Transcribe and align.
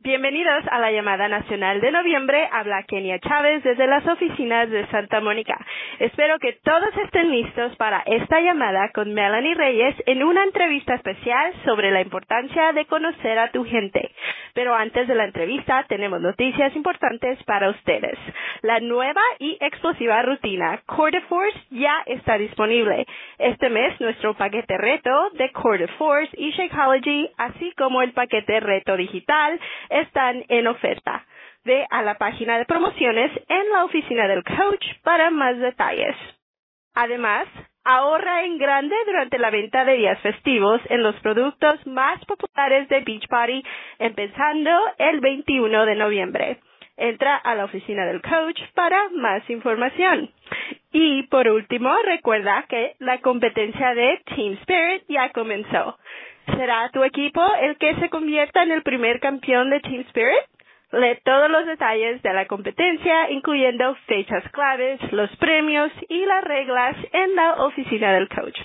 Bienvenidos 0.00 0.62
a 0.70 0.78
la 0.78 0.92
llamada 0.92 1.26
nacional 1.26 1.80
de 1.80 1.90
noviembre. 1.90 2.48
Habla 2.52 2.84
Kenia 2.84 3.18
Chávez 3.18 3.64
desde 3.64 3.88
las 3.88 4.06
oficinas 4.06 4.70
de 4.70 4.86
Santa 4.86 5.20
Mónica. 5.20 5.58
Espero 5.98 6.38
que 6.38 6.52
todos 6.62 6.96
estén 7.04 7.32
listos 7.32 7.74
para 7.74 8.04
esta 8.06 8.40
llamada 8.40 8.90
con 8.94 9.12
Melanie 9.12 9.56
Reyes 9.56 9.96
en 10.06 10.22
una 10.22 10.44
entrevista 10.44 10.94
especial 10.94 11.52
sobre 11.64 11.90
la 11.90 12.00
importancia 12.00 12.72
de 12.74 12.86
conocer 12.86 13.40
a 13.40 13.50
tu 13.50 13.64
gente. 13.64 14.12
Pero 14.54 14.72
antes 14.72 15.08
de 15.08 15.16
la 15.16 15.24
entrevista 15.24 15.84
tenemos 15.88 16.20
noticias 16.20 16.76
importantes 16.76 17.42
para 17.42 17.68
ustedes. 17.68 18.16
La 18.62 18.78
nueva 18.78 19.22
y 19.40 19.58
explosiva 19.60 20.22
rutina 20.22 20.80
Core 20.86 21.22
Force 21.22 21.58
ya 21.70 22.04
está 22.06 22.38
disponible. 22.38 23.04
Este 23.38 23.68
mes 23.68 24.00
nuestro 24.00 24.34
paquete 24.34 24.78
reto 24.78 25.30
de 25.32 25.50
Core 25.50 25.88
Force 25.98 26.30
y 26.36 26.52
Shakeology, 26.52 27.30
así 27.36 27.72
como 27.76 28.00
el 28.02 28.12
paquete 28.12 28.60
reto 28.60 28.96
digital, 28.96 29.58
están 29.90 30.44
en 30.48 30.66
oferta. 30.66 31.24
Ve 31.64 31.86
a 31.90 32.02
la 32.02 32.16
página 32.16 32.58
de 32.58 32.64
promociones 32.64 33.30
en 33.48 33.70
la 33.72 33.84
oficina 33.84 34.26
del 34.28 34.44
coach 34.44 34.84
para 35.02 35.30
más 35.30 35.58
detalles. 35.58 36.16
Además, 36.94 37.46
ahorra 37.84 38.44
en 38.44 38.58
grande 38.58 38.94
durante 39.06 39.38
la 39.38 39.50
venta 39.50 39.84
de 39.84 39.94
días 39.96 40.20
festivos 40.20 40.80
en 40.90 41.02
los 41.02 41.14
productos 41.20 41.86
más 41.86 42.22
populares 42.26 42.88
de 42.88 43.00
Beachbody 43.00 43.62
empezando 43.98 44.70
el 44.98 45.20
21 45.20 45.86
de 45.86 45.94
noviembre. 45.94 46.58
Entra 46.96 47.36
a 47.36 47.54
la 47.54 47.64
oficina 47.64 48.04
del 48.06 48.20
coach 48.20 48.60
para 48.74 49.08
más 49.10 49.48
información. 49.48 50.30
Y 50.92 51.22
por 51.28 51.48
último, 51.48 51.94
recuerda 52.04 52.64
que 52.68 52.94
la 52.98 53.18
competencia 53.20 53.94
de 53.94 54.20
Team 54.34 54.54
Spirit 54.62 55.04
ya 55.08 55.30
comenzó. 55.30 55.96
¿Será 56.56 56.88
tu 56.90 57.04
equipo 57.04 57.42
el 57.60 57.76
que 57.76 57.94
se 57.96 58.08
convierta 58.08 58.62
en 58.62 58.72
el 58.72 58.82
primer 58.82 59.20
campeón 59.20 59.70
de 59.70 59.80
Team 59.80 60.00
Spirit? 60.08 60.44
Lee 60.92 61.18
todos 61.22 61.50
los 61.50 61.66
detalles 61.66 62.22
de 62.22 62.32
la 62.32 62.46
competencia, 62.46 63.30
incluyendo 63.30 63.94
fechas 64.06 64.42
claves, 64.52 65.00
los 65.12 65.34
premios 65.36 65.92
y 66.08 66.24
las 66.24 66.42
reglas 66.44 66.96
en 67.12 67.36
la 67.36 67.64
oficina 67.64 68.12
del 68.12 68.28
coach. 68.28 68.58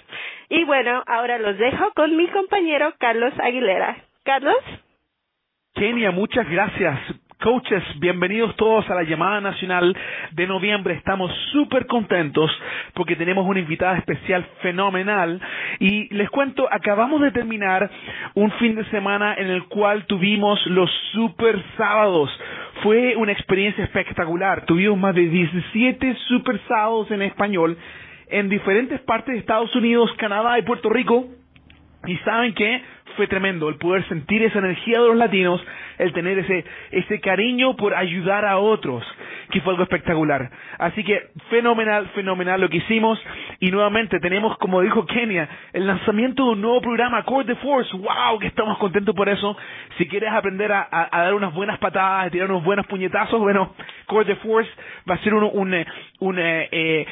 Y 0.50 0.64
bueno, 0.64 1.04
ahora 1.06 1.38
los 1.38 1.58
dejo 1.58 1.92
con 1.96 2.16
mi 2.16 2.28
compañero 2.28 2.94
Carlos 2.98 3.34
Aguilera. 3.40 3.98
Carlos. 4.24 4.56
Kenia, 5.74 6.12
muchas 6.12 6.50
gracias 6.50 7.00
Coaches, 7.44 7.84
bienvenidos 8.00 8.56
todos 8.56 8.90
a 8.90 8.96
la 8.96 9.04
llamada 9.04 9.42
nacional 9.42 9.94
de 10.32 10.48
noviembre. 10.48 10.94
Estamos 10.94 11.30
súper 11.52 11.88
contentos 11.88 12.50
porque 12.94 13.18
tenemos 13.18 13.46
una 13.46 13.60
invitada 13.60 13.98
especial 13.98 14.46
fenomenal. 14.62 15.42
Y 15.78 16.08
les 16.16 16.30
cuento, 16.30 16.70
acabamos 16.72 17.20
de 17.20 17.32
terminar 17.32 17.92
un 18.36 18.50
fin 18.54 18.76
de 18.76 18.86
semana 18.86 19.36
en 19.38 19.48
el 19.48 19.66
cual 19.66 20.06
tuvimos 20.06 20.58
los 20.68 20.90
super 21.12 21.62
sábados. 21.76 22.30
Fue 22.82 23.18
una 23.18 23.34
experiencia 23.34 23.84
espectacular. 23.84 24.64
Tuvimos 24.66 24.98
más 24.98 25.14
de 25.14 25.28
17 25.28 26.16
super 26.30 26.62
sábados 26.70 27.12
en 27.12 27.24
español 27.24 27.78
en 28.30 28.48
diferentes 28.48 29.02
partes 29.02 29.34
de 29.34 29.40
Estados 29.42 29.76
Unidos, 29.76 30.10
Canadá 30.18 30.58
y 30.60 30.62
Puerto 30.62 30.90
Rico. 30.90 31.26
Y 32.06 32.18
saben 32.18 32.54
que 32.54 32.82
fue 33.16 33.28
tremendo 33.28 33.70
el 33.70 33.76
poder 33.76 34.08
sentir 34.08 34.42
esa 34.44 34.60
energía 34.60 35.00
de 35.00 35.08
los 35.08 35.18
latinos, 35.18 35.64
el 35.98 36.12
tener 36.14 36.40
ese, 36.40 36.66
ese 36.92 37.20
cariño 37.20 37.76
por 37.76 37.94
ayudar 37.94 38.46
a 38.46 38.58
otros, 38.58 39.06
que 39.52 39.62
fue 39.62 39.72
algo 39.74 39.84
espectacular. 39.84 40.50
Así 40.80 41.04
que 41.04 41.30
fenomenal, 41.50 42.08
fenomenal 42.10 42.60
lo 42.60 42.70
que 42.70 42.78
hicimos. 42.78 43.20
Y 43.60 43.72
nuevamente 43.72 44.20
tenemos, 44.20 44.58
como 44.58 44.82
dijo 44.82 45.06
Kenia, 45.06 45.48
el 45.74 45.88
lanzamiento 45.88 46.46
de 46.46 46.52
un 46.52 46.62
nuevo 46.62 46.82
programa, 46.82 47.24
Core 47.24 47.46
the 47.46 47.56
Force. 47.56 47.96
¡Wow! 47.96 48.40
Que 48.40 48.48
estamos 48.48 48.78
contentos 48.78 49.16
por 49.16 49.30
eso. 49.30 49.56
Si 49.98 50.08
quieres 50.08 50.32
aprender 50.32 50.72
a, 50.72 51.10
dar 51.12 51.34
unas 51.34 51.54
buenas 51.54 51.78
patadas, 51.78 52.28
a 52.28 52.30
tirar 52.30 52.50
unos 52.50 52.64
buenos 52.64 52.86
puñetazos, 52.88 53.40
bueno, 53.40 53.74
Core 54.08 54.26
the 54.26 54.36
Force 54.38 54.70
va 55.10 55.16
a 55.16 55.20
ser 55.20 55.34
un, 55.34 55.50
un, 55.54 55.74
eh, 55.74 55.86
un 56.20 56.40
eh, 56.40 56.70
eh 56.72 57.06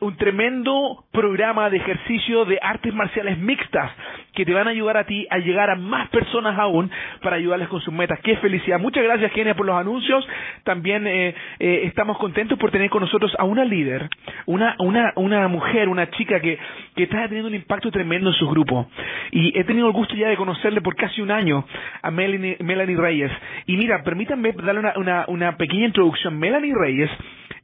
un 0.00 0.16
tremendo 0.16 1.04
programa 1.12 1.70
de 1.70 1.78
ejercicio 1.78 2.44
de 2.44 2.58
artes 2.60 2.94
marciales 2.94 3.38
mixtas 3.38 3.90
que 4.34 4.44
te 4.44 4.52
van 4.52 4.68
a 4.68 4.70
ayudar 4.70 4.96
a 4.96 5.04
ti 5.04 5.26
a 5.30 5.38
llegar 5.38 5.70
a 5.70 5.74
más 5.74 6.08
personas 6.10 6.58
aún 6.58 6.90
para 7.22 7.36
ayudarles 7.36 7.68
con 7.68 7.80
sus 7.80 7.92
metas. 7.92 8.20
¡Qué 8.20 8.36
felicidad! 8.36 8.78
Muchas 8.78 9.02
gracias, 9.02 9.32
Kenia, 9.32 9.54
por 9.54 9.66
los 9.66 9.76
anuncios. 9.76 10.26
También 10.64 11.06
eh, 11.06 11.34
eh, 11.58 11.80
estamos 11.84 12.18
contentos 12.18 12.58
por 12.58 12.70
tener 12.70 12.90
con 12.90 13.02
nosotros 13.02 13.34
a 13.38 13.44
una 13.44 13.64
líder, 13.64 14.08
una, 14.46 14.76
una, 14.78 15.12
una 15.16 15.48
mujer, 15.48 15.88
una 15.88 16.08
chica 16.10 16.40
que, 16.40 16.58
que 16.94 17.04
está 17.04 17.26
teniendo 17.26 17.48
un 17.48 17.54
impacto 17.54 17.90
tremendo 17.90 18.30
en 18.30 18.36
su 18.36 18.48
grupo. 18.48 18.88
Y 19.32 19.58
he 19.58 19.64
tenido 19.64 19.88
el 19.88 19.92
gusto 19.92 20.14
ya 20.14 20.28
de 20.28 20.36
conocerle 20.36 20.80
por 20.80 20.94
casi 20.94 21.20
un 21.20 21.30
año 21.30 21.64
a 22.02 22.10
Melanie, 22.10 22.56
Melanie 22.60 22.96
Reyes. 22.96 23.32
Y 23.66 23.76
mira, 23.76 24.02
permítanme 24.04 24.52
darle 24.52 24.80
una, 24.80 24.92
una, 24.96 25.24
una 25.28 25.56
pequeña 25.56 25.86
introducción. 25.86 26.38
Melanie 26.38 26.74
Reyes 26.74 27.10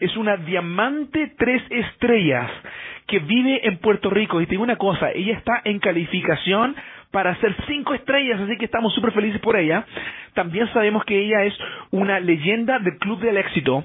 es 0.00 0.16
una 0.16 0.36
diamante 0.36 1.32
tres 1.38 1.62
estrellas 1.70 2.50
que 3.06 3.18
vive 3.18 3.66
en 3.66 3.78
Puerto 3.78 4.10
Rico. 4.10 4.40
Y 4.40 4.46
te 4.46 4.52
digo 4.52 4.62
una 4.62 4.76
cosa, 4.76 5.10
ella 5.12 5.36
está 5.36 5.60
en 5.64 5.78
calificación 5.78 6.74
para 7.10 7.30
hacer 7.30 7.54
cinco 7.68 7.94
estrellas, 7.94 8.40
así 8.40 8.56
que 8.56 8.64
estamos 8.64 8.94
súper 8.94 9.12
felices 9.12 9.40
por 9.40 9.56
ella. 9.56 9.86
También 10.34 10.66
sabemos 10.72 11.04
que 11.04 11.18
ella 11.18 11.44
es 11.44 11.54
una 11.90 12.18
leyenda 12.18 12.78
del 12.78 12.98
Club 12.98 13.20
del 13.20 13.36
Éxito 13.36 13.84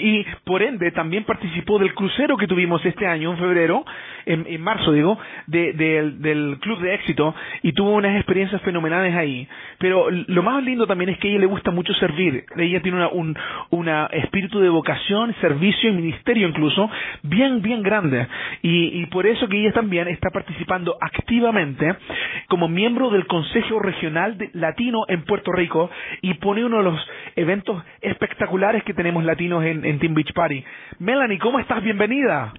y 0.00 0.24
por 0.44 0.62
ende 0.62 0.90
también 0.92 1.24
participó 1.24 1.78
del 1.78 1.94
crucero 1.94 2.36
que 2.36 2.46
tuvimos 2.46 2.84
este 2.84 3.06
año 3.06 3.32
en 3.32 3.38
febrero, 3.38 3.84
en, 4.24 4.60
marzo 4.62 4.92
digo, 4.92 5.18
del 5.46 6.58
club 6.60 6.80
de 6.80 6.94
éxito 6.94 7.34
y 7.62 7.72
tuvo 7.72 7.90
unas 7.92 8.16
experiencias 8.16 8.62
fenomenales 8.62 9.14
ahí. 9.14 9.46
Pero 9.78 10.08
lo 10.10 10.42
más 10.42 10.62
lindo 10.62 10.86
también 10.86 11.10
es 11.10 11.18
que 11.18 11.28
a 11.28 11.30
ella 11.32 11.40
le 11.40 11.46
gusta 11.46 11.70
mucho 11.70 11.92
servir. 11.94 12.44
Ella 12.56 12.80
tiene 12.80 12.98
una, 12.98 13.08
un 13.08 13.36
una 13.70 14.06
espíritu 14.06 14.60
de 14.60 14.68
vocación, 14.68 15.34
servicio 15.40 15.90
y 15.90 15.92
ministerio 15.92 16.48
incluso 16.48 16.90
bien, 17.22 17.62
bien 17.62 17.82
grande. 17.82 18.26
Y, 18.62 19.02
y 19.02 19.06
por 19.06 19.26
eso 19.26 19.48
que 19.48 19.58
ella 19.58 19.72
también 19.72 20.08
está 20.08 20.30
participando 20.30 20.96
activamente 21.00 21.96
como 22.48 22.68
miembro 22.68 23.10
del 23.10 23.26
Consejo 23.26 23.78
Regional 23.80 24.36
Latino 24.52 25.04
en 25.08 25.22
Puerto 25.24 25.52
Rico 25.52 25.90
y 26.20 26.34
pone 26.34 26.64
uno 26.64 26.78
de 26.78 26.84
los 26.84 27.08
eventos 27.36 27.82
espectaculares 28.00 28.84
que 28.84 28.94
tenemos 28.94 29.24
latinos 29.24 29.64
en 29.64 29.81
en, 29.84 29.98
Team 29.98 30.14
Beach 30.14 30.32
Party. 30.32 30.64
Melanie, 30.98 31.38
¿cómo 31.38 31.58
estás? 31.58 31.82
Bienvenida. 31.82 32.52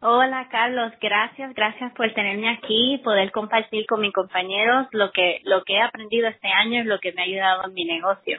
Hola 0.00 0.48
Carlos, 0.50 0.92
gracias, 1.00 1.54
gracias 1.54 1.92
por 1.94 2.12
tenerme 2.12 2.50
aquí 2.50 2.94
y 2.94 2.98
poder 2.98 3.32
compartir 3.32 3.86
con 3.86 4.00
mis 4.02 4.12
compañeros 4.12 4.86
lo 4.92 5.10
que 5.10 5.40
lo 5.44 5.64
que 5.64 5.74
he 5.74 5.80
aprendido 5.80 6.28
este 6.28 6.48
año 6.48 6.80
es 6.80 6.86
lo 6.86 6.98
que 7.00 7.12
me 7.12 7.22
ha 7.22 7.24
ayudado 7.24 7.64
en 7.66 7.74
mi 7.74 7.84
negocio. 7.86 8.38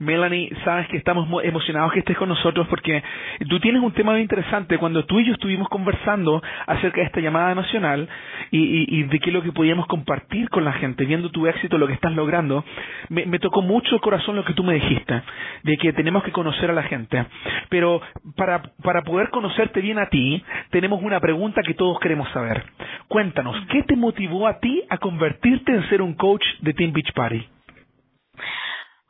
Melanie, 0.00 0.50
sabes 0.64 0.86
que 0.88 0.96
estamos 0.96 1.28
emocionados 1.42 1.92
que 1.92 1.98
estés 2.00 2.16
con 2.16 2.28
nosotros 2.28 2.68
porque 2.68 3.02
tú 3.48 3.58
tienes 3.58 3.82
un 3.82 3.92
tema 3.92 4.12
muy 4.12 4.20
interesante. 4.20 4.78
Cuando 4.78 5.04
tú 5.04 5.18
y 5.18 5.26
yo 5.26 5.32
estuvimos 5.32 5.68
conversando 5.68 6.40
acerca 6.66 7.00
de 7.00 7.06
esta 7.06 7.20
llamada 7.20 7.54
nacional 7.54 8.08
y, 8.50 9.02
de 9.02 9.18
qué 9.18 9.30
es 9.30 9.34
lo 9.34 9.42
que 9.42 9.52
podíamos 9.52 9.86
compartir 9.86 10.48
con 10.50 10.64
la 10.64 10.72
gente, 10.74 11.04
viendo 11.04 11.30
tu 11.30 11.46
éxito, 11.46 11.78
lo 11.78 11.88
que 11.88 11.94
estás 11.94 12.12
logrando, 12.12 12.64
me, 13.08 13.26
me 13.26 13.40
tocó 13.40 13.60
mucho 13.60 13.96
el 13.96 14.00
corazón 14.00 14.36
lo 14.36 14.44
que 14.44 14.54
tú 14.54 14.62
me 14.62 14.74
dijiste, 14.74 15.22
de 15.64 15.76
que 15.76 15.92
tenemos 15.92 16.22
que 16.22 16.30
conocer 16.30 16.70
a 16.70 16.74
la 16.74 16.84
gente. 16.84 17.26
Pero 17.68 18.00
para, 18.36 18.62
para 18.82 19.02
poder 19.02 19.30
conocerte 19.30 19.80
bien 19.80 19.98
a 19.98 20.08
ti, 20.08 20.44
tenemos 20.70 21.02
una 21.02 21.18
pregunta 21.18 21.62
que 21.62 21.74
todos 21.74 21.98
queremos 21.98 22.28
saber. 22.30 22.62
Cuéntanos, 23.08 23.56
¿qué 23.70 23.82
te 23.82 23.96
motivó 23.96 24.46
a 24.46 24.60
ti 24.60 24.82
a 24.88 24.98
convertirte 24.98 25.72
en 25.72 25.88
ser 25.88 26.02
un 26.02 26.14
coach 26.14 26.44
de 26.60 26.72
Team 26.72 26.92
Beach 26.92 27.12
Party? 27.14 27.57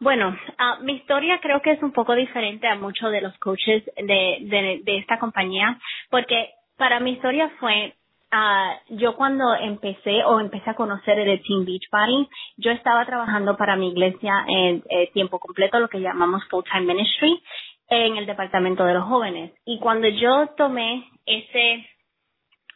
Bueno, 0.00 0.28
uh, 0.28 0.84
mi 0.84 0.92
historia 0.94 1.40
creo 1.40 1.60
que 1.60 1.72
es 1.72 1.82
un 1.82 1.92
poco 1.92 2.14
diferente 2.14 2.68
a 2.68 2.76
muchos 2.76 3.10
de 3.10 3.20
los 3.20 3.36
coaches 3.38 3.84
de, 3.96 4.80
de, 4.84 4.98
esta 4.98 5.18
compañía, 5.18 5.76
porque 6.08 6.50
para 6.76 7.00
mi 7.00 7.12
historia 7.12 7.50
fue 7.58 7.94
uh, 8.32 8.94
yo 8.94 9.16
cuando 9.16 9.56
empecé 9.56 10.22
o 10.24 10.38
empecé 10.38 10.70
a 10.70 10.76
conocer 10.76 11.18
el 11.18 11.42
Team 11.42 11.64
Beach 11.64 11.90
Party, 11.90 12.28
yo 12.58 12.70
estaba 12.70 13.04
trabajando 13.06 13.56
para 13.56 13.74
mi 13.74 13.88
iglesia 13.88 14.44
en 14.46 14.84
eh, 14.88 15.10
tiempo 15.12 15.40
completo, 15.40 15.80
lo 15.80 15.88
que 15.88 16.00
llamamos 16.00 16.46
full 16.48 16.62
time 16.70 16.94
ministry, 16.94 17.42
en 17.88 18.18
el 18.18 18.26
departamento 18.26 18.84
de 18.84 18.94
los 18.94 19.04
jóvenes. 19.04 19.52
Y 19.64 19.80
cuando 19.80 20.06
yo 20.06 20.46
tomé 20.56 21.08
ese, 21.26 21.84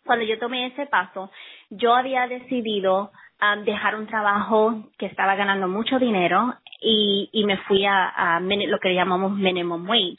cuando 0.05 0.25
yo 0.25 0.41
tomé 0.41 0.67
ese 0.67 0.87
paso, 0.87 1.31
yo 1.71 1.95
había 1.95 2.27
decidido 2.27 3.13
um, 3.43 3.65
dejar 3.65 3.97
un 3.97 4.07
trabajo 4.07 4.85
que 4.99 5.07
estaba 5.07 5.35
ganando 5.35 5.69
mucho 5.69 5.99
dinero 5.99 6.55
y, 6.81 7.29
y 7.33 7.45
me 7.45 7.59
fui 7.59 7.85
a, 7.85 8.37
a 8.37 8.41
lo 8.41 8.79
que 8.79 8.95
llamamos 8.95 9.33
minimum 9.33 9.89
wage. 9.89 10.17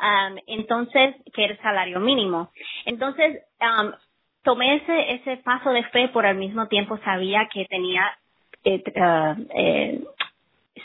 Um, 0.00 0.38
entonces, 0.46 1.16
que 1.34 1.44
era 1.44 1.52
el 1.54 1.60
salario 1.60 2.00
mínimo. 2.00 2.50
Entonces, 2.86 3.42
um, 3.60 3.92
tomé 4.42 4.76
ese, 4.76 5.14
ese 5.14 5.36
paso 5.38 5.70
de 5.70 5.84
fe, 5.84 6.08
por 6.08 6.24
al 6.24 6.36
mismo 6.36 6.68
tiempo 6.68 6.98
sabía 7.04 7.48
que 7.52 7.66
tenía 7.66 8.16
eh, 8.64 8.82
uh, 8.96 9.46
eh, 9.54 10.00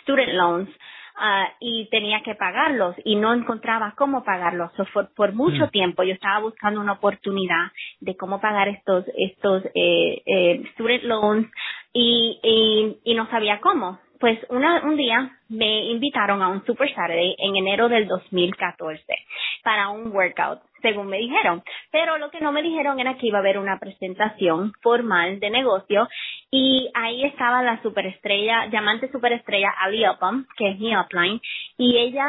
student 0.01 0.33
loans 0.33 0.69
uh, 1.17 1.47
y 1.59 1.87
tenía 1.89 2.21
que 2.21 2.35
pagarlos 2.35 2.95
y 3.03 3.15
no 3.15 3.33
encontraba 3.33 3.93
cómo 3.97 4.23
pagarlos. 4.23 4.71
por, 5.15 5.33
mucho 5.33 5.67
mm. 5.67 5.69
tiempo 5.69 6.03
yo 6.03 6.13
estaba 6.13 6.39
buscando 6.39 6.79
una 6.81 6.93
oportunidad 6.93 7.71
de 7.99 8.15
cómo 8.15 8.39
pagar 8.39 8.67
estos, 8.67 9.05
estos 9.17 9.63
eh, 9.73 10.21
eh, 10.25 10.63
student 10.73 11.03
loans 11.03 11.47
y, 11.95 12.39
y, 12.43 13.11
y 13.11 13.15
no 13.15 13.27
sabía 13.29 13.61
cómo. 13.61 13.99
pues 14.19 14.37
una, 14.49 14.83
un 14.83 14.97
día 14.97 15.31
me 15.49 15.85
invitaron 15.91 16.41
a 16.41 16.49
un 16.49 16.65
Super 16.65 16.89
Saturday 16.93 17.35
en 17.37 17.55
enero 17.55 17.87
del 17.87 18.05
2014 18.07 19.01
para 19.63 19.89
un 19.89 20.11
workout, 20.11 20.59
según 20.81 21.07
me 21.07 21.17
dijeron. 21.17 21.63
Pero 21.91 22.17
lo 22.17 22.29
que 22.31 22.41
no 22.41 22.51
me 22.51 22.61
dijeron 22.61 22.99
era 22.99 23.15
que 23.17 23.27
iba 23.27 23.37
a 23.37 23.41
haber 23.41 23.57
una 23.57 23.79
presentación 23.79 24.73
formal 24.81 25.39
de 25.39 25.49
negocio 25.49 26.07
y 26.51 26.89
ahí 26.93 27.23
estaba 27.23 27.63
la 27.63 27.81
superestrella, 27.81 28.65
llamante 28.67 29.09
superestrella 29.11 29.73
Ali 29.79 30.07
Upham, 30.07 30.47
que 30.57 30.71
es 30.71 30.79
mi 30.79 30.95
upline, 30.97 31.39
y 31.77 31.97
ella 31.97 32.27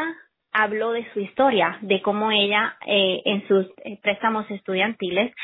habló 0.56 0.92
de 0.92 1.06
su 1.12 1.20
historia, 1.20 1.78
de 1.82 2.00
cómo 2.00 2.30
ella 2.30 2.76
eh, 2.86 3.20
en 3.26 3.46
sus 3.46 3.66
eh, 3.84 3.98
préstamos 4.02 4.50
estudiantiles, 4.50 5.34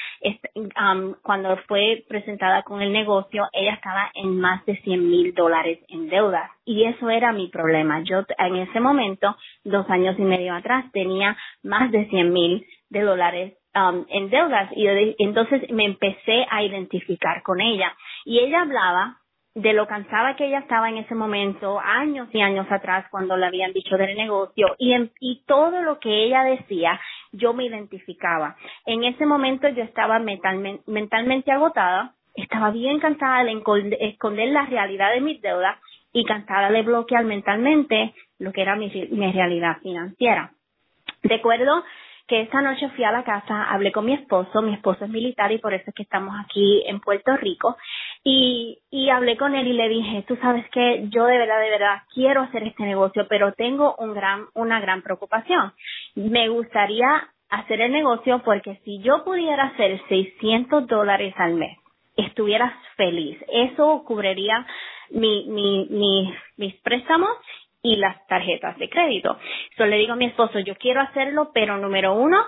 cuando 1.22 1.56
fue 1.68 2.04
presentada 2.08 2.62
con 2.62 2.80
el 2.80 2.92
negocio, 2.92 3.46
ella 3.52 3.74
estaba 3.74 4.10
en 4.14 4.40
más 4.40 4.64
de 4.64 4.76
100 4.78 5.08
mil 5.08 5.34
dólares 5.34 5.80
en 5.88 6.08
deuda. 6.08 6.50
Y 6.64 6.84
eso 6.84 7.10
era 7.10 7.32
mi 7.32 7.48
problema. 7.48 8.02
Yo 8.04 8.24
en 8.38 8.56
ese 8.56 8.80
momento, 8.80 9.36
dos 9.64 9.88
años 9.90 10.18
y 10.18 10.22
medio 10.22 10.54
atrás, 10.54 10.86
tenía 10.92 11.36
más 11.62 11.90
de 11.90 12.08
100 12.08 12.32
mil 12.32 12.64
de 12.88 13.02
dólares 13.02 13.54
en 13.74 14.30
deudas. 14.30 14.70
Y 14.74 14.86
entonces 15.18 15.70
me 15.70 15.84
empecé 15.84 16.46
a 16.50 16.62
identificar 16.62 17.42
con 17.42 17.60
ella. 17.60 17.94
Y 18.24 18.38
ella 18.38 18.62
hablaba 18.62 19.18
de 19.54 19.72
lo 19.74 19.86
cansada 19.86 20.34
que 20.34 20.46
ella 20.46 20.60
estaba 20.60 20.88
en 20.88 20.98
ese 20.98 21.14
momento, 21.14 21.78
años 21.78 22.28
y 22.32 22.40
años 22.40 22.66
atrás, 22.70 23.06
cuando 23.10 23.36
le 23.36 23.46
habían 23.46 23.72
dicho 23.72 23.96
del 23.96 24.16
negocio, 24.16 24.74
y, 24.78 24.94
y 25.20 25.42
todo 25.46 25.82
lo 25.82 25.98
que 25.98 26.24
ella 26.24 26.42
decía, 26.44 26.98
yo 27.32 27.52
me 27.52 27.66
identificaba. 27.66 28.56
En 28.86 29.04
ese 29.04 29.26
momento 29.26 29.68
yo 29.68 29.82
estaba 29.82 30.18
mentalmente, 30.18 30.82
mentalmente 30.86 31.52
agotada, 31.52 32.14
estaba 32.34 32.70
bien 32.70 32.98
cansada 32.98 33.44
de 33.44 33.98
esconder 34.00 34.48
la 34.48 34.64
realidad 34.64 35.12
de 35.12 35.20
mis 35.20 35.40
deudas 35.42 35.78
y 36.12 36.24
cansada 36.24 36.70
de 36.70 36.82
bloquear 36.82 37.24
mentalmente 37.24 38.14
lo 38.38 38.52
que 38.52 38.62
era 38.62 38.76
mi, 38.76 38.90
mi 39.10 39.32
realidad 39.32 39.78
financiera. 39.82 40.52
Recuerdo 41.22 41.84
que 42.26 42.40
esta 42.40 42.62
noche 42.62 42.88
fui 42.90 43.04
a 43.04 43.12
la 43.12 43.24
casa, 43.24 43.64
hablé 43.64 43.92
con 43.92 44.06
mi 44.06 44.14
esposo, 44.14 44.62
mi 44.62 44.74
esposo 44.74 45.04
es 45.04 45.10
militar 45.10 45.52
y 45.52 45.58
por 45.58 45.74
eso 45.74 45.84
es 45.88 45.94
que 45.94 46.02
estamos 46.02 46.34
aquí 46.44 46.82
en 46.86 47.00
Puerto 47.00 47.36
Rico, 47.36 47.76
y, 48.24 48.78
y 48.90 49.10
hablé 49.10 49.36
con 49.36 49.54
él 49.54 49.66
y 49.66 49.72
le 49.72 49.88
dije, 49.88 50.24
tú 50.28 50.36
sabes 50.36 50.68
que 50.70 51.08
yo 51.08 51.26
de 51.26 51.38
verdad, 51.38 51.60
de 51.60 51.70
verdad 51.70 52.02
quiero 52.14 52.42
hacer 52.42 52.62
este 52.64 52.84
negocio, 52.84 53.26
pero 53.28 53.52
tengo 53.52 53.96
un 53.98 54.14
gran, 54.14 54.46
una 54.54 54.80
gran 54.80 55.02
preocupación. 55.02 55.72
Me 56.14 56.48
gustaría 56.48 57.28
hacer 57.48 57.80
el 57.80 57.92
negocio 57.92 58.42
porque 58.44 58.80
si 58.84 59.00
yo 59.00 59.24
pudiera 59.24 59.64
hacer 59.64 60.00
600 60.08 60.86
dólares 60.86 61.34
al 61.36 61.54
mes, 61.54 61.76
estuvieras 62.16 62.72
feliz. 62.96 63.38
Eso 63.48 64.04
cubriría 64.06 64.66
mi, 65.10 65.46
mi, 65.48 65.88
mi, 65.90 66.32
mis 66.56 66.74
préstamos 66.82 67.30
y 67.82 67.96
las 67.96 68.24
tarjetas 68.28 68.78
de 68.78 68.88
crédito. 68.88 69.36
Yo 69.76 69.86
le 69.86 69.96
digo 69.96 70.12
a 70.12 70.16
mi 70.16 70.26
esposo, 70.26 70.60
yo 70.60 70.76
quiero 70.76 71.00
hacerlo, 71.00 71.50
pero 71.52 71.76
número 71.78 72.14
uno, 72.14 72.38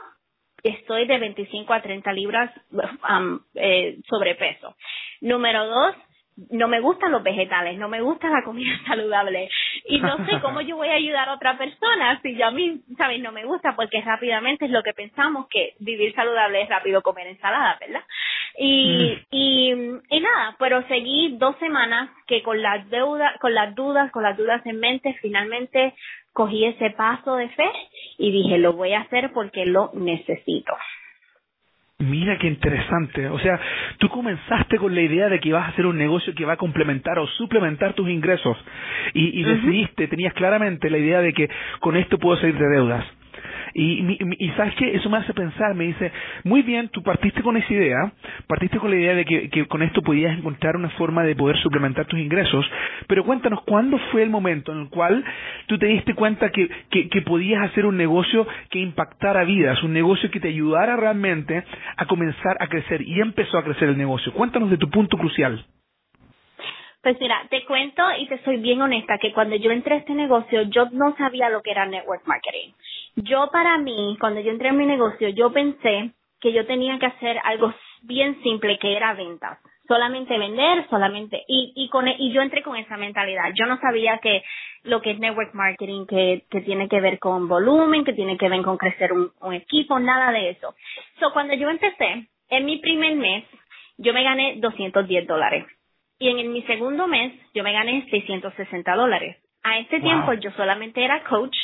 estoy 0.64 1.06
de 1.06 1.18
25 1.18 1.72
a 1.72 1.82
30 1.82 2.12
libras 2.12 2.50
um, 2.72 3.38
eh, 3.54 3.98
sobrepeso. 4.08 4.74
Número 5.20 5.66
dos, 5.66 5.94
no 6.50 6.66
me 6.66 6.80
gustan 6.80 7.12
los 7.12 7.22
vegetales, 7.22 7.78
no 7.78 7.88
me 7.88 8.00
gusta 8.00 8.28
la 8.28 8.42
comida 8.42 8.72
saludable 8.86 9.48
y 9.86 9.98
no 9.98 10.16
sé 10.26 10.40
cómo 10.40 10.60
yo 10.62 10.76
voy 10.76 10.88
a 10.88 10.94
ayudar 10.94 11.28
a 11.28 11.34
otra 11.34 11.56
persona 11.56 12.18
si 12.22 12.34
yo 12.34 12.46
a 12.46 12.50
mí, 12.50 12.80
¿sabes? 12.96 13.20
No 13.20 13.30
me 13.30 13.44
gusta 13.44 13.76
porque 13.76 14.00
rápidamente 14.00 14.64
es 14.64 14.70
lo 14.70 14.82
que 14.82 14.94
pensamos 14.94 15.46
que 15.48 15.74
vivir 15.78 16.14
saludable 16.14 16.62
es 16.62 16.68
rápido 16.68 17.02
comer 17.02 17.28
ensalada, 17.28 17.78
¿verdad? 17.78 18.02
Y, 18.56 19.16
mm. 19.16 19.26
y, 19.30 19.70
y 20.10 20.20
nada, 20.20 20.56
pero 20.58 20.86
seguí 20.88 21.36
dos 21.38 21.56
semanas 21.58 22.10
que 22.26 22.42
con 22.42 22.60
las 22.62 22.88
deudas, 22.88 23.38
con 23.38 23.54
las 23.54 23.74
dudas, 23.74 24.10
con 24.10 24.22
las 24.22 24.36
dudas 24.36 24.64
en 24.64 24.80
mente, 24.80 25.16
finalmente 25.20 25.94
cogí 26.32 26.64
ese 26.64 26.90
paso 26.90 27.36
de 27.36 27.48
fe 27.50 27.70
y 28.18 28.30
dije, 28.30 28.58
lo 28.58 28.72
voy 28.74 28.92
a 28.92 29.00
hacer 29.00 29.30
porque 29.32 29.66
lo 29.66 29.90
necesito. 29.94 30.72
Mira 31.98 32.36
qué 32.38 32.48
interesante. 32.48 33.28
O 33.28 33.38
sea, 33.38 33.60
tú 33.98 34.08
comenzaste 34.08 34.78
con 34.78 34.94
la 34.94 35.00
idea 35.00 35.28
de 35.28 35.38
que 35.38 35.50
ibas 35.50 35.64
a 35.64 35.68
hacer 35.68 35.86
un 35.86 35.96
negocio 35.96 36.34
que 36.34 36.44
va 36.44 36.54
a 36.54 36.56
complementar 36.56 37.18
o 37.18 37.26
suplementar 37.26 37.94
tus 37.94 38.08
ingresos 38.08 38.56
y, 39.14 39.40
y 39.40 39.44
decidiste, 39.44 40.08
tenías 40.08 40.34
claramente 40.34 40.90
la 40.90 40.98
idea 40.98 41.20
de 41.20 41.32
que 41.32 41.48
con 41.80 41.96
esto 41.96 42.18
puedo 42.18 42.36
salir 42.38 42.58
de 42.58 42.68
deudas. 42.68 43.04
Y, 43.74 44.18
y, 44.38 44.48
sabes 44.50 44.74
que 44.76 44.94
eso 44.94 45.10
me 45.10 45.18
hace 45.18 45.34
pensar, 45.34 45.74
me 45.74 45.84
dice, 45.84 46.12
muy 46.44 46.62
bien, 46.62 46.88
tú 46.90 47.02
partiste 47.02 47.42
con 47.42 47.56
esa 47.56 47.72
idea, 47.72 48.12
partiste 48.46 48.78
con 48.78 48.90
la 48.90 48.96
idea 48.96 49.14
de 49.14 49.24
que, 49.24 49.66
con 49.66 49.82
esto 49.82 50.00
podías 50.00 50.38
encontrar 50.38 50.76
una 50.76 50.90
forma 50.90 51.24
de 51.24 51.34
poder 51.34 51.58
suplementar 51.58 52.06
tus 52.06 52.20
ingresos, 52.20 52.64
pero 53.08 53.24
cuéntanos, 53.24 53.62
¿cuándo 53.64 53.98
fue 54.12 54.22
el 54.22 54.30
momento 54.30 54.70
en 54.70 54.82
el 54.82 54.88
cual 54.90 55.24
tú 55.66 55.76
te 55.76 55.86
diste 55.86 56.14
cuenta 56.14 56.50
que 56.50 57.22
podías 57.26 57.62
hacer 57.64 57.84
un 57.84 57.96
negocio 57.96 58.46
que 58.70 58.78
impactara 58.78 59.42
vidas, 59.44 59.82
un 59.82 59.92
negocio 59.92 60.30
que 60.30 60.38
te 60.38 60.48
ayudara 60.48 60.96
realmente 60.96 61.64
a 61.96 62.06
comenzar 62.06 62.56
a 62.60 62.68
crecer 62.68 63.02
y 63.02 63.20
empezó 63.20 63.58
a 63.58 63.64
crecer 63.64 63.88
el 63.88 63.98
negocio? 63.98 64.32
Cuéntanos 64.32 64.70
de 64.70 64.78
tu 64.78 64.88
punto 64.88 65.18
crucial. 65.18 65.64
Pues 67.04 67.20
mira, 67.20 67.46
te 67.50 67.62
cuento 67.66 68.02
y 68.18 68.26
te 68.28 68.42
soy 68.44 68.56
bien 68.56 68.80
honesta 68.80 69.18
que 69.18 69.34
cuando 69.34 69.56
yo 69.56 69.70
entré 69.70 69.94
a 69.94 69.98
este 69.98 70.14
negocio 70.14 70.62
yo 70.62 70.88
no 70.90 71.14
sabía 71.16 71.50
lo 71.50 71.60
que 71.60 71.70
era 71.70 71.84
network 71.84 72.26
marketing. 72.26 72.72
Yo 73.16 73.48
para 73.52 73.78
mí, 73.78 74.16
cuando 74.18 74.40
yo 74.40 74.50
entré 74.50 74.68
en 74.68 74.76
mi 74.76 74.86
negocio, 74.86 75.28
yo 75.28 75.52
pensé 75.52 76.12
que 76.40 76.52
yo 76.52 76.66
tenía 76.66 76.98
que 76.98 77.06
hacer 77.06 77.38
algo 77.44 77.72
bien 78.02 78.42
simple, 78.42 78.78
que 78.78 78.96
era 78.96 79.14
ventas. 79.14 79.58
Solamente 79.86 80.38
vender, 80.38 80.86
solamente, 80.88 81.44
y, 81.46 81.72
y 81.76 81.88
con, 81.90 82.08
y 82.08 82.32
yo 82.32 82.40
entré 82.40 82.62
con 82.62 82.76
esa 82.76 82.96
mentalidad. 82.96 83.52
Yo 83.54 83.66
no 83.66 83.78
sabía 83.78 84.18
que 84.18 84.42
lo 84.82 85.02
que 85.02 85.12
es 85.12 85.18
network 85.18 85.54
marketing, 85.54 86.06
que, 86.06 86.44
que 86.50 86.62
tiene 86.62 86.88
que 86.88 87.00
ver 87.00 87.18
con 87.18 87.48
volumen, 87.48 88.04
que 88.04 88.14
tiene 88.14 88.38
que 88.38 88.48
ver 88.48 88.62
con 88.62 88.78
crecer 88.78 89.12
un, 89.12 89.30
un 89.40 89.52
equipo, 89.52 89.98
nada 90.00 90.32
de 90.32 90.50
eso. 90.50 90.74
So, 91.20 91.32
cuando 91.32 91.54
yo 91.54 91.68
empecé, 91.68 92.28
en 92.48 92.64
mi 92.64 92.78
primer 92.78 93.16
mes, 93.16 93.44
yo 93.98 94.12
me 94.12 94.24
gané 94.24 94.56
210 94.56 95.26
dólares. 95.26 95.66
Y 96.18 96.28
en, 96.28 96.52
mi 96.52 96.62
segundo 96.62 97.06
mes, 97.06 97.32
yo 97.54 97.62
me 97.62 97.72
gané 97.72 98.06
660 98.10 98.94
dólares. 98.94 99.36
A 99.62 99.78
este 99.78 100.00
tiempo, 100.00 100.32
yo 100.34 100.50
solamente 100.52 101.04
era 101.04 101.24
coach 101.24 101.56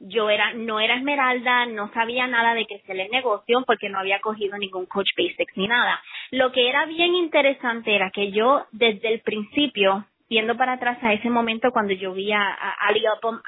yo 0.00 0.30
era, 0.30 0.52
no 0.54 0.80
era 0.80 0.96
esmeralda, 0.96 1.66
no 1.66 1.92
sabía 1.92 2.26
nada 2.26 2.54
de 2.54 2.66
crecer 2.66 2.98
el 2.98 3.10
negocio 3.10 3.62
porque 3.66 3.88
no 3.88 3.98
había 3.98 4.20
cogido 4.20 4.56
ningún 4.58 4.86
coach 4.86 5.08
basics 5.16 5.56
ni 5.56 5.66
nada. 5.68 6.00
Lo 6.30 6.52
que 6.52 6.68
era 6.68 6.86
bien 6.86 7.14
interesante 7.14 7.94
era 7.94 8.10
que 8.10 8.32
yo 8.32 8.66
desde 8.72 9.08
el 9.12 9.20
principio, 9.20 10.06
viendo 10.28 10.56
para 10.56 10.74
atrás 10.74 10.98
a 11.02 11.12
ese 11.12 11.30
momento 11.30 11.70
cuando 11.70 11.94
yo 11.94 12.12
vi 12.12 12.32
a, 12.32 12.50
Ali 12.80 13.02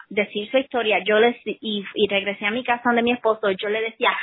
decir 0.09 0.51
su 0.51 0.59
historia, 0.59 1.03
yo 1.05 1.19
les, 1.19 1.37
y, 1.45 1.85
y 1.95 2.09
regresé 2.09 2.47
a 2.47 2.51
mi 2.51 2.65
casa 2.65 2.83
donde 2.85 3.03
mi 3.03 3.13
esposo, 3.13 3.51
yo 3.51 3.69
le 3.69 3.81
decía, 3.83 4.17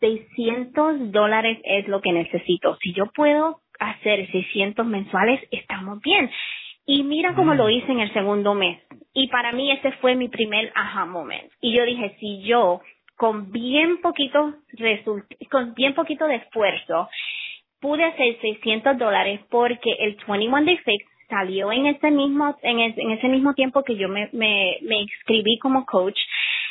600 0.00 1.10
dólares 1.12 1.58
es 1.64 1.88
lo 1.88 2.00
que 2.00 2.12
necesito. 2.12 2.76
Si 2.82 2.92
yo 2.92 3.06
puedo 3.06 3.60
hacer 3.78 4.30
600 4.30 4.86
mensuales, 4.86 5.40
estamos 5.50 6.00
bien. 6.00 6.30
Y 6.86 7.02
mira 7.02 7.34
cómo 7.34 7.54
lo 7.54 7.68
hice 7.68 7.90
en 7.90 8.00
el 8.00 8.12
segundo 8.12 8.54
mes. 8.54 8.80
Y 9.12 9.28
para 9.28 9.52
mí 9.52 9.72
ese 9.72 9.92
fue 9.92 10.14
mi 10.14 10.28
primer 10.28 10.72
aha 10.74 11.04
moment. 11.04 11.50
Y 11.60 11.76
yo 11.76 11.84
dije, 11.84 12.16
si 12.20 12.42
yo 12.42 12.80
con 13.16 13.50
bien 13.50 14.00
poquito 14.02 14.54
con 15.50 15.74
bien 15.74 15.94
poquito 15.94 16.26
de 16.26 16.36
esfuerzo 16.36 17.08
pude 17.80 18.04
hacer 18.04 18.38
600 18.40 18.98
dólares 18.98 19.40
porque 19.50 19.90
el 20.00 20.16
21 20.28 20.64
Day 20.64 20.76
Fix 20.78 21.04
salió 21.28 21.72
en 21.72 21.86
ese 21.86 22.10
mismo 22.10 22.56
en, 22.62 22.80
en 22.80 23.10
ese 23.10 23.28
mismo 23.28 23.54
tiempo 23.54 23.82
que 23.82 23.96
yo 23.96 24.08
me, 24.08 24.28
me, 24.32 24.76
me 24.82 25.00
inscribí 25.00 25.58
como 25.58 25.84
coach 25.86 26.18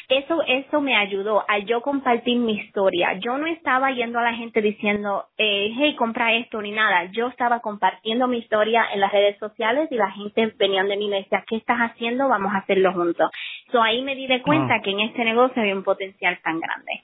eso, 0.10 0.42
eso 0.48 0.82
me 0.82 0.96
ayudó 0.96 1.44
a 1.48 1.60
yo 1.60 1.82
compartir 1.82 2.38
mi 2.38 2.54
historia. 2.54 3.14
Yo 3.20 3.38
no 3.38 3.48
estaba 3.48 3.92
yendo 3.92 4.20
a 4.20 4.24
la 4.24 4.34
gente 4.34 4.62
diciendo, 4.62 5.26
eh, 5.38 5.74
hey, 5.78 5.96
compra 5.96 6.34
esto 6.36 6.62
ni 6.62 6.72
nada. 6.72 7.06
Yo 7.12 7.28
estaba 7.28 7.60
compartiendo 7.60 8.28
mi 8.28 8.38
historia 8.38 8.86
en 8.94 9.00
las 9.00 9.12
redes 9.12 9.38
sociales 9.40 9.88
y 9.92 9.96
la 9.96 10.12
gente 10.12 10.54
venía 10.58 10.84
de 10.84 10.98
mí 10.98 11.06
y 11.06 11.10
me 11.10 11.18
decía, 11.18 11.44
¿qué 11.48 11.56
estás 11.58 11.80
haciendo? 11.80 12.28
Vamos 12.28 12.54
a 12.54 12.60
hacerlo 12.60 12.94
juntos. 12.94 13.32
So 13.72 13.82
ahí 13.82 14.02
me 14.02 14.16
di 14.16 14.28
de 14.28 14.42
cuenta 14.42 14.82
que 14.82 14.92
en 14.92 15.00
este 15.02 15.24
negocio 15.24 15.62
había 15.62 15.76
un 15.76 15.84
potencial 15.84 16.38
tan 16.44 16.60
grande. 16.60 17.04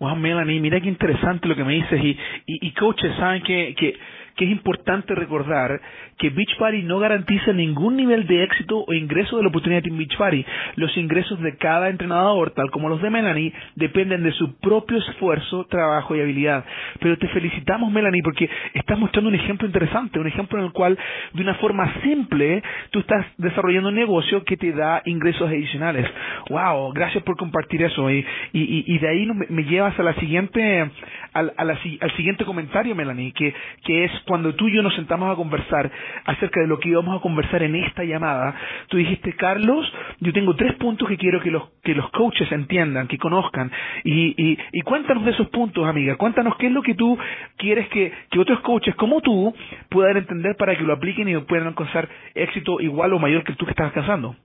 Wow, 0.00 0.16
Melanie, 0.16 0.60
mira 0.60 0.80
qué 0.80 0.88
interesante 0.88 1.46
lo 1.46 1.54
que 1.54 1.64
me 1.64 1.74
dices. 1.74 2.02
Y, 2.02 2.10
y, 2.46 2.68
y 2.68 2.72
coaches 2.72 3.14
saben 3.16 3.42
que, 3.42 3.74
que 3.78 3.96
que 4.40 4.46
es 4.46 4.52
importante 4.52 5.14
recordar 5.14 5.78
que 6.16 6.30
Beachbody 6.30 6.82
no 6.84 6.98
garantiza 6.98 7.52
ningún 7.52 7.96
nivel 7.96 8.26
de 8.26 8.42
éxito 8.42 8.82
o 8.88 8.94
ingreso 8.94 9.36
de 9.36 9.42
la 9.42 9.50
oportunidad 9.50 9.86
en 9.86 9.98
Beachbody. 9.98 10.46
Los 10.76 10.96
ingresos 10.96 11.38
de 11.42 11.58
cada 11.58 11.90
entrenador, 11.90 12.52
tal 12.52 12.70
como 12.70 12.88
los 12.88 13.02
de 13.02 13.10
Melanie, 13.10 13.52
dependen 13.74 14.22
de 14.22 14.32
su 14.32 14.58
propio 14.60 14.96
esfuerzo, 14.96 15.66
trabajo 15.66 16.16
y 16.16 16.22
habilidad. 16.22 16.64
Pero 17.00 17.18
te 17.18 17.28
felicitamos, 17.28 17.92
Melanie, 17.92 18.22
porque 18.22 18.48
estás 18.72 18.98
mostrando 18.98 19.28
un 19.28 19.34
ejemplo 19.34 19.66
interesante, 19.66 20.18
un 20.18 20.26
ejemplo 20.26 20.58
en 20.58 20.64
el 20.64 20.72
cual, 20.72 20.98
de 21.34 21.42
una 21.42 21.56
forma 21.56 21.92
simple, 22.02 22.62
tú 22.92 23.00
estás 23.00 23.26
desarrollando 23.36 23.90
un 23.90 23.94
negocio 23.94 24.42
que 24.44 24.56
te 24.56 24.72
da 24.72 25.02
ingresos 25.04 25.50
adicionales. 25.50 26.06
¡Wow! 26.48 26.94
Gracias 26.94 27.22
por 27.24 27.36
compartir 27.36 27.82
eso. 27.82 28.10
Y, 28.10 28.24
y, 28.54 28.84
y 28.86 28.98
de 29.00 29.06
ahí 29.06 29.26
me, 29.50 29.64
llevas 29.64 30.00
a 30.00 30.02
la 30.02 30.14
siguiente, 30.14 30.90
al, 31.34 31.52
al 31.58 32.16
siguiente 32.16 32.46
comentario, 32.46 32.94
Melanie, 32.94 33.32
que, 33.32 33.52
que 33.84 34.04
es 34.04 34.12
cuando 34.30 34.54
tú 34.54 34.68
y 34.68 34.76
yo 34.76 34.80
nos 34.80 34.94
sentamos 34.94 35.28
a 35.28 35.34
conversar 35.34 35.90
acerca 36.24 36.60
de 36.60 36.68
lo 36.68 36.78
que 36.78 36.90
íbamos 36.90 37.18
a 37.18 37.20
conversar 37.20 37.64
en 37.64 37.74
esta 37.74 38.04
llamada, 38.04 38.54
tú 38.86 38.96
dijiste, 38.96 39.34
Carlos, 39.34 39.92
yo 40.20 40.32
tengo 40.32 40.54
tres 40.54 40.74
puntos 40.76 41.08
que 41.08 41.16
quiero 41.16 41.40
que 41.40 41.50
los, 41.50 41.68
que 41.82 41.96
los 41.96 42.08
coaches 42.12 42.50
entiendan, 42.52 43.08
que 43.08 43.18
conozcan. 43.18 43.72
Y, 44.04 44.40
y, 44.40 44.56
y 44.70 44.82
cuéntanos 44.82 45.24
de 45.24 45.32
esos 45.32 45.48
puntos, 45.48 45.84
amiga. 45.84 46.14
Cuéntanos 46.14 46.54
qué 46.58 46.68
es 46.68 46.72
lo 46.72 46.80
que 46.80 46.94
tú 46.94 47.18
quieres 47.56 47.88
que, 47.88 48.12
que 48.30 48.38
otros 48.38 48.60
coaches 48.60 48.94
como 48.94 49.20
tú 49.20 49.52
puedan 49.88 50.16
entender 50.16 50.54
para 50.56 50.76
que 50.76 50.84
lo 50.84 50.92
apliquen 50.92 51.28
y 51.28 51.36
puedan 51.38 51.66
alcanzar 51.66 52.08
éxito 52.36 52.80
igual 52.80 53.12
o 53.12 53.18
mayor 53.18 53.42
que 53.42 53.54
tú 53.54 53.64
que 53.64 53.72
estás 53.72 53.86
alcanzando. 53.86 54.36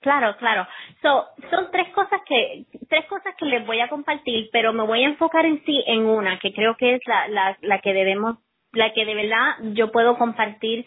Claro, 0.00 0.36
claro. 0.38 0.64
So, 1.02 1.24
son 1.50 1.72
tres 1.72 1.88
cosas 1.92 2.20
que 2.24 2.66
tres 2.88 3.04
cosas 3.06 3.34
que 3.36 3.46
les 3.46 3.66
voy 3.66 3.80
a 3.80 3.88
compartir, 3.88 4.48
pero 4.52 4.72
me 4.72 4.84
voy 4.84 5.02
a 5.02 5.08
enfocar 5.08 5.44
en 5.44 5.64
sí 5.64 5.82
en 5.88 6.06
una 6.06 6.38
que 6.38 6.52
creo 6.52 6.76
que 6.76 6.94
es 6.94 7.00
la 7.06 7.26
la, 7.26 7.58
la 7.62 7.80
que 7.80 7.92
debemos 7.92 8.36
la 8.76 8.92
que 8.92 9.04
de 9.04 9.14
verdad 9.14 9.56
yo 9.74 9.90
puedo 9.90 10.16
compartir 10.18 10.84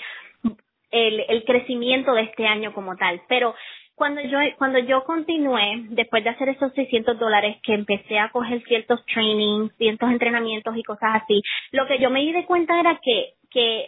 el, 0.91 1.25
el 1.27 1.43
crecimiento 1.43 2.13
de 2.13 2.23
este 2.23 2.47
año 2.47 2.73
como 2.73 2.95
tal. 2.95 3.21
Pero 3.27 3.55
cuando 3.95 4.21
yo 4.21 4.39
cuando 4.57 4.79
yo 4.79 5.03
continué 5.03 5.83
después 5.89 6.23
de 6.23 6.29
hacer 6.29 6.49
esos 6.49 6.73
600 6.73 7.19
dólares 7.19 7.57
que 7.63 7.73
empecé 7.73 8.17
a 8.17 8.29
coger 8.29 8.63
ciertos 8.63 9.05
trainings, 9.07 9.75
ciertos 9.75 10.09
entrenamientos 10.09 10.75
y 10.77 10.83
cosas 10.83 11.21
así, 11.21 11.41
lo 11.71 11.85
que 11.85 11.99
yo 11.99 12.09
me 12.09 12.21
di 12.21 12.31
de 12.31 12.45
cuenta 12.45 12.79
era 12.79 12.99
que 13.03 13.33
que 13.51 13.87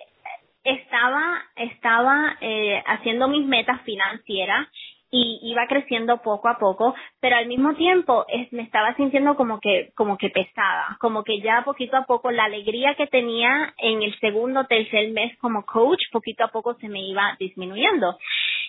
estaba 0.63 1.43
estaba 1.55 2.37
eh, 2.41 2.83
haciendo 2.85 3.29
mis 3.29 3.45
metas 3.45 3.81
financieras 3.83 4.67
y 5.11 5.39
iba 5.43 5.67
creciendo 5.67 6.21
poco 6.21 6.47
a 6.47 6.57
poco, 6.57 6.95
pero 7.19 7.35
al 7.35 7.47
mismo 7.47 7.75
tiempo 7.75 8.25
me 8.51 8.63
estaba 8.63 8.95
sintiendo 8.95 9.35
como 9.35 9.59
que, 9.59 9.91
como 9.95 10.17
que 10.17 10.29
pesada, 10.29 10.97
como 10.99 11.23
que 11.23 11.41
ya 11.41 11.63
poquito 11.65 11.97
a 11.97 12.05
poco 12.05 12.31
la 12.31 12.45
alegría 12.45 12.95
que 12.95 13.07
tenía 13.07 13.73
en 13.77 14.01
el 14.01 14.17
segundo, 14.19 14.65
tercer 14.65 15.11
mes 15.11 15.37
como 15.39 15.65
coach, 15.65 15.99
poquito 16.11 16.45
a 16.45 16.47
poco 16.47 16.75
se 16.75 16.87
me 16.87 17.01
iba 17.01 17.35
disminuyendo. 17.39 18.17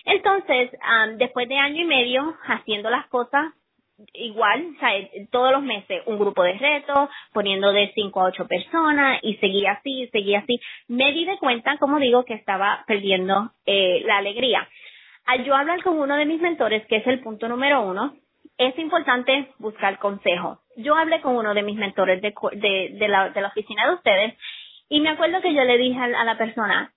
Entonces, 0.05 0.71
después 1.17 1.47
de 1.47 1.57
año 1.57 1.81
y 1.81 1.85
medio 1.85 2.35
haciendo 2.45 2.89
las 2.89 3.07
cosas 3.07 3.53
igual, 4.13 4.75
sea, 4.79 4.91
todos 5.31 5.51
los 5.51 5.61
meses 5.61 6.01
un 6.07 6.17
grupo 6.17 6.43
de 6.43 6.53
retos, 6.53 7.09
poniendo 7.31 7.71
de 7.71 7.91
5 7.93 8.19
a 8.19 8.25
8 8.25 8.47
personas 8.47 9.19
y 9.21 9.35
seguía 9.35 9.73
así, 9.73 10.09
seguía 10.11 10.39
así, 10.39 10.59
me 10.87 11.11
di 11.13 11.25
de 11.25 11.37
cuenta, 11.37 11.77
como 11.77 11.99
digo, 11.99 12.25
que 12.25 12.33
estaba 12.33 12.83
perdiendo 12.87 13.51
eh, 13.65 14.01
la 14.05 14.17
alegría. 14.17 14.67
Al 15.25 15.45
yo 15.45 15.55
hablar 15.55 15.81
con 15.83 15.99
uno 15.99 16.15
de 16.17 16.25
mis 16.25 16.41
mentores, 16.41 16.85
que 16.87 16.97
es 16.97 17.07
el 17.07 17.21
punto 17.21 17.47
número 17.47 17.81
uno, 17.81 18.13
es 18.57 18.77
importante 18.77 19.53
buscar 19.57 19.99
consejo. 19.99 20.59
Yo 20.77 20.95
hablé 20.95 21.21
con 21.21 21.35
uno 21.35 21.53
de 21.53 21.63
mis 21.63 21.77
mentores 21.77 22.21
de, 22.21 22.33
de, 22.99 23.07
la, 23.07 23.29
de 23.29 23.41
la 23.41 23.47
oficina 23.47 23.87
de 23.87 23.95
ustedes 23.95 24.37
y 24.89 24.99
me 24.99 25.09
acuerdo 25.09 25.41
que 25.41 25.53
yo 25.53 25.63
le 25.63 25.77
dije 25.77 25.99
a, 25.99 26.23
la 26.23 26.37
persona, 26.37 26.93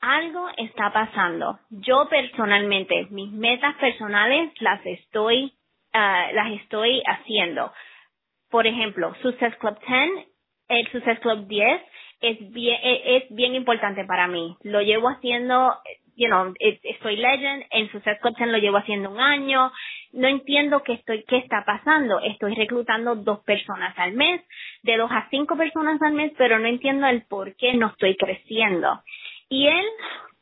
algo 0.00 0.48
está 0.56 0.92
pasando. 0.92 1.58
Yo 1.70 2.08
personalmente, 2.08 3.06
mis 3.10 3.32
metas 3.32 3.74
personales 3.76 4.52
las 4.60 4.84
estoy, 4.84 5.52
uh, 5.94 6.34
las 6.34 6.52
estoy 6.60 7.02
haciendo. 7.06 7.72
Por 8.50 8.66
ejemplo, 8.66 9.14
Success 9.22 9.56
Club 9.56 9.78
10, 9.86 10.26
el 10.68 10.92
Success 10.92 11.18
Club 11.20 11.46
10 11.48 11.82
es 12.20 12.52
bien, 12.52 12.78
es 12.82 13.24
bien 13.30 13.54
importante 13.54 14.04
para 14.04 14.28
mí. 14.28 14.56
Lo 14.62 14.80
llevo 14.80 15.08
haciendo 15.08 15.74
you 16.18 16.26
know, 16.26 16.52
estoy 16.58 17.16
legend, 17.16 17.64
en 17.70 17.90
Success 17.92 18.18
Club 18.20 18.34
lo 18.38 18.58
llevo 18.58 18.76
haciendo 18.76 19.10
un 19.10 19.20
año, 19.20 19.70
no 20.12 20.26
entiendo 20.26 20.82
qué 20.82 20.94
estoy, 20.94 21.24
qué 21.24 21.38
está 21.38 21.64
pasando, 21.64 22.20
estoy 22.20 22.54
reclutando 22.56 23.14
dos 23.14 23.40
personas 23.44 23.96
al 23.96 24.12
mes, 24.12 24.42
de 24.82 24.96
dos 24.96 25.10
a 25.12 25.28
cinco 25.30 25.56
personas 25.56 26.02
al 26.02 26.14
mes, 26.14 26.32
pero 26.36 26.58
no 26.58 26.66
entiendo 26.66 27.06
el 27.06 27.22
por 27.22 27.54
qué 27.54 27.74
no 27.74 27.88
estoy 27.88 28.16
creciendo. 28.16 29.00
Y 29.48 29.68
él, 29.68 29.86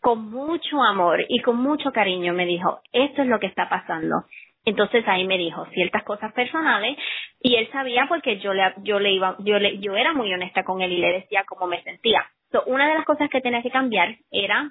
con 0.01 0.31
mucho 0.31 0.83
amor 0.83 1.25
y 1.29 1.41
con 1.41 1.59
mucho 1.59 1.93
cariño, 1.93 2.33
me 2.33 2.47
dijo, 2.47 2.81
esto 2.93 3.23
es 3.23 3.29
lo 3.29 3.39
que 3.39 3.47
está 3.47 3.69
pasando. 3.69 4.25
Entonces 4.65 5.05
ahí 5.07 5.27
me 5.27 5.39
dijo 5.39 5.67
ciertas 5.67 6.03
cosas 6.05 6.33
personales 6.33 6.97
y 7.41 7.55
él 7.55 7.69
sabía 7.71 8.07
porque 8.09 8.39
yo 8.39 8.53
le, 8.53 8.73
yo 8.79 8.99
le 8.99 9.13
iba, 9.13 9.37
yo 9.41 9.59
le, 9.59 9.79
yo 9.79 9.95
era 9.95 10.13
muy 10.13 10.33
honesta 10.33 10.65
con 10.65 10.81
él 10.81 10.93
y 10.93 10.99
le 10.99 11.13
decía 11.13 11.45
cómo 11.47 11.67
me 11.67 11.83
sentía. 11.83 12.27
So, 12.51 12.65
una 12.67 12.89
de 12.89 12.95
las 12.95 13.05
cosas 13.05 13.29
que 13.31 13.41
tenía 13.41 13.63
que 13.63 13.71
cambiar 13.71 14.17
era 14.31 14.71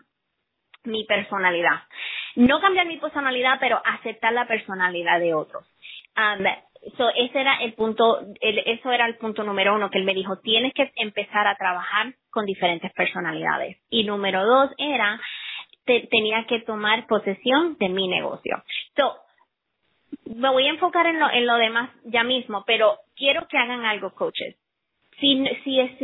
mi 0.86 1.06
personalidad. 1.06 1.84
No 2.36 2.60
cambiar 2.60 2.86
mi 2.86 2.98
personalidad, 2.98 3.58
pero 3.60 3.82
aceptar 3.86 4.34
la 4.34 4.48
personalidad 4.48 5.20
de 5.20 5.34
otros. 5.34 5.66
Um, 6.18 6.46
era 7.34 7.56
el 7.62 7.74
punto, 7.74 8.20
eso 8.42 8.92
era 8.92 9.08
el 9.08 9.18
punto 9.18 9.44
número 9.44 9.76
uno 9.76 9.90
que 9.90 9.98
él 9.98 10.06
me 10.06 10.14
dijo, 10.14 10.38
tienes 10.40 10.74
que 10.74 10.92
empezar 10.98 11.48
a 11.48 11.56
trabajar 11.56 12.14
con 12.30 12.46
diferentes 12.46 12.92
personalidades. 12.94 13.78
Y 13.90 14.04
número 14.04 14.46
dos 14.46 14.72
era, 14.78 15.20
tenía 15.86 16.46
que 16.46 16.62
tomar 16.62 17.08
posesión 17.08 17.78
de 17.80 17.90
mi 17.90 18.08
negocio. 18.08 18.64
So, 18.96 19.16
me 20.26 20.50
voy 20.50 20.68
a 20.68 20.72
enfocar 20.72 21.08
en 21.08 21.20
lo, 21.20 21.30
en 21.30 21.46
lo 21.46 21.56
demás 21.56 21.90
ya 22.06 22.24
mismo, 22.24 22.64
pero 22.66 22.98
quiero 23.16 23.48
que 23.48 23.58
hagan 23.58 23.86
algo, 23.86 24.14
coaches. 24.14 24.56
Si, 25.20 25.44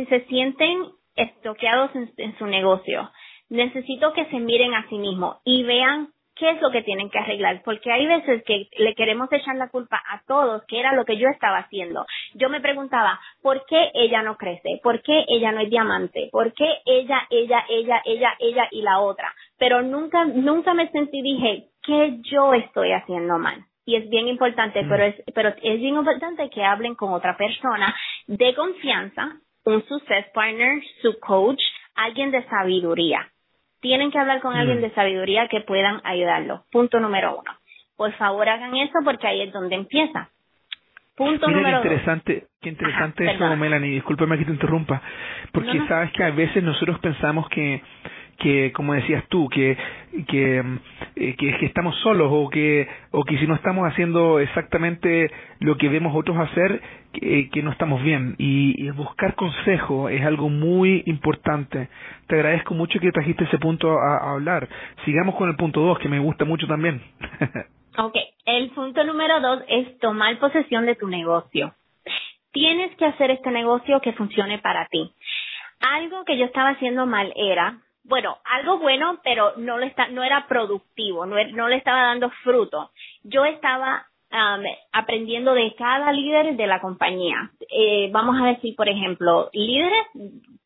se 0.08 0.24
sienten 0.26 0.86
estoqueados 1.14 1.90
en 1.94 2.38
su 2.38 2.46
negocio, 2.46 3.10
necesito 3.52 4.12
que 4.14 4.24
se 4.26 4.40
miren 4.40 4.74
a 4.74 4.88
sí 4.88 4.96
mismos 4.96 5.36
y 5.44 5.62
vean 5.62 6.08
qué 6.34 6.50
es 6.50 6.60
lo 6.62 6.70
que 6.70 6.82
tienen 6.82 7.10
que 7.10 7.18
arreglar, 7.18 7.62
porque 7.64 7.92
hay 7.92 8.06
veces 8.06 8.42
que 8.44 8.68
le 8.78 8.94
queremos 8.94 9.30
echar 9.30 9.54
la 9.56 9.68
culpa 9.68 10.02
a 10.10 10.22
todos, 10.26 10.64
que 10.66 10.80
era 10.80 10.94
lo 10.94 11.04
que 11.04 11.18
yo 11.18 11.28
estaba 11.28 11.58
haciendo. 11.58 12.06
Yo 12.34 12.48
me 12.48 12.60
preguntaba, 12.60 13.20
¿por 13.42 13.64
qué 13.66 13.90
ella 13.94 14.22
no 14.22 14.36
crece? 14.36 14.80
¿Por 14.82 15.02
qué 15.02 15.24
ella 15.28 15.52
no 15.52 15.60
es 15.60 15.68
diamante? 15.68 16.30
¿Por 16.32 16.54
qué 16.54 16.78
ella, 16.86 17.26
ella, 17.30 17.64
ella, 17.68 18.02
ella, 18.06 18.34
ella 18.40 18.68
y 18.70 18.80
la 18.82 19.00
otra? 19.00 19.34
Pero 19.58 19.82
nunca, 19.82 20.24
nunca 20.24 20.72
me 20.72 20.88
sentí, 20.90 21.20
dije, 21.20 21.68
¿qué 21.82 22.18
yo 22.22 22.54
estoy 22.54 22.92
haciendo 22.92 23.38
mal? 23.38 23.64
Y 23.84 23.96
es 23.96 24.08
bien 24.08 24.28
importante, 24.28 24.82
mm. 24.82 24.88
pero 24.88 25.04
es, 25.04 25.14
pero 25.34 25.50
es 25.50 25.78
bien 25.80 25.96
importante 25.96 26.48
que 26.48 26.64
hablen 26.64 26.94
con 26.94 27.12
otra 27.12 27.36
persona 27.36 27.94
de 28.26 28.54
confianza, 28.54 29.36
un 29.64 29.84
success 29.86 30.26
partner, 30.32 30.82
su 31.02 31.18
coach, 31.20 31.60
alguien 31.94 32.30
de 32.30 32.42
sabiduría 32.48 33.31
tienen 33.82 34.10
que 34.10 34.18
hablar 34.18 34.40
con 34.40 34.54
alguien 34.54 34.78
mm. 34.78 34.82
de 34.82 34.90
sabiduría 34.94 35.48
que 35.48 35.60
puedan 35.60 36.00
ayudarlo. 36.04 36.64
Punto 36.70 37.00
número 37.00 37.38
uno. 37.38 37.50
Por 37.96 38.12
favor 38.14 38.48
hagan 38.48 38.74
eso 38.76 38.98
porque 39.04 39.26
ahí 39.26 39.42
es 39.42 39.52
donde 39.52 39.74
empieza. 39.74 40.30
Punto 41.16 41.46
número 41.48 41.82
qué 41.82 41.88
interesante, 41.88 42.46
Qué 42.62 42.70
interesante 42.70 43.30
eso, 43.30 43.56
Melanie. 43.56 43.90
Discúlpame 43.90 44.38
que 44.38 44.46
te 44.46 44.52
interrumpa. 44.52 45.02
Porque 45.52 45.78
sabes 45.86 46.10
que 46.12 46.24
a 46.24 46.30
veces 46.30 46.62
nosotros 46.62 46.98
pensamos 47.00 47.48
que 47.50 47.82
que 48.42 48.72
como 48.72 48.94
decías 48.94 49.24
tú 49.28 49.48
que 49.48 49.76
que, 50.26 50.62
eh, 51.16 51.36
que, 51.36 51.66
estamos 51.66 51.96
solos 52.00 52.28
o 52.30 52.48
que 52.50 52.88
o 53.10 53.24
que 53.24 53.38
si 53.38 53.46
no 53.46 53.54
estamos 53.54 53.90
haciendo 53.90 54.40
exactamente 54.40 55.30
lo 55.60 55.76
que 55.76 55.88
vemos 55.88 56.14
otros 56.14 56.36
hacer 56.38 56.80
que, 57.12 57.48
que 57.50 57.62
no 57.62 57.70
estamos 57.70 58.02
bien 58.02 58.34
y, 58.38 58.90
buscar 58.90 59.34
consejo 59.34 60.08
es 60.08 60.22
algo 60.24 60.48
muy 60.48 61.02
importante 61.06 61.88
te 62.26 62.34
agradezco 62.34 62.74
mucho 62.74 63.00
que 63.00 63.10
trajiste 63.12 63.44
ese 63.44 63.58
punto 63.58 63.98
a, 63.98 64.18
a 64.18 64.32
hablar 64.32 64.68
sigamos 65.04 65.34
con 65.36 65.48
el 65.48 65.56
punto 65.56 65.80
dos 65.80 65.98
que 65.98 66.08
me 66.08 66.18
gusta 66.18 66.44
mucho 66.44 66.66
también 66.66 67.00
Ok, 67.98 68.14
el 68.46 68.70
punto 68.70 69.04
número 69.04 69.40
dos 69.40 69.62
es 69.68 69.98
tomar 69.98 70.38
posesión 70.38 70.86
de 70.86 70.96
tu 70.96 71.08
negocio. 71.08 71.74
Tienes 72.50 72.96
que 72.96 73.04
hacer 73.04 73.30
este 73.30 73.50
negocio 73.50 74.00
que 74.00 74.14
funcione 74.14 74.58
para 74.58 74.86
ti. 74.86 75.12
Algo 75.80 76.24
que 76.24 76.38
yo 76.38 76.46
estaba 76.46 76.70
haciendo 76.70 77.04
mal 77.04 77.32
era 77.36 77.82
bueno, 78.04 78.38
algo 78.44 78.78
bueno, 78.78 79.20
pero 79.22 79.52
no 79.56 79.78
está, 79.80 80.08
no 80.08 80.24
era 80.24 80.46
productivo, 80.48 81.26
no, 81.26 81.36
no 81.52 81.68
le 81.68 81.76
estaba 81.76 82.02
dando 82.02 82.30
fruto. 82.42 82.90
Yo 83.22 83.44
estaba 83.44 84.06
um, 84.30 84.64
aprendiendo 84.92 85.54
de 85.54 85.74
cada 85.76 86.12
líder 86.12 86.56
de 86.56 86.66
la 86.66 86.80
compañía. 86.80 87.50
Eh, 87.70 88.10
vamos 88.12 88.40
a 88.40 88.46
decir, 88.46 88.74
por 88.76 88.88
ejemplo, 88.88 89.50
líderes 89.52 90.06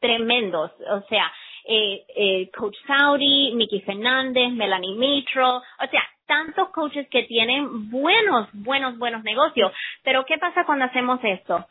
tremendos, 0.00 0.72
o 0.90 1.00
sea, 1.08 1.30
eh, 1.68 2.04
eh, 2.16 2.50
Coach 2.56 2.76
Saudi, 2.86 3.52
Mickey 3.54 3.80
Fernández, 3.80 4.52
Melanie 4.52 4.94
Mitro, 4.94 5.56
o 5.56 5.86
sea, 5.90 6.02
tantos 6.26 6.70
coaches 6.70 7.08
que 7.08 7.24
tienen 7.24 7.90
buenos, 7.90 8.48
buenos, 8.52 8.96
buenos 8.98 9.22
negocios. 9.24 9.72
Pero 10.02 10.24
¿qué 10.24 10.38
pasa 10.38 10.64
cuando 10.64 10.84
hacemos 10.84 11.20
esto? 11.22 11.66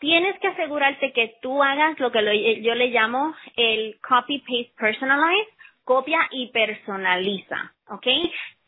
Tienes 0.00 0.38
que 0.40 0.48
asegurarte 0.48 1.12
que 1.12 1.36
tú 1.40 1.62
hagas 1.62 2.00
lo 2.00 2.10
que 2.10 2.62
yo 2.62 2.74
le 2.74 2.88
llamo 2.88 3.34
el 3.56 3.98
copy 4.00 4.38
paste 4.40 4.72
personalize, 4.76 5.50
copia 5.84 6.20
y 6.30 6.50
personaliza, 6.50 7.74
¿ok? 7.88 8.06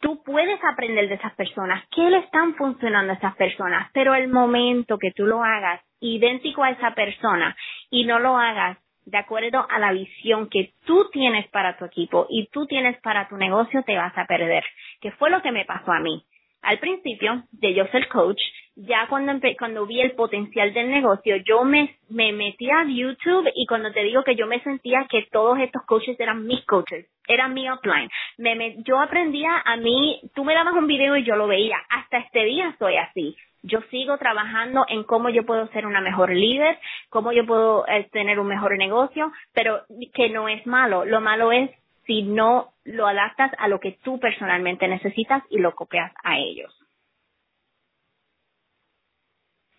Tú 0.01 0.23
puedes 0.25 0.61
aprender 0.65 1.09
de 1.09 1.15
esas 1.15 1.35
personas, 1.35 1.85
qué 1.91 2.03
le 2.11 2.19
están 2.19 2.55
funcionando 2.55 3.12
a 3.12 3.17
esas 3.17 3.35
personas, 3.37 3.91
pero 3.93 4.15
el 4.15 4.29
momento 4.29 4.99
que 4.99 5.12
tú 5.12 5.25
lo 5.27 5.43
hagas 5.43 5.81
idéntico 6.01 6.65
a 6.65 6.71
esa 6.71 6.95
persona 6.95 7.57
y 7.91 8.05
no 8.05 8.19
lo 8.19 8.37
hagas 8.37 8.79
de 9.05 9.19
acuerdo 9.19 9.67
a 9.69 9.79
la 9.79 9.93
visión 9.93 10.49
que 10.49 10.75
tú 10.85 11.09
tienes 11.12 11.49
para 11.49 11.77
tu 11.77 11.85
equipo 11.85 12.27
y 12.29 12.49
tú 12.49 12.67
tienes 12.67 13.01
para 13.01 13.29
tu 13.29 13.37
negocio, 13.37 13.83
te 13.85 13.97
vas 13.97 14.17
a 14.17 14.27
perder, 14.27 14.65
que 15.01 15.12
fue 15.12 15.31
lo 15.31 15.43
que 15.43 15.53
me 15.53 15.65
pasó 15.65 15.93
a 15.93 16.01
mí. 16.01 16.25
Al 16.62 16.78
principio 16.78 17.42
de 17.50 17.75
yo 17.75 17.87
ser 17.88 18.09
coach, 18.09 18.40
ya 18.76 19.07
cuando 19.09 19.33
cuando 19.59 19.87
vi 19.87 20.00
el 20.00 20.12
potencial 20.12 20.73
del 20.73 20.90
negocio, 20.90 21.37
yo 21.45 21.64
me, 21.64 21.97
me 22.09 22.33
metí 22.33 22.71
a 22.71 22.85
YouTube 22.85 23.50
y 23.54 23.66
cuando 23.66 23.92
te 23.92 24.02
digo 24.04 24.23
que 24.23 24.37
yo 24.37 24.47
me 24.47 24.62
sentía 24.62 25.07
que 25.11 25.26
todos 25.31 25.59
estos 25.59 25.83
coaches 25.83 26.19
eran 26.19 26.47
mis 26.47 26.64
coaches, 26.64 27.07
eran 27.26 27.52
mi 27.52 27.71
upline. 27.71 28.09
Me, 28.38 28.76
yo 28.85 29.00
aprendía 29.00 29.62
a 29.64 29.76
mí, 29.76 30.21
tú 30.35 30.45
me 30.45 30.54
dabas 30.54 30.75
un 30.75 30.87
video 30.87 31.16
y 31.16 31.25
yo 31.25 31.37
lo 31.37 31.49
veía. 31.49 31.78
Hasta 31.90 32.19
este 32.19 32.45
día 32.45 32.75
soy 32.78 32.97
así. 32.97 33.37
Yo 33.64 33.81
sigo 33.90 34.19
trabajando 34.19 34.85
en 34.88 35.04
cómo 35.04 35.28
yo 35.28 35.45
puedo 35.45 35.69
ser 35.69 35.87
una 35.87 36.00
mejor 36.00 36.31
líder, 36.31 36.78
cómo 37.11 37.33
yo 37.33 37.47
puedo 37.47 37.87
eh, 37.87 38.09
tener 38.11 38.40
un 38.40 38.49
mejor 38.49 38.76
negocio, 38.76 39.31
pero 39.52 39.83
que 40.14 40.31
no 40.31 40.49
es 40.49 40.66
malo. 40.66 41.04
Lo 41.04 41.21
malo 41.21 41.52
es 41.52 41.71
si 42.06 42.23
no 42.23 42.73
lo 42.85 43.06
adaptas 43.06 43.52
a 43.59 43.68
lo 43.68 43.80
que 43.80 43.99
tú 44.02 44.18
personalmente 44.18 44.88
necesitas 44.88 45.42
y 45.50 45.59
lo 45.59 45.75
copias 45.75 46.12
a 46.23 46.38
ellos. 46.38 46.73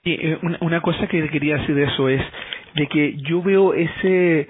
Eh, 0.06 0.38
una, 0.42 0.58
una 0.62 0.82
cosa 0.82 1.08
que 1.08 1.30
quería 1.30 1.58
decir 1.58 1.76
de 1.76 1.84
eso 1.86 2.10
es 2.10 2.22
de 2.76 2.88
que 2.88 3.16
yo 3.18 3.42
veo 3.42 3.74
ese 3.74 4.48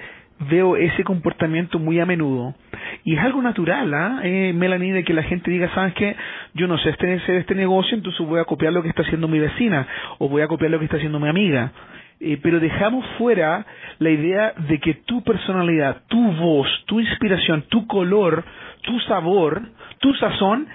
veo 0.49 0.75
ese 0.75 1.03
comportamiento 1.03 1.79
muy 1.79 1.99
a 1.99 2.05
menudo 2.05 2.55
y 3.03 3.15
es 3.15 3.19
algo 3.21 3.41
natural, 3.41 3.93
¿ah? 3.93 4.21
Eh, 4.23 4.53
Melanie, 4.53 4.93
de 4.93 5.03
que 5.03 5.13
la 5.13 5.23
gente 5.23 5.51
diga, 5.51 5.73
¿sabes 5.73 5.93
qué? 5.93 6.15
Yo 6.53 6.67
no 6.67 6.77
sé 6.77 6.89
este, 6.89 7.37
este 7.37 7.55
negocio, 7.55 7.95
entonces 7.95 8.25
voy 8.25 8.39
a 8.39 8.45
copiar 8.45 8.73
lo 8.73 8.81
que 8.81 8.89
está 8.89 9.01
haciendo 9.01 9.27
mi 9.27 9.39
vecina 9.39 9.87
o 10.19 10.29
voy 10.29 10.41
a 10.41 10.47
copiar 10.47 10.71
lo 10.71 10.79
que 10.79 10.85
está 10.85 10.97
haciendo 10.97 11.19
mi 11.19 11.27
amiga. 11.27 11.71
Eh, 12.19 12.39
pero 12.41 12.59
dejamos 12.59 13.05
fuera 13.17 13.65
la 13.99 14.09
idea 14.09 14.53
de 14.69 14.79
que 14.79 14.93
tu 14.93 15.23
personalidad, 15.23 16.03
tu 16.07 16.31
voz, 16.33 16.67
tu 16.85 16.99
inspiración, 16.99 17.63
tu 17.69 17.85
color, 17.87 18.43
tu 18.81 18.99
sabor, 19.01 19.61
tu 19.99 20.13
sazón 20.15 20.67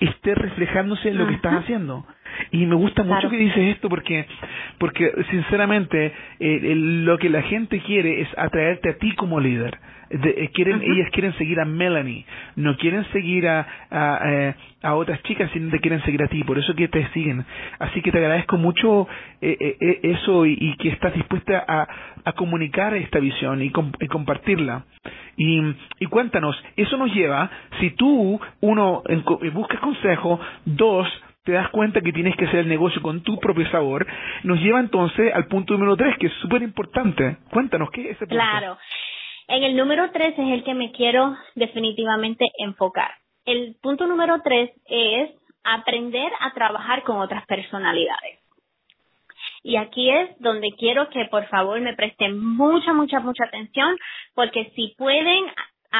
esté 0.00 0.34
reflejándose 0.34 1.08
en 1.08 1.18
lo 1.18 1.26
que 1.26 1.34
estás 1.34 1.54
haciendo. 1.54 2.06
Y 2.50 2.66
me 2.66 2.74
gusta 2.74 3.02
mucho 3.02 3.28
que 3.30 3.36
dices 3.36 3.74
esto 3.76 3.88
porque, 3.88 4.26
porque 4.78 5.10
sinceramente 5.30 6.12
eh, 6.40 6.74
lo 6.74 7.18
que 7.18 7.28
la 7.28 7.42
gente 7.42 7.80
quiere 7.80 8.20
es 8.22 8.28
atraerte 8.36 8.90
a 8.90 8.98
ti 8.98 9.14
como 9.14 9.40
líder. 9.40 9.78
Eh, 10.10 10.50
quieren, 10.52 10.82
Ellas 10.82 11.08
quieren 11.12 11.32
seguir 11.38 11.58
a 11.60 11.64
Melanie, 11.64 12.24
no 12.56 12.76
quieren 12.76 13.04
seguir 13.12 13.48
a, 13.48 13.66
a, 13.90 14.20
eh, 14.32 14.54
a, 14.82 14.94
otras 14.94 15.20
chicas, 15.22 15.50
sino 15.52 15.70
te 15.70 15.80
quieren 15.80 16.02
seguir 16.02 16.22
a 16.22 16.28
ti, 16.28 16.44
por 16.44 16.58
eso 16.58 16.74
que 16.74 16.88
te 16.88 17.06
siguen. 17.08 17.44
Así 17.78 18.00
que 18.02 18.12
te 18.12 18.18
agradezco 18.18 18.56
mucho 18.56 19.08
eso 19.40 20.46
y, 20.46 20.76
que 20.76 20.90
estás 20.90 21.14
dispuesta 21.14 21.64
a, 21.66 21.88
a 22.24 22.32
comunicar 22.32 22.94
esta 22.94 23.18
visión 23.18 23.62
y, 23.62 23.72
y 24.00 24.06
compartirla. 24.08 24.84
Y, 25.36 25.60
y 26.00 26.06
cuéntanos, 26.06 26.56
eso 26.76 26.96
nos 26.96 27.12
lleva, 27.12 27.50
si 27.80 27.90
tú, 27.90 28.40
uno, 28.60 29.02
buscas 29.52 29.80
consejo, 29.80 30.38
dos, 30.64 31.08
te 31.44 31.52
das 31.52 31.68
cuenta 31.70 32.00
que 32.00 32.12
tienes 32.12 32.36
que 32.36 32.46
hacer 32.46 32.60
el 32.60 32.68
negocio 32.68 33.02
con 33.02 33.22
tu 33.22 33.38
propio 33.38 33.68
sabor, 33.70 34.06
nos 34.44 34.58
lleva 34.60 34.80
entonces 34.80 35.32
al 35.34 35.46
punto 35.46 35.74
número 35.74 35.96
tres, 35.96 36.16
que 36.18 36.26
es 36.26 36.32
súper 36.34 36.62
importante. 36.62 37.36
Cuéntanos, 37.50 37.90
¿qué 37.90 38.02
es 38.02 38.16
ese 38.16 38.26
punto? 38.26 38.34
Claro. 38.34 38.78
En 39.46 39.62
el 39.62 39.76
número 39.76 40.10
tres 40.10 40.32
es 40.38 40.48
el 40.52 40.64
que 40.64 40.74
me 40.74 40.90
quiero 40.92 41.36
definitivamente 41.54 42.46
enfocar. 42.58 43.10
El 43.44 43.76
punto 43.82 44.06
número 44.06 44.40
tres 44.42 44.70
es 44.86 45.30
aprender 45.64 46.32
a 46.40 46.54
trabajar 46.54 47.02
con 47.02 47.18
otras 47.18 47.44
personalidades. 47.46 48.40
Y 49.62 49.76
aquí 49.76 50.10
es 50.10 50.30
donde 50.40 50.68
quiero 50.78 51.08
que 51.10 51.26
por 51.26 51.46
favor 51.48 51.78
me 51.80 51.94
presten 51.94 52.38
mucha, 52.38 52.94
mucha, 52.94 53.20
mucha 53.20 53.44
atención, 53.44 53.96
porque 54.34 54.72
si 54.74 54.94
pueden 54.96 55.44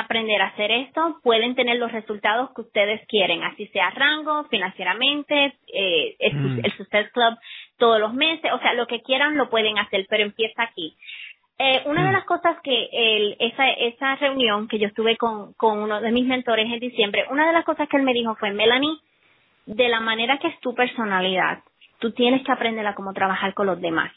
aprender 0.00 0.40
a 0.42 0.48
hacer 0.48 0.70
esto, 0.70 1.18
pueden 1.22 1.54
tener 1.54 1.78
los 1.78 1.92
resultados 1.92 2.50
que 2.54 2.62
ustedes 2.62 3.00
quieren, 3.06 3.42
así 3.44 3.66
sea 3.68 3.90
rango, 3.90 4.44
financieramente, 4.44 5.54
eh, 5.72 6.16
el, 6.18 6.34
mm. 6.34 6.62
Success 6.76 7.10
Club 7.12 7.38
todos 7.78 8.00
los 8.00 8.14
meses, 8.14 8.50
o 8.52 8.58
sea, 8.60 8.74
lo 8.74 8.86
que 8.86 9.02
quieran 9.02 9.36
lo 9.36 9.50
pueden 9.50 9.78
hacer, 9.78 10.06
pero 10.08 10.22
empieza 10.22 10.62
aquí. 10.62 10.96
Eh, 11.58 11.82
una 11.86 12.02
de 12.02 12.10
mm. 12.10 12.12
las 12.12 12.24
cosas 12.24 12.56
que 12.62 12.88
el, 12.92 13.36
esa, 13.38 13.68
esa 13.70 14.16
reunión 14.16 14.68
que 14.68 14.78
yo 14.78 14.88
estuve 14.88 15.16
con, 15.16 15.52
con 15.54 15.78
uno 15.78 16.00
de 16.00 16.10
mis 16.10 16.26
mentores 16.26 16.66
en 16.72 16.80
diciembre, 16.80 17.26
una 17.30 17.46
de 17.46 17.52
las 17.52 17.64
cosas 17.64 17.88
que 17.88 17.96
él 17.96 18.02
me 18.02 18.14
dijo 18.14 18.34
fue, 18.36 18.52
Melanie, 18.52 18.98
de 19.66 19.88
la 19.88 20.00
manera 20.00 20.38
que 20.38 20.48
es 20.48 20.60
tu 20.60 20.74
personalidad, 20.74 21.60
tú 21.98 22.12
tienes 22.12 22.44
que 22.44 22.52
aprender 22.52 22.86
a 22.86 22.94
cómo 22.94 23.12
trabajar 23.12 23.54
con 23.54 23.66
los 23.66 23.80
demás. 23.80 24.12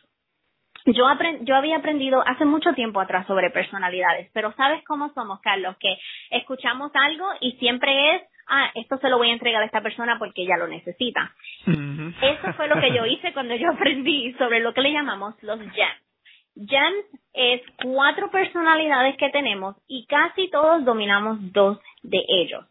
Yo, 0.87 1.05
yo 1.41 1.55
había 1.55 1.77
aprendido 1.77 2.23
hace 2.25 2.45
mucho 2.45 2.73
tiempo 2.73 3.01
atrás 3.01 3.27
sobre 3.27 3.49
personalidades, 3.49 4.29
pero 4.33 4.53
¿sabes 4.53 4.81
cómo 4.85 5.11
somos, 5.13 5.41
Carlos? 5.41 5.75
Que 5.81 5.97
escuchamos 6.29 6.91
algo 6.93 7.25
y 7.41 7.51
siempre 7.53 8.15
es, 8.15 8.21
ah, 8.47 8.71
esto 8.73 8.97
se 8.99 9.09
lo 9.09 9.17
voy 9.17 9.29
a 9.29 9.33
entregar 9.33 9.61
a 9.61 9.65
esta 9.65 9.81
persona 9.81 10.17
porque 10.17 10.43
ella 10.43 10.55
lo 10.55 10.67
necesita. 10.67 11.33
Eso 11.65 12.53
fue 12.55 12.69
lo 12.69 12.79
que 12.79 12.93
yo 12.93 13.05
hice 13.05 13.33
cuando 13.33 13.53
yo 13.55 13.69
aprendí 13.69 14.31
sobre 14.37 14.61
lo 14.61 14.73
que 14.73 14.81
le 14.81 14.93
llamamos 14.93 15.35
los 15.43 15.59
gems. 15.59 16.07
Gems 16.55 17.05
es 17.33 17.61
cuatro 17.83 18.31
personalidades 18.31 19.17
que 19.17 19.29
tenemos 19.29 19.75
y 19.87 20.05
casi 20.05 20.49
todos 20.49 20.85
dominamos 20.85 21.51
dos 21.51 21.79
de 22.01 22.23
ellos. 22.29 22.65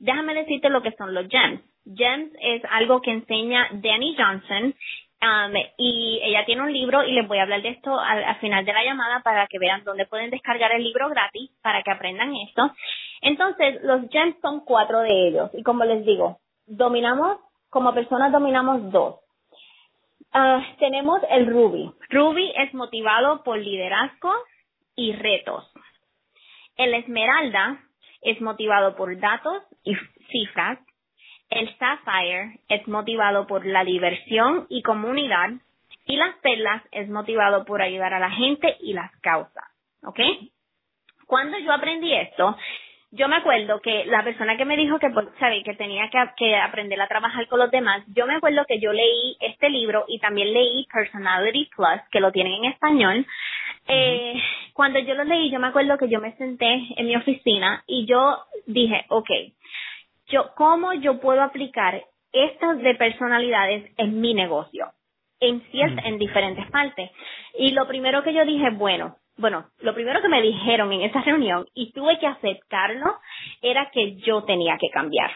Déjame 0.00 0.34
decirte 0.34 0.70
lo 0.70 0.82
que 0.82 0.92
son 0.92 1.14
los 1.14 1.28
gems. 1.28 1.62
Gems 1.86 2.32
es 2.40 2.62
algo 2.68 3.00
que 3.00 3.12
enseña 3.12 3.68
Danny 3.70 4.16
Johnson 4.18 4.74
Um, 5.22 5.54
y 5.76 6.18
ella 6.22 6.46
tiene 6.46 6.62
un 6.62 6.72
libro 6.72 7.04
y 7.04 7.12
les 7.12 7.28
voy 7.28 7.38
a 7.38 7.42
hablar 7.42 7.60
de 7.60 7.68
esto 7.68 7.98
al, 8.00 8.36
final 8.36 8.64
de 8.64 8.72
la 8.72 8.84
llamada 8.84 9.20
para 9.22 9.46
que 9.48 9.58
vean 9.58 9.84
dónde 9.84 10.06
pueden 10.06 10.30
descargar 10.30 10.72
el 10.72 10.82
libro 10.82 11.10
gratis 11.10 11.50
para 11.62 11.82
que 11.82 11.90
aprendan 11.90 12.34
esto. 12.48 12.72
Entonces, 13.20 13.82
los 13.82 14.08
gems 14.08 14.36
son 14.40 14.64
cuatro 14.64 15.00
de 15.00 15.28
ellos 15.28 15.50
y 15.52 15.62
como 15.62 15.84
les 15.84 16.06
digo, 16.06 16.38
dominamos, 16.66 17.38
como 17.68 17.92
personas 17.92 18.32
dominamos 18.32 18.90
dos. 18.90 19.16
Uh, 20.32 20.62
tenemos 20.78 21.20
el 21.28 21.46
Ruby. 21.46 21.92
Ruby 22.08 22.52
es 22.56 22.72
motivado 22.72 23.42
por 23.42 23.58
liderazgo 23.58 24.32
y 24.96 25.12
retos. 25.12 25.70
El 26.76 26.94
Esmeralda 26.94 27.78
es 28.22 28.40
motivado 28.40 28.96
por 28.96 29.18
datos 29.18 29.62
y 29.84 29.94
cifras. 30.30 30.78
El 31.50 31.76
Sapphire 31.78 32.60
es 32.68 32.86
motivado 32.86 33.46
por 33.46 33.66
la 33.66 33.84
diversión 33.84 34.66
y 34.68 34.82
comunidad 34.82 35.50
y 36.06 36.16
las 36.16 36.36
perlas 36.36 36.82
es 36.92 37.08
motivado 37.08 37.64
por 37.64 37.82
ayudar 37.82 38.14
a 38.14 38.20
la 38.20 38.30
gente 38.30 38.76
y 38.80 38.92
las 38.92 39.10
causas. 39.20 39.64
¿Ok? 40.04 40.20
Cuando 41.26 41.58
yo 41.58 41.72
aprendí 41.72 42.12
esto, 42.14 42.56
yo 43.12 43.28
me 43.28 43.36
acuerdo 43.36 43.80
que 43.80 44.04
la 44.06 44.22
persona 44.22 44.56
que 44.56 44.64
me 44.64 44.76
dijo 44.76 44.98
que, 45.00 45.10
pues, 45.10 45.26
que 45.64 45.74
tenía 45.74 46.08
que, 46.36 46.56
aprender 46.56 47.00
a 47.00 47.08
trabajar 47.08 47.46
con 47.48 47.58
los 47.58 47.70
demás, 47.70 48.02
yo 48.14 48.26
me 48.26 48.36
acuerdo 48.36 48.64
que 48.66 48.78
yo 48.78 48.92
leí 48.92 49.36
este 49.40 49.68
libro 49.68 50.04
y 50.06 50.20
también 50.20 50.52
leí 50.52 50.86
Personality 50.92 51.68
Plus, 51.74 52.00
que 52.12 52.20
lo 52.20 52.30
tienen 52.30 52.64
en 52.64 52.70
español. 52.70 53.26
Eh, 53.88 54.34
cuando 54.72 55.00
yo 55.00 55.14
lo 55.14 55.24
leí, 55.24 55.50
yo 55.50 55.58
me 55.58 55.68
acuerdo 55.68 55.98
que 55.98 56.08
yo 56.08 56.20
me 56.20 56.36
senté 56.36 56.86
en 56.96 57.06
mi 57.06 57.16
oficina 57.16 57.82
y 57.86 58.06
yo 58.06 58.44
dije, 58.66 59.04
ok, 59.08 59.30
yo, 60.30 60.54
cómo 60.54 60.92
yo 60.94 61.20
puedo 61.20 61.42
aplicar 61.42 62.02
estas 62.32 62.78
de 62.78 62.94
personalidades 62.94 63.92
en 63.96 64.20
mi 64.20 64.34
negocio, 64.34 64.92
en 65.40 65.60
ciertas, 65.70 66.04
en 66.06 66.18
diferentes 66.18 66.70
partes. 66.70 67.10
Y 67.58 67.72
lo 67.72 67.86
primero 67.86 68.22
que 68.22 68.32
yo 68.32 68.44
dije, 68.44 68.70
bueno, 68.70 69.16
bueno, 69.36 69.66
lo 69.80 69.94
primero 69.94 70.20
que 70.20 70.28
me 70.28 70.42
dijeron 70.42 70.92
en 70.92 71.02
esa 71.02 71.22
reunión 71.22 71.66
y 71.74 71.92
tuve 71.92 72.18
que 72.18 72.26
aceptarlo 72.26 73.18
era 73.62 73.90
que 73.90 74.16
yo 74.16 74.44
tenía 74.44 74.76
que 74.78 74.90
cambiar. 74.90 75.30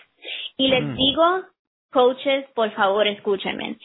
Y 0.57 0.69
les 0.69 0.97
digo, 0.97 1.43
coaches, 1.91 2.47
por 2.55 2.71
favor, 2.73 3.07
escúchenme. 3.07 3.79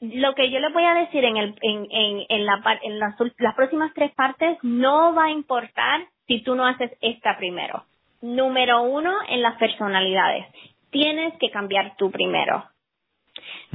lo 0.00 0.34
que 0.34 0.50
yo 0.50 0.60
les 0.60 0.72
voy 0.72 0.84
a 0.84 0.94
decir 0.94 1.24
en, 1.24 1.36
el, 1.36 1.54
en, 1.60 1.86
en, 1.90 2.26
en, 2.28 2.46
la, 2.46 2.62
en 2.82 2.98
las, 2.98 3.14
las 3.38 3.54
próximas 3.54 3.92
tres 3.94 4.12
partes 4.14 4.58
no 4.62 5.14
va 5.14 5.24
a 5.24 5.30
importar 5.30 6.06
si 6.26 6.42
tú 6.42 6.54
no 6.54 6.64
haces 6.64 6.92
esta 7.00 7.36
primero. 7.36 7.84
Número 8.22 8.82
uno, 8.82 9.12
en 9.28 9.42
las 9.42 9.56
personalidades. 9.58 10.46
Tienes 10.90 11.34
que 11.38 11.50
cambiar 11.50 11.96
tú 11.96 12.10
primero. 12.10 12.64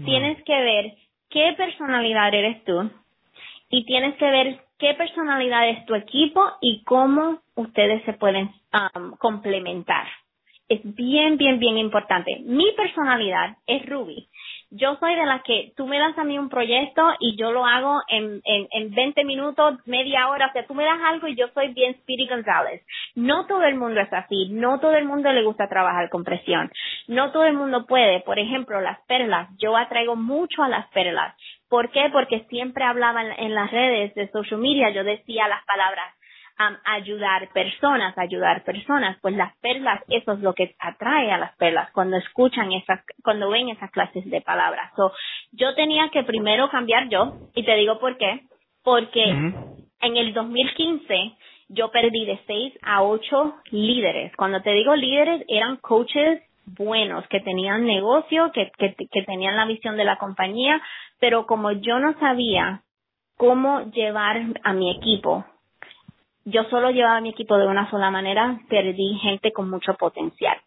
Tienes 0.03 0.41
que 0.43 0.53
ver 0.60 0.93
qué 1.29 1.53
personalidad 1.57 2.33
eres 2.33 2.63
tú 2.63 2.89
y 3.69 3.86
tienes 3.86 4.15
que 4.15 4.29
ver 4.29 4.62
qué 4.79 4.93
personalidad 4.93 5.69
es 5.69 5.86
tu 5.86 5.95
equipo 5.95 6.41
y 6.62 6.83
cómo 6.83 7.41
ustedes 7.55 8.03
se 8.05 8.13
pueden 8.13 8.51
um, 8.73 9.12
complementar. 9.17 10.07
Es 10.69 10.79
bien, 10.83 11.38
bien, 11.38 11.60
bien 11.60 11.77
importante. 11.77 12.39
Mi 12.45 12.71
personalidad 12.73 13.57
es 13.65 13.86
Ruby 13.86 14.27
yo 14.69 14.97
soy 14.99 15.15
de 15.15 15.25
las 15.25 15.43
que 15.43 15.71
tú 15.77 15.88
me 15.88 15.97
das 15.97 16.17
a 16.17 16.23
mí 16.23 16.38
un 16.38 16.49
proyecto 16.49 17.01
y 17.19 17.38
yo 17.38 17.51
lo 17.51 17.65
hago 17.65 18.01
en, 18.10 18.41
en, 18.43 18.67
en 18.71 18.93
20 18.93 19.23
minutos, 19.23 19.75
media 19.86 20.30
hora, 20.30 20.47
o 20.47 20.51
sea, 20.51 20.65
tú 20.65 20.73
me 20.73 20.84
das 20.84 20.99
algo 21.06 21.27
y 21.27 21.36
yo 21.36 21.47
soy 21.53 21.73
bien 21.73 21.95
Speedy 22.01 22.27
González. 22.27 22.84
No 23.15 23.45
todo 23.45 23.63
el 23.63 23.75
mundo 23.75 24.01
es 24.01 24.12
así, 24.12 24.49
no 24.49 24.80
todo 24.80 24.95
el 24.95 25.06
mundo 25.06 25.32
le 25.32 25.43
gusta 25.43 25.69
trabajar 25.69 26.10
con 26.10 26.23
presión, 26.23 26.71
no 27.08 27.32
todo 27.32 27.45
el 27.45 27.53
mundo 27.53 27.86
puede. 27.86 28.21
Por 28.21 28.39
ejemplo, 28.39 28.82
las 28.82 28.99
perlas, 29.08 29.49
yo 29.58 29.77
atraigo 29.77 30.15
mucho 30.15 30.63
a 30.63 30.69
las 30.69 30.88
perlas. 30.89 31.36
¿Por 31.69 31.91
qué? 31.91 32.10
Porque 32.12 32.45
siempre 32.49 32.86
hablaba 32.86 33.23
en, 33.36 33.53
las 33.53 33.71
redes 33.71 34.15
de 34.15 34.30
social 34.32 34.60
media, 34.60 34.89
yo 34.89 35.03
decía 35.03 35.47
las 35.47 35.65
palabras 35.65 36.16
ayudar 36.86 37.50
personas, 37.54 38.17
ayudar 38.17 38.63
personas, 38.63 39.17
pues 39.22 39.36
las 39.36 39.56
perlas, 39.58 40.02
eso 40.10 40.34
es 40.34 40.39
lo 40.39 40.54
que 40.54 40.76
atrae 40.80 41.32
a 41.32 41.38
las 41.38 41.56
perlas 41.58 41.91
cuando 41.91 42.17
escuchan 42.17 42.72
esas, 42.72 43.02
cuando 43.24 43.50
ven 43.50 43.70
esas 43.70 43.91
clases 43.91 44.26
de 44.30 44.41
palabras. 44.41 44.91
So, 44.96 45.12
yo 45.52 45.76
tenía 45.76 46.10
que 46.10 46.24
primero 46.24 46.70
cambiar 46.70 47.10
yo, 47.10 47.36
y 47.54 47.63
te 47.63 47.76
digo 47.76 48.00
por 48.00 48.17
qué, 48.17 48.41
porque 48.84 49.24
en 49.30 50.17
el 50.17 50.34
2015 50.34 51.34
yo 51.70 51.91
perdí 51.91 52.26
de 52.26 52.39
6 52.48 52.74
a 52.82 53.04
8 53.04 53.56
líderes. 53.72 54.36
Cuando 54.36 54.62
te 54.62 54.72
digo 54.72 54.96
líderes, 54.96 55.43
eran 55.48 55.78
coaches 55.78 56.41
buenos, 56.65 57.28
que 57.28 57.39
tenían 57.39 57.86
negocio, 57.86 58.52
que, 58.52 58.72
que, 58.78 58.96
que 58.96 59.24
tenían 59.24 59.56
la 59.56 59.65
visión 59.65 59.96
de 59.96 60.06
la 60.06 60.17
compañía, 60.17 60.82
pero 61.20 61.46
como 61.46 61.72
yo 61.72 62.00
no 62.00 62.17
sabía 62.20 62.82
cómo 63.38 63.91
llevar 63.91 64.41
a 64.63 64.74
mi 64.74 64.91
equipo 64.91 65.46
yo 66.47 66.63
solo 66.65 66.91
llevaba 66.91 67.19
mi 67.19 67.29
equipo 67.29 67.57
de 67.57 67.67
una 67.67 67.89
sola 67.89 68.10
manera, 68.10 68.57
perdí 68.69 69.15
gente 69.21 69.51
con 69.51 69.69
mucho 69.69 69.93
potencial. 69.95 70.57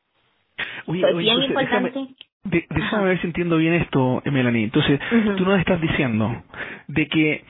Oye, 0.87 1.13
bien 1.15 1.43
importante. 1.43 2.09
Déjame, 2.45 3.05
ver 3.05 3.21
si 3.21 3.27
entiendo 3.27 3.57
bien 3.57 3.75
esto, 3.75 4.23
Melanie. 4.27 4.65
Entonces, 4.65 5.01
tú 5.37 5.45
nos 5.45 5.59
estás 5.59 5.81
diciendo 5.81 6.43
de 6.87 7.07
que 7.09 7.45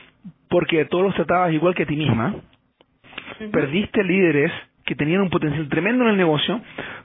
porque 0.48 0.84
todos 0.84 1.04
los 1.04 1.14
tratabas 1.14 1.52
igual 1.52 1.74
que 1.74 1.84
a 1.84 1.86
ti 1.86 1.96
misma, 1.96 2.36
perdiste 3.52 4.04
líderes 4.04 4.52
que 4.84 4.94
tenían 4.94 5.22
un 5.22 5.30
potencial 5.30 5.68
tremendo 5.68 6.04
en 6.04 6.10
el 6.10 6.16
negocio, 6.16 6.60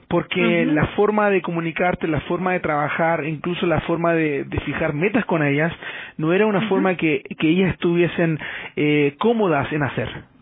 porque 0.08 0.64
la 0.66 0.86
forma 0.88 1.30
de 1.30 1.42
comunicarte, 1.42 2.06
la 2.08 2.20
forma 2.22 2.52
de 2.52 2.60
trabajar, 2.60 3.24
incluso 3.24 3.66
la 3.66 3.80
forma 3.82 4.14
de, 4.14 4.46
fijar 4.64 4.92
metas 4.92 5.24
con 5.24 5.44
ellas, 5.44 5.72
no 6.18 6.32
era 6.32 6.46
una 6.46 6.68
forma 6.68 6.96
que, 6.96 7.22
que 7.38 7.48
ellas 7.48 7.72
estuviesen 7.74 8.38
eh, 8.76 9.14
cómodas 9.18 9.72
en 9.72 9.82
hacer. 9.82 10.35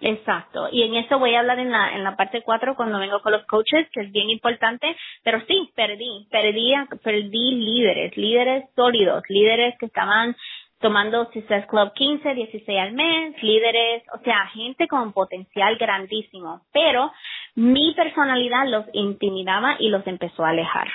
Exacto, 0.00 0.68
y 0.70 0.82
en 0.82 0.94
eso 0.94 1.18
voy 1.18 1.34
a 1.34 1.40
hablar 1.40 1.58
en 1.58 1.72
la, 1.72 1.92
en 1.92 2.04
la 2.04 2.16
parte 2.16 2.42
4 2.42 2.76
cuando 2.76 3.00
vengo 3.00 3.20
con 3.20 3.32
los 3.32 3.44
coaches, 3.46 3.88
que 3.92 4.02
es 4.02 4.12
bien 4.12 4.30
importante, 4.30 4.96
pero 5.24 5.40
sí, 5.46 5.70
perdí, 5.74 6.28
perdí, 6.30 6.72
perdí 7.02 7.50
líderes, 7.56 8.16
líderes 8.16 8.70
sólidos, 8.76 9.24
líderes 9.28 9.76
que 9.78 9.86
estaban 9.86 10.36
tomando 10.80 11.24
Success 11.32 11.66
Club 11.66 11.92
15, 11.94 12.34
16 12.34 12.80
al 12.80 12.92
mes, 12.92 13.42
líderes, 13.42 14.04
o 14.14 14.22
sea, 14.22 14.46
gente 14.48 14.86
con 14.86 15.12
potencial 15.12 15.76
grandísimo, 15.76 16.62
pero 16.72 17.12
mi 17.56 17.92
personalidad 17.94 18.66
los 18.68 18.84
intimidaba 18.92 19.76
y 19.78 19.88
los 19.88 20.06
empezó 20.06 20.44
a 20.44 20.50
alejar. 20.50 20.88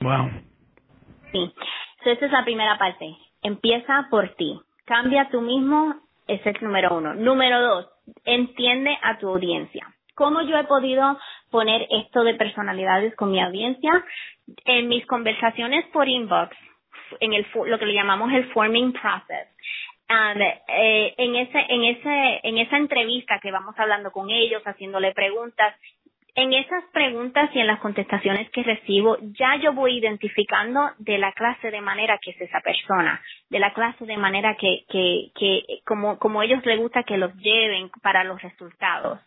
Wow. 0.00 0.30
Sí, 1.32 1.52
so, 2.02 2.10
esa 2.10 2.26
es 2.26 2.32
la 2.32 2.44
primera 2.44 2.78
parte. 2.78 3.16
Empieza 3.42 4.08
por 4.10 4.30
ti. 4.34 4.60
Cambia 4.84 5.28
tú 5.30 5.40
mismo, 5.40 5.94
ese 6.26 6.50
es 6.50 6.56
el 6.56 6.64
número 6.64 6.96
uno. 6.96 7.14
Número 7.14 7.60
dos, 7.60 7.86
entiende 8.24 8.96
a 9.02 9.18
tu 9.18 9.28
audiencia. 9.28 9.86
¿Cómo 10.14 10.42
yo 10.42 10.56
he 10.56 10.64
podido 10.64 11.18
poner 11.50 11.86
esto 11.90 12.24
de 12.24 12.34
personalidades 12.34 13.14
con 13.14 13.30
mi 13.30 13.40
audiencia? 13.40 14.04
En 14.64 14.88
mis 14.88 15.06
conversaciones 15.06 15.86
por 15.92 16.08
inbox, 16.08 16.56
en 17.20 17.32
el, 17.34 17.46
lo 17.66 17.78
que 17.78 17.86
le 17.86 17.94
llamamos 17.94 18.32
el 18.32 18.50
forming 18.52 18.92
process. 18.92 19.48
Eh, 20.10 21.14
en 21.18 21.36
ese, 21.36 21.58
en 21.68 21.84
ese, 21.84 22.40
en 22.42 22.58
esa 22.58 22.78
entrevista 22.78 23.38
que 23.40 23.52
vamos 23.52 23.74
hablando 23.78 24.10
con 24.10 24.30
ellos, 24.30 24.62
haciéndole 24.64 25.12
preguntas, 25.12 25.74
en 26.38 26.52
esas 26.52 26.84
preguntas 26.92 27.50
y 27.52 27.58
en 27.58 27.66
las 27.66 27.80
contestaciones 27.80 28.48
que 28.50 28.62
recibo, 28.62 29.16
ya 29.20 29.56
yo 29.56 29.72
voy 29.72 29.98
identificando 29.98 30.92
de 30.98 31.18
la 31.18 31.32
clase 31.32 31.72
de 31.72 31.80
manera 31.80 32.16
que 32.22 32.30
es 32.30 32.40
esa 32.40 32.60
persona, 32.60 33.20
de 33.50 33.58
la 33.58 33.74
clase 33.74 34.06
de 34.06 34.16
manera 34.16 34.54
que, 34.54 34.84
que, 34.88 35.32
que 35.34 35.80
como, 35.84 36.16
como 36.20 36.40
ellos 36.40 36.64
les 36.64 36.78
gusta 36.78 37.02
que 37.02 37.16
los 37.16 37.34
lleven 37.38 37.90
para 38.02 38.22
los 38.22 38.40
resultados. 38.40 39.18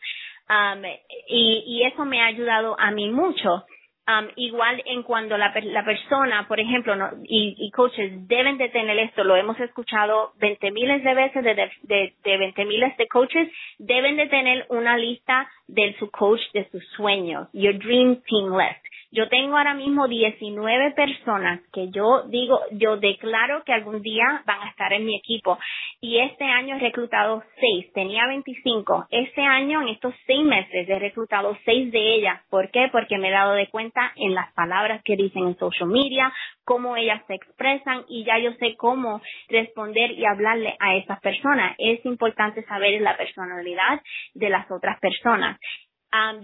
Um, 0.49 0.85
y, 1.27 1.63
y 1.67 1.83
eso 1.83 2.05
me 2.05 2.21
ha 2.21 2.27
ayudado 2.27 2.79
a 2.79 2.91
mí 2.91 3.09
mucho 3.09 3.65
Um, 4.11 4.27
igual 4.35 4.81
en 4.85 5.03
cuando 5.03 5.37
la, 5.37 5.53
la 5.63 5.85
persona, 5.85 6.47
por 6.47 6.59
ejemplo, 6.59 6.95
no, 6.95 7.09
y, 7.23 7.69
coaches 7.71 8.27
deben 8.27 8.57
de 8.57 8.67
tener 8.69 8.97
esto, 8.99 9.23
lo 9.23 9.35
hemos 9.35 9.59
escuchado 9.59 10.33
20 10.39 10.71
miles 10.71 11.03
de 11.03 11.13
veces 11.13 11.43
de, 11.43 11.69
de, 11.83 12.13
de 12.23 12.37
20 12.37 12.65
miles 12.65 12.97
de 12.97 13.07
coaches, 13.07 13.47
deben 13.77 14.17
de 14.17 14.27
tener 14.27 14.65
una 14.69 14.97
lista 14.97 15.47
de 15.67 15.95
su 15.99 16.09
coach 16.11 16.41
de 16.53 16.67
sus 16.71 16.85
sueños, 16.97 17.47
your 17.53 17.77
dream 17.77 18.21
team 18.27 18.57
list. 18.57 18.80
Yo 19.13 19.27
tengo 19.27 19.57
ahora 19.57 19.73
mismo 19.73 20.07
19 20.07 20.91
personas 20.91 21.59
que 21.73 21.89
yo 21.89 22.23
digo, 22.29 22.61
yo 22.71 22.95
declaro 22.95 23.61
que 23.65 23.73
algún 23.73 24.01
día 24.01 24.41
van 24.45 24.61
a 24.61 24.69
estar 24.69 24.93
en 24.93 25.03
mi 25.03 25.17
equipo. 25.17 25.59
Y 25.99 26.19
este 26.19 26.45
año 26.45 26.77
he 26.77 26.79
reclutado 26.79 27.43
6, 27.59 27.91
tenía 27.93 28.25
25. 28.27 29.07
Este 29.09 29.41
año, 29.41 29.81
en 29.81 29.89
estos 29.89 30.15
6 30.27 30.45
meses, 30.45 30.87
he 30.87 30.97
reclutado 30.97 31.57
6 31.65 31.91
de 31.91 32.15
ellas. 32.15 32.41
¿Por 32.49 32.71
qué? 32.71 32.87
Porque 32.89 33.17
me 33.17 33.27
he 33.27 33.31
dado 33.31 33.51
de 33.51 33.67
cuenta 33.67 34.13
en 34.15 34.33
las 34.33 34.53
palabras 34.53 35.01
que 35.03 35.17
dicen 35.17 35.45
en 35.45 35.57
social 35.57 35.89
media, 35.89 36.31
cómo 36.63 36.95
ellas 36.95 37.21
se 37.27 37.33
expresan 37.33 38.05
y 38.07 38.23
ya 38.23 38.39
yo 38.39 38.53
sé 38.53 38.77
cómo 38.77 39.21
responder 39.49 40.11
y 40.11 40.25
hablarle 40.25 40.77
a 40.79 40.95
esas 40.95 41.19
personas. 41.19 41.75
Es 41.79 42.05
importante 42.05 42.63
saber 42.63 43.01
la 43.01 43.17
personalidad 43.17 44.01
de 44.35 44.49
las 44.49 44.71
otras 44.71 44.97
personas 45.01 45.59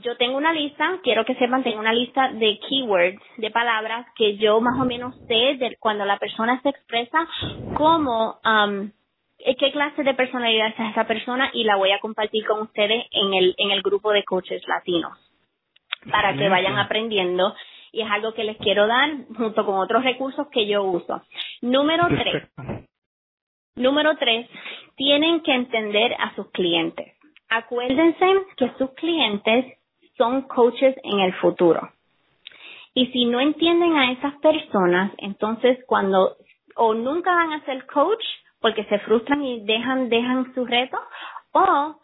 yo 0.02 0.16
tengo 0.18 0.38
una 0.38 0.54
lista, 0.54 1.00
quiero 1.04 1.26
que 1.26 1.36
sepan, 1.36 1.64
tengo 1.64 1.80
una 1.80 1.94
lista 1.94 2.30
de 2.32 2.60
keywords, 2.70 3.22
de 3.38 3.52
palabras 3.52 4.08
que 4.16 4.38
yo 4.38 4.62
más 4.62 4.80
o 4.80 4.86
menos 4.86 5.16
sé 5.28 5.58
de 5.58 5.76
cuando 5.80 6.06
la 6.06 6.18
persona 6.18 6.62
se 6.62 6.70
expresa, 6.70 7.28
cómo, 7.76 8.40
qué 9.38 9.72
clase 9.72 10.04
de 10.04 10.14
personalidad 10.14 10.68
es 10.70 10.92
esa 10.92 11.06
persona 11.06 11.50
y 11.54 11.66
la 11.66 11.76
voy 11.76 11.92
a 11.92 12.00
compartir 12.00 12.46
con 12.46 12.62
ustedes 12.62 13.06
en 13.12 13.34
el, 13.34 13.56
en 13.58 13.72
el 13.72 13.82
grupo 13.82 14.12
de 14.12 14.24
coaches 14.24 14.66
latinos 14.68 15.18
para 16.12 16.36
que 16.38 16.48
vayan 16.48 16.78
aprendiendo 16.78 17.54
y 17.92 18.02
es 18.02 18.10
algo 18.10 18.34
que 18.34 18.44
les 18.44 18.58
quiero 18.58 18.88
dar 18.88 19.10
junto 19.36 19.66
con 19.66 19.76
otros 19.76 20.04
recursos 20.04 20.48
que 20.52 20.68
yo 20.68 20.84
uso. 20.84 21.24
Número 21.62 22.08
tres. 22.08 22.44
Número 23.76 24.16
tres, 24.18 24.50
tienen 24.96 25.42
que 25.42 25.54
entender 25.54 26.16
a 26.20 26.34
sus 26.36 26.50
clientes. 26.52 27.17
Acuérdense 27.50 28.26
que 28.58 28.72
sus 28.78 28.92
clientes 28.92 29.78
son 30.18 30.44
coaches 30.44 30.96
en 31.04 31.20
el 31.20 31.34
futuro. 31.36 31.90
Y 32.94 33.08
si 33.08 33.26
no 33.26 33.40
entienden 33.40 33.96
a 33.96 34.12
esas 34.12 34.34
personas, 34.40 35.12
entonces 35.20 35.78
cuando 35.86 36.38
o 36.76 36.94
nunca 36.94 37.34
van 37.34 37.54
a 37.54 37.66
ser 37.66 37.86
coach 37.86 38.24
porque 38.60 38.84
se 38.86 39.00
frustran 39.00 39.44
y 39.44 39.66
dejan, 39.66 40.10
dejan 40.10 40.54
su 40.54 40.66
reto, 40.66 40.98
o 41.52 42.00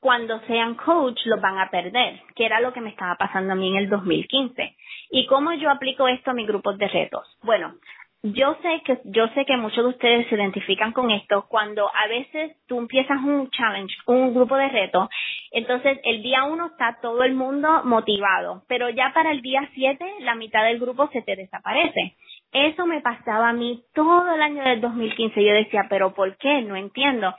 cuando 0.00 0.40
sean 0.46 0.74
coach 0.76 1.18
los 1.26 1.40
van 1.40 1.58
a 1.58 1.68
perder, 1.70 2.20
que 2.34 2.46
era 2.46 2.60
lo 2.60 2.72
que 2.72 2.80
me 2.80 2.90
estaba 2.90 3.16
pasando 3.16 3.52
a 3.52 3.56
mí 3.56 3.68
en 3.68 3.76
el 3.76 3.90
2015. 3.90 4.76
¿Y 5.10 5.26
cómo 5.26 5.52
yo 5.52 5.70
aplico 5.70 6.08
esto 6.08 6.30
a 6.30 6.34
mis 6.34 6.46
grupos 6.46 6.78
de 6.78 6.88
retos? 6.88 7.26
Bueno, 7.42 7.74
yo 8.22 8.56
sé 8.60 8.82
que 8.84 8.98
yo 9.04 9.28
sé 9.28 9.46
que 9.46 9.56
muchos 9.56 9.82
de 9.84 9.90
ustedes 9.90 10.28
se 10.28 10.34
identifican 10.34 10.92
con 10.92 11.10
esto 11.10 11.46
cuando 11.48 11.88
a 11.88 12.06
veces 12.06 12.56
tú 12.66 12.78
empiezas 12.78 13.18
un 13.22 13.48
challenge, 13.50 13.94
un 14.06 14.34
grupo 14.34 14.56
de 14.56 14.68
retos, 14.68 15.08
entonces 15.50 15.98
el 16.04 16.22
día 16.22 16.44
uno 16.44 16.66
está 16.66 16.98
todo 17.00 17.24
el 17.24 17.34
mundo 17.34 17.82
motivado, 17.84 18.62
pero 18.68 18.90
ya 18.90 19.12
para 19.14 19.32
el 19.32 19.40
día 19.40 19.68
siete 19.74 20.04
la 20.20 20.34
mitad 20.34 20.64
del 20.64 20.78
grupo 20.78 21.08
se 21.12 21.22
te 21.22 21.34
desaparece. 21.34 22.16
Eso 22.52 22.84
me 22.84 23.00
pasaba 23.00 23.48
a 23.48 23.52
mí 23.52 23.84
todo 23.94 24.34
el 24.34 24.42
año 24.42 24.64
del 24.64 24.80
2015. 24.80 25.44
Yo 25.44 25.52
decía, 25.52 25.86
pero 25.88 26.14
¿por 26.14 26.36
qué? 26.36 26.62
No 26.62 26.74
entiendo. 26.74 27.32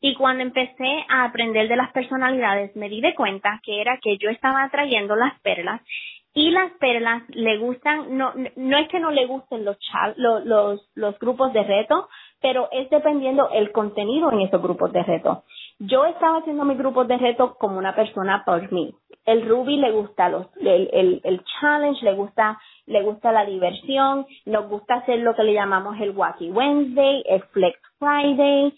Y 0.00 0.14
cuando 0.14 0.42
empecé 0.42 1.04
a 1.08 1.24
aprender 1.24 1.68
de 1.68 1.76
las 1.76 1.92
personalidades, 1.92 2.74
me 2.76 2.88
di 2.88 3.00
de 3.00 3.14
cuenta 3.14 3.60
que 3.62 3.80
era 3.80 3.98
que 4.02 4.18
yo 4.18 4.28
estaba 4.28 4.64
atrayendo 4.64 5.16
las 5.16 5.38
perlas 5.40 5.80
y 6.36 6.50
las 6.50 6.70
perlas 6.72 7.22
le 7.30 7.56
gustan, 7.56 8.18
no, 8.18 8.34
no 8.56 8.76
es 8.76 8.88
que 8.88 9.00
no 9.00 9.10
le 9.10 9.24
gusten 9.24 9.64
los, 9.64 9.78
los, 10.16 10.44
los, 10.44 10.90
los 10.94 11.18
grupos 11.18 11.50
de 11.54 11.64
reto, 11.64 12.10
pero 12.42 12.68
es 12.72 12.90
dependiendo 12.90 13.48
el 13.50 13.72
contenido 13.72 14.30
en 14.30 14.42
esos 14.42 14.60
grupos 14.60 14.92
de 14.92 15.02
reto. 15.02 15.44
Yo 15.78 16.04
estaba 16.04 16.40
haciendo 16.40 16.66
mis 16.66 16.76
grupos 16.76 17.08
de 17.08 17.16
reto 17.16 17.54
como 17.54 17.78
una 17.78 17.94
persona 17.94 18.42
por 18.44 18.70
mí. 18.70 18.94
El 19.24 19.48
Ruby 19.48 19.78
le 19.78 19.92
gusta 19.92 20.28
los, 20.28 20.46
el, 20.60 20.90
el, 20.92 21.20
el 21.24 21.42
challenge, 21.58 22.04
le 22.04 22.12
gusta, 22.12 22.60
le 22.84 23.02
gusta 23.02 23.32
la 23.32 23.46
diversión, 23.46 24.26
nos 24.44 24.68
gusta 24.68 24.96
hacer 24.96 25.20
lo 25.20 25.34
que 25.34 25.42
le 25.42 25.54
llamamos 25.54 25.98
el 25.98 26.10
Wacky 26.10 26.50
Wednesday, 26.50 27.24
el 27.26 27.44
Flex 27.44 27.80
Friday, 27.98 28.74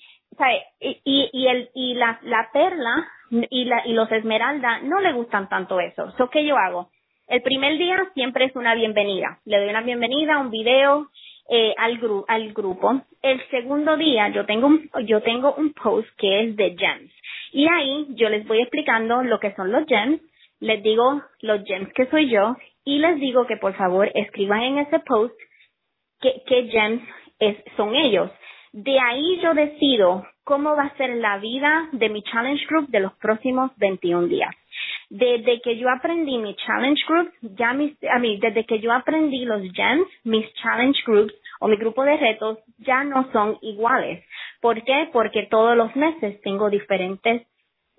y, 0.78 1.00
y, 1.04 1.30
y, 1.32 1.48
el, 1.48 1.70
y 1.74 1.94
la, 1.94 2.20
la 2.22 2.50
perla 2.52 3.04
y, 3.50 3.64
la, 3.64 3.84
y 3.84 3.94
los 3.94 4.12
esmeralda 4.12 4.78
no 4.82 5.00
le 5.00 5.12
gustan 5.12 5.48
tanto 5.48 5.80
eso. 5.80 6.12
So, 6.12 6.30
¿Qué 6.30 6.46
yo 6.46 6.56
hago? 6.56 6.90
El 7.28 7.42
primer 7.42 7.76
día 7.76 8.10
siempre 8.14 8.46
es 8.46 8.56
una 8.56 8.74
bienvenida. 8.74 9.38
Le 9.44 9.58
doy 9.58 9.68
una 9.68 9.82
bienvenida, 9.82 10.38
un 10.38 10.50
video 10.50 11.08
eh, 11.50 11.74
al, 11.76 12.00
al 12.26 12.52
grupo. 12.54 13.02
El 13.20 13.46
segundo 13.50 13.98
día 13.98 14.30
yo 14.30 14.46
tengo, 14.46 14.66
un, 14.66 14.88
yo 15.04 15.20
tengo 15.20 15.54
un 15.54 15.74
post 15.74 16.08
que 16.16 16.44
es 16.44 16.56
de 16.56 16.74
gems. 16.74 17.12
Y 17.52 17.68
ahí 17.68 18.06
yo 18.14 18.30
les 18.30 18.46
voy 18.46 18.62
explicando 18.62 19.22
lo 19.22 19.38
que 19.40 19.54
son 19.56 19.70
los 19.70 19.84
gems. 19.86 20.22
Les 20.60 20.82
digo 20.82 21.20
los 21.42 21.62
gems 21.64 21.92
que 21.92 22.06
soy 22.06 22.30
yo 22.30 22.56
y 22.82 22.98
les 22.98 23.20
digo 23.20 23.46
que 23.46 23.58
por 23.58 23.74
favor 23.76 24.10
escriban 24.14 24.62
en 24.62 24.78
ese 24.78 24.98
post 25.00 25.34
qué, 26.22 26.42
qué 26.46 26.68
gems 26.70 27.02
es, 27.40 27.58
son 27.76 27.94
ellos. 27.94 28.30
De 28.72 28.98
ahí 28.98 29.38
yo 29.42 29.52
decido 29.52 30.26
cómo 30.44 30.74
va 30.74 30.84
a 30.84 30.96
ser 30.96 31.10
la 31.16 31.36
vida 31.36 31.90
de 31.92 32.08
mi 32.08 32.22
challenge 32.22 32.64
group 32.70 32.88
de 32.88 33.00
los 33.00 33.12
próximos 33.18 33.70
21 33.76 34.28
días. 34.28 34.54
Desde 35.10 35.60
que 35.62 35.78
yo 35.78 35.88
aprendí 35.90 36.36
mi 36.38 36.54
challenge 36.56 37.02
group, 37.08 37.32
ya 37.42 37.72
mis, 37.72 37.96
a 38.10 38.18
mí, 38.18 38.38
desde 38.38 38.64
que 38.64 38.78
yo 38.80 38.92
aprendí 38.92 39.44
los 39.44 39.62
gems, 39.72 40.06
mis 40.24 40.52
challenge 40.54 41.00
groups 41.06 41.34
o 41.60 41.68
mi 41.68 41.76
grupo 41.76 42.04
de 42.04 42.16
retos 42.16 42.58
ya 42.78 43.04
no 43.04 43.30
son 43.32 43.58
iguales. 43.62 44.22
¿Por 44.60 44.82
qué? 44.84 45.08
Porque 45.12 45.46
todos 45.50 45.76
los 45.76 45.94
meses 45.96 46.40
tengo 46.42 46.68
diferentes 46.68 47.46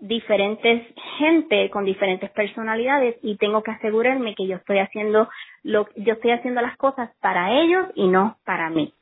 diferentes 0.01 0.87
gente 1.17 1.69
con 1.69 1.83
diferentes 1.83 2.29
personalidades 2.31 3.17
y 3.21 3.35
tengo 3.35 3.63
que 3.63 3.71
asegurarme 3.71 4.33
que 4.33 4.47
yo 4.47 4.55
estoy 4.55 4.79
haciendo 4.79 5.27
lo 5.63 5.89
yo 5.95 6.13
estoy 6.13 6.31
haciendo 6.31 6.61
las 6.61 6.77
cosas 6.77 7.11
para 7.19 7.59
ellos 7.59 7.87
y 7.95 8.07
no 8.07 8.37
para 8.45 8.69
mí. 8.69 8.93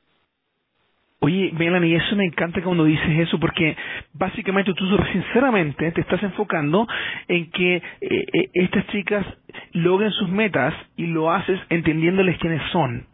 Oye, 1.20 1.50
Melanie, 1.52 1.96
eso 1.96 2.14
me 2.14 2.24
encanta 2.24 2.62
cuando 2.62 2.84
dices 2.84 3.18
eso, 3.18 3.40
porque 3.40 3.76
básicamente 4.12 4.72
tú 4.74 4.84
sinceramente 5.12 5.90
te 5.90 6.00
estás 6.00 6.22
enfocando 6.22 6.86
en 7.26 7.50
que 7.50 7.76
eh, 7.76 7.82
eh, 8.00 8.50
estas 8.54 8.86
chicas 8.88 9.26
logren 9.72 10.12
sus 10.12 10.28
metas 10.28 10.74
y 10.96 11.06
lo 11.06 11.32
haces 11.32 11.58
entendiéndoles 11.70 12.38
quiénes 12.38 12.62
son. 12.70 13.06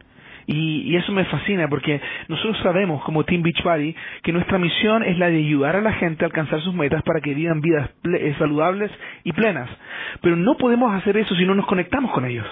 Y, 0.47 0.95
eso 0.95 1.11
me 1.11 1.25
fascina 1.25 1.67
porque 1.67 1.99
nosotros 2.27 2.57
sabemos 2.61 3.03
como 3.03 3.23
Team 3.23 3.41
Beachbody 3.41 3.95
que 4.21 4.31
nuestra 4.31 4.59
misión 4.59 5.03
es 5.03 5.17
la 5.17 5.29
de 5.29 5.37
ayudar 5.37 5.75
a 5.75 5.81
la 5.81 5.93
gente 5.93 6.23
a 6.23 6.27
alcanzar 6.27 6.61
sus 6.61 6.75
metas 6.75 7.01
para 7.01 7.19
que 7.21 7.33
vivan 7.33 7.61
vidas 7.61 7.89
eh, 8.03 8.35
saludables 8.37 8.91
y 9.23 9.33
plenas. 9.33 9.69
Pero 10.21 10.35
no 10.35 10.57
podemos 10.57 10.93
hacer 10.93 11.17
eso 11.17 11.33
si 11.33 11.45
no 11.45 11.55
nos 11.55 11.65
conectamos 11.65 12.11
con 12.11 12.25
ellos. 12.25 12.45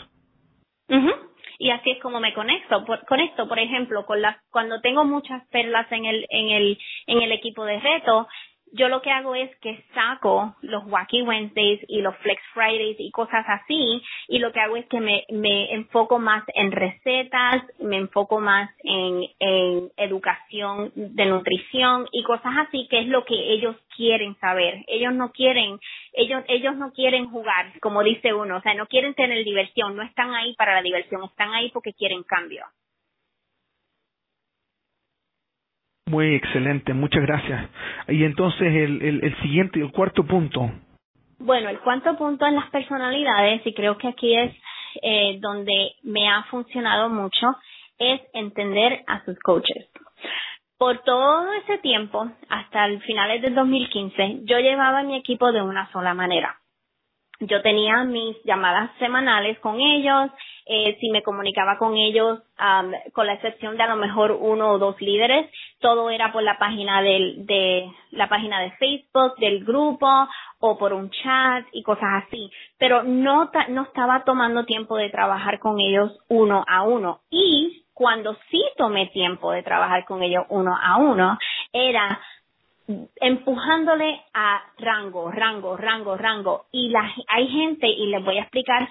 Y 1.64 1.70
así 1.70 1.92
es 1.92 2.02
como 2.02 2.20
me 2.20 2.34
conecto. 2.34 2.84
Por, 2.84 3.06
conecto, 3.06 3.48
por 3.48 3.58
ejemplo, 3.58 4.06
con 4.06 4.22
las, 4.22 4.36
cuando 4.52 4.82
tengo 4.82 5.06
muchas 5.06 5.48
perlas 5.48 5.90
en 5.94 6.04
el, 6.04 6.26
en 6.30 6.50
el, 6.50 6.78
en 7.08 7.22
el 7.22 7.32
equipo 7.32 7.64
de 7.64 7.80
reto, 7.80 8.28
yo 8.74 8.90
lo 8.90 9.02
que 9.02 9.12
hago 9.12 9.36
es 9.36 9.56
que 9.58 9.84
saco 9.94 10.56
los 10.62 10.84
Wacky 10.86 11.22
Wednesdays 11.22 11.80
y 11.88 12.02
los 12.02 12.16
Flex 12.18 12.42
Fridays 12.54 12.98
y 13.00 13.12
cosas 13.12 13.46
así, 13.48 14.02
y 14.28 14.40
lo 14.40 14.52
que 14.52 14.60
hago 14.60 14.76
es 14.78 14.86
que 14.88 15.00
me, 15.00 15.26
me 15.30 15.74
enfoco 15.74 16.18
más 16.20 16.44
en 16.56 16.72
recetas, 16.72 17.64
me 17.80 17.98
enfoco 17.98 18.40
más 18.40 18.72
en, 18.84 19.22
en 19.40 19.92
educación 19.98 20.92
de 20.96 21.26
nutrición 21.26 22.08
y 22.12 22.24
cosas 22.24 22.54
así, 22.68 22.88
que 22.90 23.00
es 23.00 23.08
lo 23.08 23.26
que 23.26 23.36
ellos 23.36 23.76
quieren 23.96 24.36
saber. 24.40 24.84
Ellos 24.88 25.14
no 25.14 25.32
quieren, 25.32 25.80
ellos, 26.14 26.44
ellos 26.48 26.76
no 26.76 26.92
quieren 26.94 27.30
jugar, 27.30 27.80
como 27.80 28.04
dice 28.04 28.34
uno, 28.34 28.58
o 28.58 28.62
sea, 28.62 28.74
no 28.74 28.88
quieren 28.88 29.14
tener 29.14 29.44
diversión, 29.46 29.96
no 29.96 30.02
están 30.02 30.34
ahí 30.34 30.56
para 30.56 30.74
la 30.74 30.82
diversión, 30.82 31.24
están 31.26 31.54
ahí 31.54 31.70
porque 31.70 31.94
quieren 31.94 32.24
cambio. 32.24 32.66
Muy 36.06 36.36
excelente, 36.36 36.94
muchas 36.94 37.22
gracias. 37.24 37.70
Y 38.10 38.24
entonces 38.24 38.62
el, 38.62 39.02
el, 39.24 39.42
siguiente, 39.42 39.80
el 39.80 39.92
cuarto 39.92 40.26
punto. 40.26 40.70
Bueno, 41.40 41.70
el 41.70 41.80
cuarto 41.80 42.18
punto 42.18 42.46
en 42.46 42.56
las 42.56 42.70
personalidades, 42.70 43.66
y 43.66 43.74
creo 43.74 43.98
que 43.98 44.10
aquí 44.10 44.36
es 44.36 44.54
eh, 45.02 45.38
donde 45.40 45.94
me 46.04 46.30
ha 46.30 46.44
funcionado 46.44 47.10
mucho, 47.10 47.56
es 47.98 48.22
entender 48.34 49.04
a 49.08 49.24
sus 49.24 49.40
coaches. 49.40 49.90
Por 50.78 51.00
todo 51.04 51.54
ese 51.54 51.78
tiempo, 51.78 52.30
hasta 52.50 52.86
el 52.86 53.02
finales 53.04 53.42
del 53.42 53.56
2015, 53.56 54.42
yo 54.44 54.60
llevaba 54.60 55.04
mi 55.04 55.16
equipo 55.16 55.52
de 55.52 55.62
una 55.62 55.90
sola 55.92 56.14
manera 56.14 56.58
yo 57.48 57.62
tenía 57.62 58.04
mis 58.04 58.36
llamadas 58.44 58.92
semanales 59.00 59.60
con 59.60 59.80
ellos, 59.80 60.32
eh, 60.66 60.98
si 61.00 61.10
me 61.10 61.24
comunicaba 61.24 61.78
con 61.78 61.98
ellos, 61.98 62.40
con 63.14 63.28
la 63.28 63.34
excepción 63.34 63.76
de 63.76 63.84
a 63.84 63.88
lo 63.88 63.98
mejor 63.98 64.32
uno 64.32 64.72
o 64.72 64.80
dos 64.80 65.00
líderes, 65.02 65.50
todo 65.80 66.10
era 66.10 66.32
por 66.32 66.44
la 66.44 66.58
página 66.58 67.02
del, 67.02 67.46
de 67.46 67.92
la 68.12 68.30
página 68.30 68.62
de 68.62 68.72
Facebook 68.72 69.36
del 69.38 69.66
grupo 69.66 70.08
o 70.60 70.78
por 70.78 70.94
un 70.94 71.10
chat 71.10 71.66
y 71.74 71.84
cosas 71.84 72.24
así, 72.26 72.50
pero 72.78 73.04
no 73.04 73.52
no 73.70 73.84
estaba 73.84 74.24
tomando 74.24 74.66
tiempo 74.66 74.96
de 74.96 75.10
trabajar 75.10 75.60
con 75.60 75.80
ellos 75.80 76.18
uno 76.30 76.64
a 76.68 76.84
uno. 76.84 77.20
Y 77.30 77.84
cuando 77.94 78.36
sí 78.50 78.64
tomé 78.78 79.08
tiempo 79.08 79.52
de 79.52 79.64
trabajar 79.64 80.06
con 80.06 80.24
ellos 80.24 80.46
uno 80.50 80.76
a 80.82 80.98
uno 80.98 81.38
era 81.72 82.20
empujándole 82.88 84.22
a 84.34 84.62
rango, 84.78 85.32
rango, 85.32 85.78
rango, 85.78 86.18
rango. 86.18 86.66
Y 86.72 86.90
la, 86.90 87.10
hay 87.30 87.48
gente, 87.48 87.88
y 87.88 88.08
les 88.08 88.24
voy 88.24 88.38
a 88.38 88.42
explicar 88.42 88.90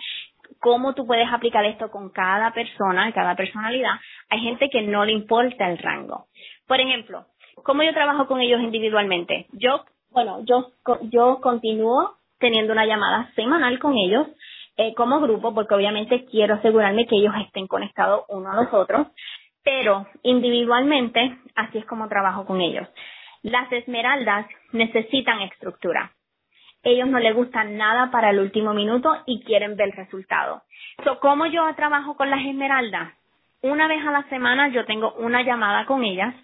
cómo 0.61 0.95
tú 0.95 1.07
puedes 1.07 1.31
aplicar 1.33 1.65
esto 1.65 1.91
con 1.91 2.11
cada 2.11 2.53
persona, 2.53 3.13
cada 3.13 3.35
personalidad. 3.35 3.95
Hay 4.31 4.41
gente 4.41 4.71
que 4.71 4.83
no 4.83 5.05
le 5.05 5.13
importa 5.13 5.71
el 5.71 5.79
rango. 5.79 6.27
Por 6.67 6.81
ejemplo, 6.81 7.27
¿cómo 7.65 7.83
yo 7.83 7.93
trabajo 7.93 8.27
con 8.27 8.41
ellos 8.41 8.61
individualmente? 8.61 9.47
Yo, 9.53 9.85
bueno, 10.11 10.45
yo, 10.45 10.73
yo 11.11 11.41
continúo 11.41 12.17
teniendo 12.39 12.73
una 12.73 12.87
llamada 12.87 13.31
semanal 13.35 13.79
con 13.79 13.97
ellos 13.97 14.27
eh, 14.77 14.95
como 14.95 15.21
grupo, 15.21 15.55
porque 15.55 15.75
obviamente 15.75 16.25
quiero 16.25 16.55
asegurarme 16.55 17.07
que 17.07 17.17
ellos 17.17 17.35
estén 17.45 17.67
conectados 17.67 18.25
uno 18.29 18.51
a 18.51 18.57
los 18.57 18.73
otros, 18.73 19.09
pero 19.63 20.07
individualmente 20.23 21.39
así 21.55 21.79
es 21.79 21.87
como 21.87 22.09
trabajo 22.09 22.47
con 22.47 22.61
ellos. 22.61 22.89
Las 23.43 23.71
esmeraldas 23.73 24.47
necesitan 24.73 25.41
estructura. 25.43 26.13
Ellos 26.85 27.09
no 27.09 27.19
les 27.19 27.35
gustan 27.35 27.77
nada 27.77 28.11
para 28.11 28.31
el 28.31 28.39
último 28.39 28.73
minuto 28.73 29.17
y 29.27 29.43
quieren 29.43 29.77
ver 29.77 29.89
el 29.89 29.97
resultado. 29.97 30.63
So, 31.05 31.19
¿Cómo 31.21 31.47
yo 31.47 31.63
trabajo 31.75 32.17
con 32.17 32.31
las 32.31 32.45
esmeraldas? 32.45 33.15
Una 33.63 33.87
vez 33.87 34.05
a 34.05 34.11
la 34.11 34.29
semana 34.29 34.69
yo 34.69 34.85
tengo 34.85 35.13
una 35.15 35.43
llamada 35.43 35.87
con 35.87 36.03
ellas. 36.03 36.35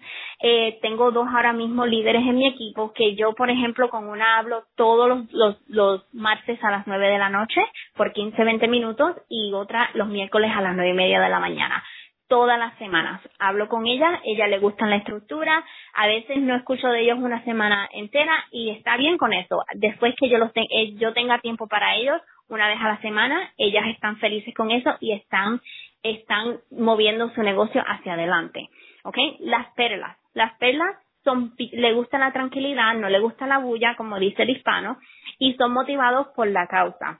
Eh, 0.41 0.79
tengo 0.81 1.11
dos 1.11 1.27
ahora 1.27 1.51
mismo 1.51 1.85
líderes 1.85 2.21
en 2.21 2.35
mi 2.35 2.47
equipo 2.47 2.93
que 2.93 3.15
yo, 3.15 3.33
por 3.33 3.49
ejemplo, 3.49 3.89
con 3.89 4.07
una 4.07 4.37
hablo 4.37 4.63
todos 4.75 5.25
los, 5.67 6.13
martes 6.13 6.63
a 6.63 6.71
las 6.71 6.87
nueve 6.87 7.09
de 7.09 7.17
la 7.17 7.29
noche 7.29 7.61
por 7.95 8.13
15, 8.13 8.41
20 8.41 8.67
minutos 8.69 9.17
y 9.27 9.53
otra 9.53 9.89
los 9.95 10.07
miércoles 10.07 10.51
a 10.55 10.61
las 10.61 10.75
nueve 10.75 10.91
y 10.91 10.95
media 10.95 11.19
de 11.19 11.29
la 11.29 11.39
mañana 11.39 11.83
todas 12.29 12.57
las 12.57 12.77
semanas. 12.77 13.21
Hablo 13.39 13.67
con 13.67 13.87
ella, 13.87 14.21
ella 14.23 14.47
le 14.47 14.59
gusta 14.59 14.85
la 14.85 14.95
estructura, 14.95 15.65
a 15.93 16.07
veces 16.07 16.37
no 16.37 16.55
escucho 16.55 16.87
de 16.87 17.01
ellos 17.01 17.19
una 17.19 17.43
semana 17.43 17.89
entera 17.91 18.45
y 18.51 18.69
está 18.69 18.95
bien 18.95 19.17
con 19.17 19.33
eso. 19.33 19.65
Después 19.73 20.15
que 20.17 20.29
yo 20.29 20.37
los 20.37 20.51
eh, 20.55 20.95
yo 20.95 21.11
tenga 21.11 21.39
tiempo 21.39 21.67
para 21.67 21.95
ellos, 21.95 22.21
una 22.47 22.69
vez 22.69 22.79
a 22.79 22.87
la 22.87 23.01
semana, 23.01 23.51
ellas 23.57 23.83
están 23.87 24.17
felices 24.17 24.53
con 24.53 24.71
eso 24.71 24.95
y 25.01 25.11
están 25.11 25.59
están 26.03 26.59
moviendo 26.71 27.29
su 27.31 27.43
negocio 27.43 27.83
hacia 27.85 28.13
adelante. 28.13 28.69
¿Ok? 29.03 29.17
Las 29.39 29.73
perlas. 29.73 30.17
Las 30.33 30.53
perlas 30.57 30.95
son, 31.23 31.53
le 31.57 31.93
gusta 31.93 32.17
la 32.17 32.31
tranquilidad, 32.31 32.93
no 32.95 33.09
le 33.09 33.19
gusta 33.19 33.47
la 33.47 33.57
bulla, 33.57 33.95
como 33.95 34.19
dice 34.19 34.43
el 34.43 34.51
hispano, 34.51 34.97
y 35.37 35.55
son 35.55 35.73
motivados 35.73 36.27
por 36.35 36.47
la 36.47 36.67
causa. 36.67 37.19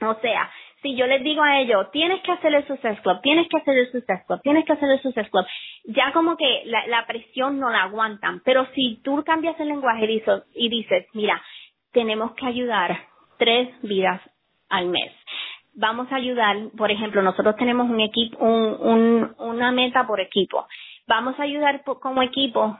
O 0.00 0.14
sea, 0.20 0.50
si 0.86 0.94
yo 0.94 1.08
les 1.08 1.20
digo 1.24 1.42
a 1.42 1.58
ellos, 1.58 1.90
tienes 1.90 2.22
que 2.22 2.30
hacer 2.30 2.54
el 2.54 2.64
Success 2.64 3.00
Club, 3.00 3.20
tienes 3.20 3.48
que 3.48 3.56
hacer 3.56 3.76
el 3.76 3.90
Success 3.90 4.24
Club, 4.24 4.40
tienes 4.42 4.64
que 4.64 4.72
hacer 4.72 4.88
el 4.88 5.02
Success 5.02 5.28
Club, 5.30 5.44
ya 5.86 6.12
como 6.12 6.36
que 6.36 6.62
la, 6.66 6.86
la 6.86 7.04
presión 7.06 7.58
no 7.58 7.70
la 7.70 7.82
aguantan. 7.82 8.40
Pero 8.44 8.68
si 8.72 9.00
tú 9.02 9.24
cambias 9.24 9.58
el 9.58 9.66
lenguaje 9.66 10.22
y 10.54 10.68
dices, 10.68 11.06
mira, 11.12 11.42
tenemos 11.90 12.34
que 12.36 12.46
ayudar 12.46 13.00
tres 13.36 13.68
vidas 13.82 14.20
al 14.68 14.86
mes. 14.86 15.12
Vamos 15.74 16.06
a 16.12 16.16
ayudar, 16.16 16.56
por 16.78 16.92
ejemplo, 16.92 17.20
nosotros 17.20 17.56
tenemos 17.56 17.90
un 17.90 18.00
equipo, 18.00 18.38
un, 18.38 18.76
un, 18.80 19.34
una 19.38 19.72
meta 19.72 20.06
por 20.06 20.20
equipo. 20.20 20.68
Vamos 21.08 21.34
a 21.40 21.42
ayudar 21.42 21.82
como 21.82 22.22
equipo 22.22 22.78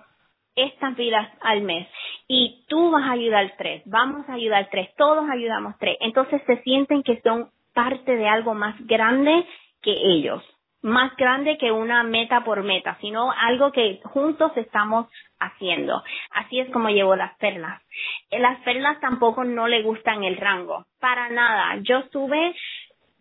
estas 0.54 0.96
vidas 0.96 1.28
al 1.40 1.62
mes 1.62 1.88
y 2.28 2.64
tú 2.68 2.90
vas 2.90 3.04
a 3.04 3.12
ayudar 3.12 3.52
tres, 3.58 3.82
vamos 3.84 4.26
a 4.28 4.34
ayudar 4.34 4.68
tres, 4.70 4.88
todos 4.96 5.28
ayudamos 5.28 5.74
tres. 5.78 5.96
Entonces 6.00 6.40
se 6.46 6.62
sienten 6.62 7.02
que 7.02 7.20
son 7.20 7.50
parte 7.76 8.16
de 8.16 8.26
algo 8.26 8.54
más 8.54 8.74
grande 8.86 9.46
que 9.82 9.92
ellos, 9.92 10.42
más 10.80 11.14
grande 11.16 11.58
que 11.58 11.70
una 11.70 12.02
meta 12.04 12.42
por 12.42 12.62
meta, 12.62 12.96
sino 13.02 13.30
algo 13.30 13.70
que 13.70 14.00
juntos 14.02 14.50
estamos 14.56 15.08
haciendo. 15.38 16.02
Así 16.30 16.58
es 16.58 16.70
como 16.70 16.88
llevo 16.88 17.14
las 17.16 17.36
perlas. 17.36 17.82
Eh, 18.30 18.38
las 18.38 18.58
perlas 18.62 18.98
tampoco 19.00 19.44
no 19.44 19.68
le 19.68 19.82
gustan 19.82 20.24
el 20.24 20.38
rango, 20.38 20.86
para 20.98 21.28
nada. 21.28 21.78
Yo 21.82 21.98
estuve 21.98 22.54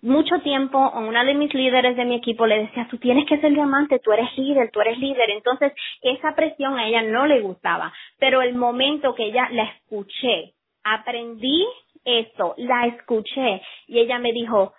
mucho 0.01 0.39
tiempo, 0.39 0.89
una 0.91 1.25
de 1.25 1.33
mis 1.33 1.53
líderes 1.53 1.97
de 1.97 2.05
mi 2.05 2.15
equipo 2.15 2.47
le 2.47 2.59
decía, 2.59 2.87
tú 2.89 2.97
tienes 2.97 3.25
que 3.27 3.41
ser 3.41 3.51
diamante, 3.51 3.99
tú 3.99 4.13
eres 4.13 4.37
líder, 4.37 4.71
tú 4.71 4.79
eres 4.79 4.97
líder. 4.99 5.31
Entonces, 5.31 5.73
esa 6.01 6.33
presión 6.33 6.79
a 6.79 6.87
ella 6.87 7.01
no 7.01 7.25
le 7.25 7.41
gustaba. 7.41 7.91
Pero 8.19 8.41
el 8.41 8.55
momento 8.55 9.15
que 9.15 9.25
ella 9.25 9.49
la 9.51 9.63
escuché, 9.63 10.53
aprendí 10.81 11.65
esto, 12.05 12.53
la 12.57 12.85
escuché 12.85 13.61
y 13.87 13.99
ella 13.99 14.19
me 14.19 14.31
dijo, 14.31 14.73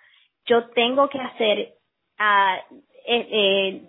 yo 0.45 0.69
tengo 0.69 1.09
que 1.09 1.19
hacer, 1.19 1.73
uh, 2.19 2.75
eh, 3.05 3.81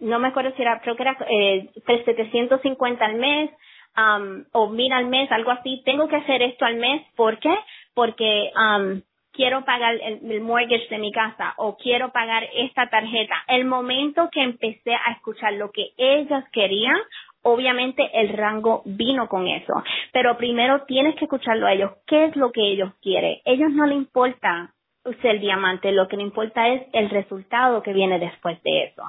no 0.00 0.18
me 0.18 0.28
acuerdo 0.28 0.52
si 0.56 0.62
era, 0.62 0.80
creo 0.80 0.96
que 0.96 1.02
era 1.02 1.16
eh, 1.28 1.68
750 1.86 3.04
al 3.04 3.14
mes 3.14 3.50
um, 3.96 4.44
o 4.52 4.68
mil 4.68 4.92
al 4.92 5.06
mes, 5.06 5.30
algo 5.32 5.50
así, 5.50 5.82
tengo 5.84 6.08
que 6.08 6.16
hacer 6.16 6.42
esto 6.42 6.64
al 6.64 6.76
mes, 6.76 7.02
¿por 7.16 7.38
qué? 7.38 7.54
Porque 7.94 8.50
um, 8.56 9.00
quiero 9.32 9.64
pagar 9.64 9.94
el, 9.94 10.30
el, 10.30 10.40
mortgage 10.40 10.88
de 10.88 10.98
mi 10.98 11.12
casa 11.12 11.54
o 11.56 11.76
quiero 11.76 12.12
pagar 12.12 12.44
esta 12.54 12.88
tarjeta. 12.88 13.34
El 13.48 13.64
momento 13.64 14.28
que 14.30 14.42
empecé 14.42 14.94
a 14.94 15.12
escuchar 15.12 15.54
lo 15.54 15.70
que 15.70 15.92
ellas 15.96 16.44
querían, 16.52 16.96
obviamente 17.42 18.08
el 18.14 18.30
rango 18.30 18.82
vino 18.84 19.28
con 19.28 19.48
eso, 19.48 19.74
pero 20.12 20.36
primero 20.36 20.84
tienes 20.84 21.16
que 21.16 21.24
escucharlo 21.24 21.66
a 21.66 21.72
ellos, 21.72 21.92
qué 22.06 22.26
es 22.26 22.36
lo 22.36 22.52
que 22.52 22.62
ellos 22.62 22.92
quieren. 23.02 23.38
Ellos 23.44 23.70
no 23.72 23.86
le 23.86 23.94
importa 23.94 24.72
ser 25.20 25.40
diamante, 25.40 25.92
lo 25.92 26.08
que 26.08 26.16
le 26.16 26.22
importa 26.22 26.68
es 26.68 26.82
el 26.92 27.10
resultado 27.10 27.82
que 27.82 27.92
viene 27.92 28.18
después 28.18 28.62
de 28.62 28.84
eso. 28.84 29.02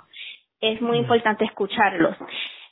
Es 0.60 0.82
muy 0.82 0.98
importante 0.98 1.46
escucharlos. 1.46 2.16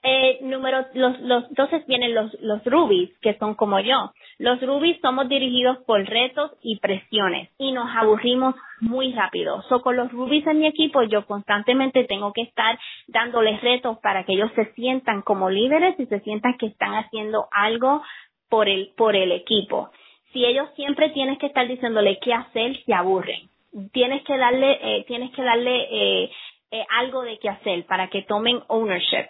Eh, 0.04 0.40
número, 0.42 0.88
los, 0.96 1.20
los, 1.22 1.48
entonces 1.50 1.86
vienen 1.86 2.16
los, 2.16 2.34
los 2.42 2.64
rubies, 2.66 3.12
que 3.20 3.38
son 3.38 3.54
como 3.54 3.80
yo. 3.80 4.12
Los 4.40 4.60
rubies 4.62 5.00
somos 5.00 5.30
dirigidos 5.30 5.78
por 5.86 6.04
retos 6.04 6.52
y 6.64 6.80
presiones 6.80 7.50
y 7.60 7.72
nos 7.72 7.88
aburrimos 7.96 8.56
muy 8.80 9.14
rápido. 9.14 9.62
So, 9.70 9.82
con 9.82 9.96
los 9.96 10.12
rubies 10.12 10.46
en 10.48 10.60
mi 10.60 10.66
equipo, 10.66 11.04
yo 11.04 11.28
constantemente 11.28 12.06
tengo 12.06 12.34
que 12.34 12.42
estar 12.42 12.80
dándoles 13.08 13.62
retos 13.62 14.00
para 14.00 14.24
que 14.24 14.34
ellos 14.34 14.52
se 14.56 14.74
sientan 14.74 15.22
como 15.22 15.52
líderes 15.52 16.00
y 16.00 16.08
se 16.08 16.20
sientan 16.22 16.58
que 16.58 16.66
están 16.66 16.96
haciendo 16.96 17.48
algo 17.52 18.02
por 18.50 18.68
el, 18.68 18.92
por 18.98 19.16
el 19.16 19.32
equipo. 19.32 19.92
Si 20.34 20.44
ellos 20.44 20.68
siempre 20.76 21.10
tienes 21.10 21.38
que 21.38 21.46
estar 21.46 21.68
diciéndole 21.68 22.18
qué 22.20 22.34
hacer, 22.34 22.76
se 22.86 22.94
aburren. 22.94 23.50
Tienes 23.92 24.24
que 24.24 24.38
darle, 24.38 24.80
eh, 24.82 25.06
tienes 25.08 25.32
que 25.32 25.44
darle 25.44 25.88
eh, 25.92 26.32
eh, 26.72 26.86
algo 26.90 27.22
de 27.22 27.38
qué 27.38 27.50
hacer 27.50 27.86
para 27.86 28.08
que 28.08 28.24
tomen 28.24 28.62
ownership. 28.68 29.28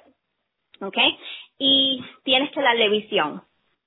¿Ok? 0.82 0.98
Y 1.58 2.04
tienes 2.24 2.52
que 2.52 2.62
darle 2.62 2.90
visión. 2.90 3.44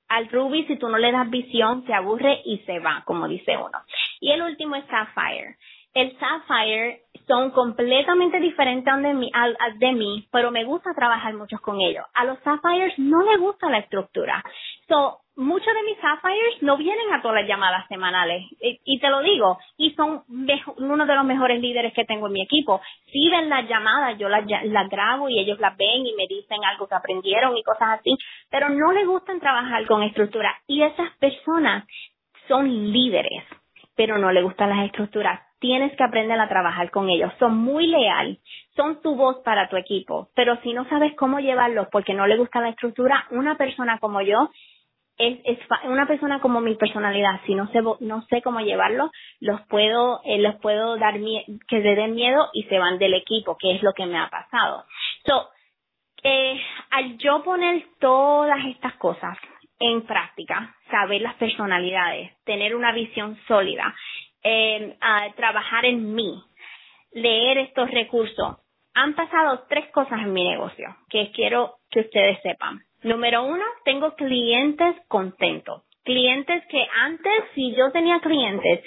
Al 0.08 0.28
Ruby, 0.28 0.64
si 0.66 0.76
tú 0.76 0.88
no 0.88 0.98
le 0.98 1.10
das 1.12 1.28
visión, 1.30 1.84
se 1.86 1.94
aburre 1.94 2.42
y 2.44 2.58
se 2.58 2.78
va, 2.78 3.02
como 3.04 3.26
dice 3.26 3.56
uno. 3.56 3.78
Y 4.20 4.30
el 4.30 4.42
último 4.42 4.76
es 4.76 4.84
Sapphire. 4.86 5.56
El 5.94 6.16
Sapphire 6.18 7.02
son 7.26 7.52
completamente 7.52 8.38
diferentes 8.40 8.92
de 9.02 9.14
mí, 9.14 9.30
de 9.76 9.92
mí, 9.92 10.28
pero 10.30 10.50
me 10.50 10.64
gusta 10.64 10.92
trabajar 10.94 11.34
mucho 11.34 11.58
con 11.60 11.80
ellos. 11.80 12.04
A 12.14 12.24
los 12.24 12.38
Sapphires 12.40 12.98
no 12.98 13.22
les 13.22 13.38
gusta 13.38 13.70
la 13.70 13.78
estructura. 13.78 14.44
So, 14.88 15.20
muchos 15.36 15.74
de 15.74 15.82
mis 15.82 15.98
Sapphires 15.98 16.62
no 16.62 16.76
vienen 16.76 17.12
a 17.12 17.20
todas 17.20 17.40
las 17.40 17.48
llamadas 17.48 17.86
semanales. 17.88 18.44
Y, 18.60 18.98
te 18.98 19.08
lo 19.08 19.20
digo, 19.20 19.58
y 19.76 19.92
son 19.94 20.22
uno 20.28 21.06
de 21.06 21.14
los 21.14 21.24
mejores 21.24 21.60
líderes 21.60 21.92
que 21.92 22.04
tengo 22.04 22.26
en 22.26 22.32
mi 22.32 22.42
equipo. 22.42 22.80
Si 23.12 23.30
ven 23.30 23.48
las 23.48 23.68
llamadas, 23.68 24.18
yo 24.18 24.28
las, 24.28 24.44
las 24.64 24.88
grabo 24.88 25.28
y 25.28 25.38
ellos 25.38 25.58
las 25.60 25.76
ven 25.76 26.06
y 26.06 26.14
me 26.14 26.26
dicen 26.28 26.64
algo 26.64 26.86
que 26.86 26.94
aprendieron 26.94 27.56
y 27.56 27.62
cosas 27.62 28.00
así, 28.00 28.16
pero 28.50 28.68
no 28.68 28.92
les 28.92 29.06
gustan 29.06 29.40
trabajar 29.40 29.86
con 29.86 30.02
estructura. 30.02 30.54
Y 30.66 30.82
esas 30.82 31.10
personas 31.18 31.84
son 32.48 32.92
líderes, 32.92 33.44
pero 33.96 34.18
no 34.18 34.30
les 34.32 34.44
gustan 34.44 34.70
las 34.70 34.86
estructuras. 34.86 35.40
Tienes 35.58 35.96
que 35.96 36.04
aprender 36.04 36.38
a 36.38 36.48
trabajar 36.48 36.90
con 36.90 37.08
ellos. 37.08 37.32
Son 37.38 37.56
muy 37.56 37.86
leal, 37.86 38.38
son 38.76 39.00
tu 39.00 39.16
voz 39.16 39.38
para 39.44 39.68
tu 39.68 39.76
equipo, 39.76 40.28
pero 40.34 40.60
si 40.62 40.74
no 40.74 40.86
sabes 40.88 41.14
cómo 41.16 41.40
llevarlos 41.40 41.88
porque 41.90 42.12
no 42.12 42.26
le 42.26 42.36
gusta 42.36 42.60
la 42.60 42.68
estructura, 42.68 43.26
una 43.30 43.56
persona 43.56 43.98
como 43.98 44.20
yo 44.20 44.50
es, 45.18 45.38
es 45.44 45.58
una 45.84 46.06
persona 46.06 46.40
como 46.40 46.60
mi 46.60 46.74
personalidad, 46.74 47.40
si 47.46 47.54
no 47.54 47.68
sé, 47.68 47.80
no 48.00 48.22
sé 48.28 48.42
cómo 48.42 48.60
llevarlo, 48.60 49.10
los 49.40 49.60
puedo, 49.68 50.20
eh, 50.24 50.38
los 50.38 50.56
puedo 50.56 50.96
dar 50.96 51.14
que 51.14 51.82
se 51.82 51.94
den 51.94 52.14
miedo 52.14 52.48
y 52.52 52.64
se 52.64 52.78
van 52.78 52.98
del 52.98 53.14
equipo, 53.14 53.56
que 53.58 53.76
es 53.76 53.82
lo 53.82 53.92
que 53.92 54.06
me 54.06 54.18
ha 54.18 54.28
pasado. 54.28 54.84
So, 55.24 55.50
eh, 56.22 56.60
al 56.90 57.16
yo 57.18 57.42
poner 57.44 57.84
todas 58.00 58.64
estas 58.66 58.94
cosas 58.94 59.36
en 59.78 60.02
práctica, 60.02 60.74
saber 60.90 61.20
las 61.20 61.34
personalidades, 61.34 62.32
tener 62.44 62.74
una 62.74 62.92
visión 62.92 63.38
sólida, 63.46 63.94
eh, 64.42 64.96
trabajar 65.36 65.84
en 65.84 66.14
mí, 66.14 66.42
leer 67.12 67.58
estos 67.58 67.90
recursos, 67.90 68.56
han 68.94 69.14
pasado 69.14 69.64
tres 69.68 69.90
cosas 69.90 70.20
en 70.20 70.32
mi 70.32 70.44
negocio 70.44 70.96
que 71.08 71.30
quiero 71.32 71.76
que 71.90 72.00
ustedes 72.00 72.40
sepan. 72.42 72.80
Número 73.04 73.44
uno, 73.44 73.64
tengo 73.84 74.14
clientes 74.14 74.96
contentos. 75.08 75.82
Clientes 76.04 76.62
que 76.70 76.86
antes, 77.02 77.32
si 77.54 77.74
yo 77.74 77.92
tenía 77.92 78.18
clientes 78.20 78.80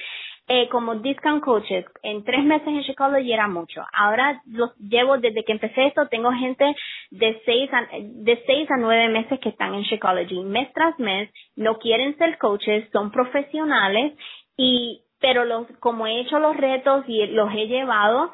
eh, 0.48 0.68
como 0.70 0.96
discount 0.96 1.44
coaches, 1.44 1.86
en 2.02 2.24
tres 2.24 2.44
meses 2.44 2.68
en 2.68 2.82
Chicago 2.82 3.16
era 3.18 3.48
mucho. 3.48 3.86
Ahora 3.94 4.42
los 4.48 4.76
llevo 4.78 5.18
desde 5.18 5.44
que 5.44 5.52
empecé 5.52 5.88
esto, 5.88 6.08
tengo 6.08 6.32
gente 6.32 6.76
de 7.12 7.42
seis 7.46 7.70
a, 7.72 7.86
de 7.92 8.44
seis 8.48 8.70
a 8.72 8.78
nueve 8.78 9.08
meses 9.10 9.40
que 9.40 9.50
están 9.50 9.76
en 9.76 9.84
Shakeology. 9.84 10.44
Mes 10.46 10.72
tras 10.74 10.98
mes, 10.98 11.30
no 11.56 11.78
quieren 11.78 12.18
ser 12.18 12.40
coaches, 12.40 12.90
son 12.92 13.12
profesionales 13.12 14.14
y, 14.56 15.02
pero 15.20 15.46
los, 15.46 15.68
como 15.80 16.08
he 16.08 16.22
hecho 16.22 16.40
los 16.40 16.58
retos 16.58 17.04
y 17.08 17.28
los 17.28 17.54
he 17.54 17.68
llevado 17.68 18.34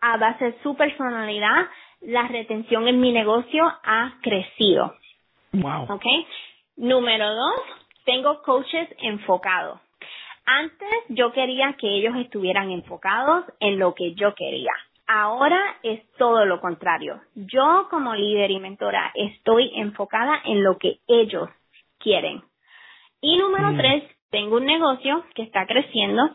a 0.00 0.16
base 0.16 0.52
de 0.52 0.62
su 0.62 0.74
personalidad, 0.74 1.66
la 2.00 2.28
retención 2.28 2.88
en 2.88 3.00
mi 3.00 3.12
negocio 3.12 3.64
ha 3.82 4.14
crecido. 4.22 4.94
Wow. 5.52 5.86
¿Ok? 5.94 6.04
Número 6.76 7.34
dos, 7.34 7.60
tengo 8.04 8.42
coaches 8.42 8.88
enfocados. 8.98 9.80
Antes 10.44 10.88
yo 11.08 11.32
quería 11.32 11.74
que 11.78 11.88
ellos 11.88 12.14
estuvieran 12.16 12.70
enfocados 12.70 13.44
en 13.60 13.78
lo 13.78 13.94
que 13.94 14.14
yo 14.14 14.34
quería. 14.34 14.72
Ahora 15.06 15.58
es 15.82 16.00
todo 16.16 16.44
lo 16.44 16.60
contrario. 16.60 17.20
Yo 17.34 17.88
como 17.90 18.14
líder 18.14 18.50
y 18.50 18.60
mentora 18.60 19.10
estoy 19.14 19.72
enfocada 19.74 20.40
en 20.44 20.62
lo 20.62 20.78
que 20.78 21.00
ellos 21.06 21.48
quieren. 21.98 22.42
Y 23.20 23.36
número 23.36 23.72
mm. 23.72 23.76
tres, 23.76 24.04
tengo 24.30 24.56
un 24.56 24.66
negocio 24.66 25.24
que 25.34 25.42
está 25.42 25.66
creciendo 25.66 26.30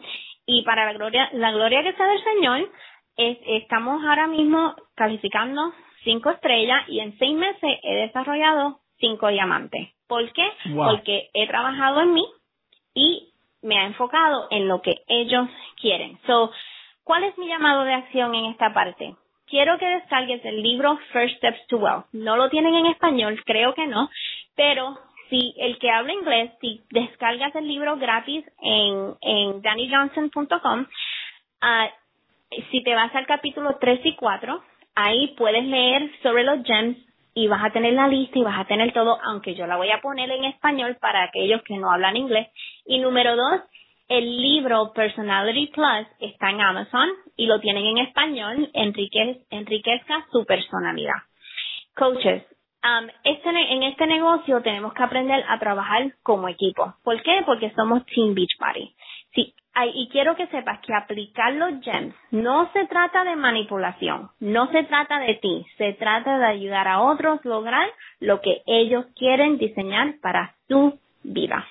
y 0.45 0.63
para 0.63 0.85
la 0.85 0.93
gloria, 0.93 1.29
la 1.33 1.51
gloria 1.51 1.83
que 1.83 1.93
sea 1.93 2.07
del 2.07 2.23
Señor, 2.23 2.69
estamos 3.15 4.03
ahora 4.03 4.27
mismo 4.27 4.75
calificando 4.95 5.73
cinco 6.03 6.31
estrellas 6.31 6.83
y 6.87 6.99
en 6.99 7.17
seis 7.17 7.35
meses 7.35 7.79
he 7.83 7.95
desarrollado 7.95 8.79
cinco 9.03 9.27
diamantes. 9.27 9.89
¿Por 10.07 10.31
qué? 10.31 10.47
Porque 10.73 11.29
he 11.33 11.45
trabajado 11.47 12.01
en 12.01 12.13
mí 12.13 12.25
y 12.93 13.33
me 13.61 13.77
ha 13.77 13.85
enfocado 13.85 14.47
en 14.49 14.69
lo 14.69 14.81
que 14.81 15.01
ellos 15.07 15.49
quieren. 15.81 16.17
So, 16.25 16.51
¿cuál 17.03 17.25
es 17.25 17.37
mi 17.37 17.47
llamado 17.47 17.83
de 17.83 17.93
acción 17.93 18.33
en 18.33 18.45
esta 18.45 18.73
parte? 18.73 19.15
Quiero 19.47 19.77
que 19.77 19.85
descargues 19.85 20.43
el 20.45 20.63
libro 20.63 20.97
First 21.11 21.35
Steps 21.37 21.67
to 21.67 21.77
Wealth. 21.77 22.05
No 22.13 22.37
lo 22.37 22.49
tienen 22.49 22.75
en 22.75 22.85
español, 22.85 23.41
creo 23.45 23.73
que 23.73 23.87
no, 23.87 24.09
pero 24.55 24.97
si 25.29 25.53
el 25.57 25.77
que 25.79 25.91
habla 25.91 26.13
inglés, 26.13 26.51
si 26.61 26.81
descargas 26.89 27.53
el 27.55 27.67
libro 27.67 27.97
gratis 27.97 28.45
en, 28.61 29.15
en 29.21 29.61
dannyjohnson.com, 29.61 30.85
ah, 31.61 31.89
si 32.71 32.83
te 32.83 32.95
vas 32.95 33.13
al 33.15 33.25
capítulo 33.25 33.77
3 33.81 33.99
y 34.05 34.15
4, 34.15 34.63
ahí 34.95 35.35
puedes 35.37 35.65
leer 35.65 36.09
sobre 36.21 36.43
los 36.43 36.63
gems 36.63 36.97
y 37.33 37.47
vas 37.47 37.63
a 37.63 37.71
tener 37.71 37.93
la 37.93 38.07
lista 38.07 38.37
y 38.37 38.43
vas 38.43 38.59
a 38.59 38.65
tener 38.65 38.93
todo, 38.93 39.17
aunque 39.23 39.55
yo 39.55 39.65
la 39.65 39.77
voy 39.77 39.89
a 39.91 40.01
poner 40.01 40.29
en 40.31 40.45
español 40.45 40.97
para 41.01 41.23
aquellos 41.23 41.61
que 41.63 41.77
no 41.77 41.91
hablan 41.91 42.17
inglés. 42.17 42.49
Y 42.85 42.99
número 42.99 43.35
dos, 43.35 43.61
el 44.07 44.41
libro 44.41 44.91
Personality 44.93 45.67
Plus 45.67 46.07
está 46.19 46.49
en 46.51 46.61
Amazon 46.61 47.09
y 47.35 47.47
lo 47.47 47.59
tienen 47.59 47.85
en 47.85 47.97
español, 47.99 48.69
enriquezca 48.73 50.25
su 50.31 50.45
personalidad. 50.45 51.15
Coaches, 51.95 52.43
um, 52.83 53.07
este, 53.23 53.49
en 53.49 53.83
este 53.83 54.05
negocio 54.07 54.61
tenemos 54.61 54.93
que 54.93 55.03
aprender 55.03 55.43
a 55.47 55.59
trabajar 55.59 56.13
como 56.21 56.49
equipo. 56.49 56.93
¿Por 57.03 57.21
qué? 57.23 57.41
Porque 57.45 57.71
somos 57.75 58.05
Team 58.07 58.35
Beachbody. 58.35 58.93
Sí, 59.75 59.91
y 59.95 60.09
quiero 60.09 60.35
que 60.35 60.47
sepas 60.47 60.79
que 60.79 60.93
aplicar 60.93 61.53
los 61.53 61.81
gems 61.81 62.13
no 62.31 62.71
se 62.73 62.85
trata 62.87 63.23
de 63.23 63.35
manipulación, 63.35 64.29
no 64.39 64.67
se 64.71 64.83
trata 64.83 65.19
de 65.19 65.35
ti, 65.35 65.65
se 65.77 65.93
trata 65.93 66.37
de 66.37 66.45
ayudar 66.45 66.87
a 66.87 67.01
otros 67.01 67.39
a 67.43 67.49
lograr 67.49 67.89
lo 68.19 68.41
que 68.41 68.61
ellos 68.65 69.05
quieren 69.15 69.57
diseñar 69.57 70.15
para 70.21 70.53
su 70.67 70.99
vida. 71.23 71.65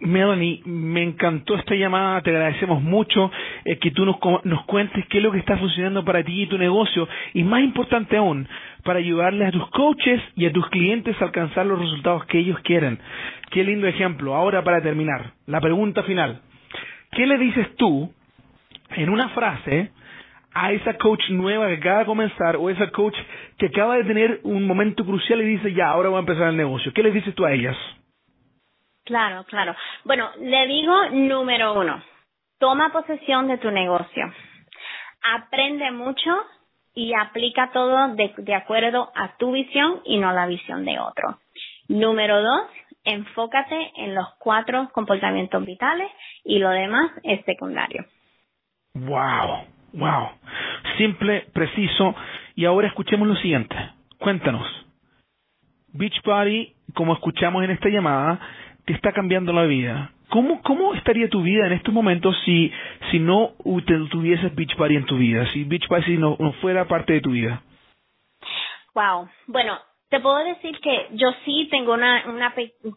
Melanie, 0.00 0.60
me 0.64 1.02
encantó 1.02 1.54
esta 1.54 1.74
llamada, 1.74 2.20
te 2.20 2.30
agradecemos 2.30 2.82
mucho 2.82 3.30
eh, 3.64 3.78
que 3.78 3.90
tú 3.92 4.04
nos, 4.04 4.16
nos 4.44 4.64
cuentes 4.66 5.06
qué 5.08 5.18
es 5.18 5.24
lo 5.24 5.32
que 5.32 5.38
está 5.38 5.56
funcionando 5.56 6.04
para 6.04 6.22
ti 6.22 6.42
y 6.42 6.46
tu 6.46 6.58
negocio 6.58 7.08
y 7.32 7.42
más 7.44 7.62
importante 7.62 8.16
aún, 8.16 8.46
para 8.86 9.00
ayudarles 9.00 9.48
a 9.48 9.52
tus 9.52 9.68
coaches 9.70 10.22
y 10.36 10.46
a 10.46 10.52
tus 10.52 10.66
clientes 10.70 11.20
a 11.20 11.26
alcanzar 11.26 11.66
los 11.66 11.78
resultados 11.78 12.24
que 12.26 12.38
ellos 12.38 12.58
quieren. 12.60 12.98
Qué 13.50 13.62
lindo 13.62 13.86
ejemplo. 13.86 14.34
Ahora 14.34 14.64
para 14.64 14.80
terminar, 14.80 15.32
la 15.46 15.60
pregunta 15.60 16.02
final. 16.04 16.40
¿Qué 17.10 17.26
le 17.26 17.36
dices 17.36 17.76
tú 17.76 18.10
en 18.90 19.10
una 19.10 19.28
frase 19.30 19.90
a 20.54 20.72
esa 20.72 20.96
coach 20.96 21.28
nueva 21.28 21.66
que 21.68 21.74
acaba 21.74 21.98
de 21.98 22.06
comenzar 22.06 22.56
o 22.56 22.70
esa 22.70 22.90
coach 22.90 23.16
que 23.58 23.66
acaba 23.66 23.96
de 23.96 24.04
tener 24.04 24.40
un 24.44 24.66
momento 24.66 25.04
crucial 25.04 25.42
y 25.42 25.44
dice, 25.44 25.74
ya, 25.74 25.88
ahora 25.90 26.08
voy 26.08 26.16
a 26.16 26.20
empezar 26.20 26.48
el 26.48 26.56
negocio? 26.56 26.92
¿Qué 26.94 27.02
le 27.02 27.10
dices 27.10 27.34
tú 27.34 27.44
a 27.44 27.52
ellas? 27.52 27.76
Claro, 29.04 29.44
claro. 29.44 29.76
Bueno, 30.04 30.30
le 30.40 30.66
digo 30.66 31.10
número 31.10 31.74
uno, 31.74 32.02
toma 32.58 32.90
posesión 32.90 33.48
de 33.48 33.58
tu 33.58 33.70
negocio. 33.70 34.32
Aprende 35.34 35.90
mucho 35.90 36.30
y 36.96 37.12
aplica 37.12 37.70
todo 37.72 38.14
de, 38.14 38.54
acuerdo 38.54 39.12
a 39.14 39.36
tu 39.36 39.52
visión 39.52 40.00
y 40.04 40.16
no 40.16 40.32
la 40.32 40.46
visión 40.46 40.84
de 40.86 40.98
otro. 40.98 41.38
Número 41.88 42.42
dos, 42.42 42.62
enfócate 43.04 43.92
en 43.96 44.14
los 44.14 44.26
cuatro 44.38 44.88
comportamientos 44.92 45.64
vitales 45.64 46.10
y 46.42 46.58
lo 46.58 46.70
demás 46.70 47.12
es 47.22 47.44
secundario. 47.44 48.06
Wow, 48.94 49.66
wow. 49.92 50.28
Simple, 50.96 51.46
preciso. 51.52 52.14
Y 52.54 52.64
ahora 52.64 52.88
escuchemos 52.88 53.28
lo 53.28 53.36
siguiente. 53.36 53.76
cuéntanos. 54.18 54.66
Beachbody, 55.92 56.74
como 56.94 57.12
escuchamos 57.12 57.62
en 57.62 57.72
esta 57.72 57.90
llamada, 57.90 58.40
te 58.86 58.94
está 58.94 59.12
cambiando 59.12 59.52
la 59.52 59.64
vida. 59.64 60.12
¿Cómo, 60.28 60.60
cómo 60.62 60.94
estaría 60.94 61.28
tu 61.28 61.42
vida 61.42 61.66
en 61.66 61.72
estos 61.72 61.94
momentos 61.94 62.36
si, 62.44 62.72
si 63.10 63.18
no 63.18 63.52
tuvieses 64.10 64.54
Beachbody 64.54 64.96
en 64.96 65.06
tu 65.06 65.16
vida? 65.16 65.46
Si 65.52 65.64
Beachbody 65.64 66.18
no, 66.18 66.36
no 66.38 66.52
fuera 66.54 66.86
parte 66.86 67.12
de 67.12 67.20
tu 67.20 67.30
vida. 67.30 67.62
Wow. 68.94 69.28
Bueno, 69.46 69.78
te 70.08 70.20
puedo 70.20 70.38
decir 70.44 70.78
que 70.80 71.08
yo 71.12 71.28
sí 71.44 71.68
tengo 71.70 71.94
una, 71.94 72.24
una 72.26 72.54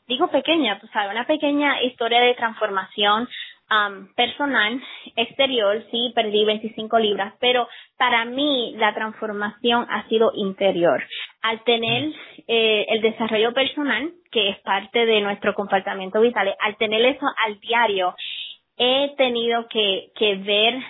digo 0.07 0.27
pequeña, 0.29 0.79
tú 0.79 0.87
sabes, 0.87 1.11
una 1.11 1.25
pequeña 1.25 1.81
historia 1.83 2.21
de 2.21 2.35
transformación 2.35 3.27
um, 3.69 4.07
personal, 4.15 4.81
exterior, 5.15 5.83
sí, 5.91 6.11
perdí 6.15 6.45
25 6.45 6.99
libras, 6.99 7.33
pero 7.39 7.67
para 7.97 8.25
mí 8.25 8.73
la 8.77 8.93
transformación 8.93 9.85
ha 9.89 10.07
sido 10.07 10.31
interior. 10.35 11.03
Al 11.41 11.63
tener 11.63 12.11
eh, 12.47 12.85
el 12.89 13.01
desarrollo 13.01 13.53
personal, 13.53 14.11
que 14.31 14.49
es 14.49 14.59
parte 14.59 15.05
de 15.05 15.21
nuestro 15.21 15.53
comportamiento 15.53 16.21
vital, 16.21 16.55
al 16.59 16.77
tener 16.77 17.01
eso 17.05 17.25
al 17.45 17.59
diario, 17.59 18.15
he 18.77 19.13
tenido 19.17 19.67
que, 19.67 20.11
que 20.15 20.35
ver 20.35 20.81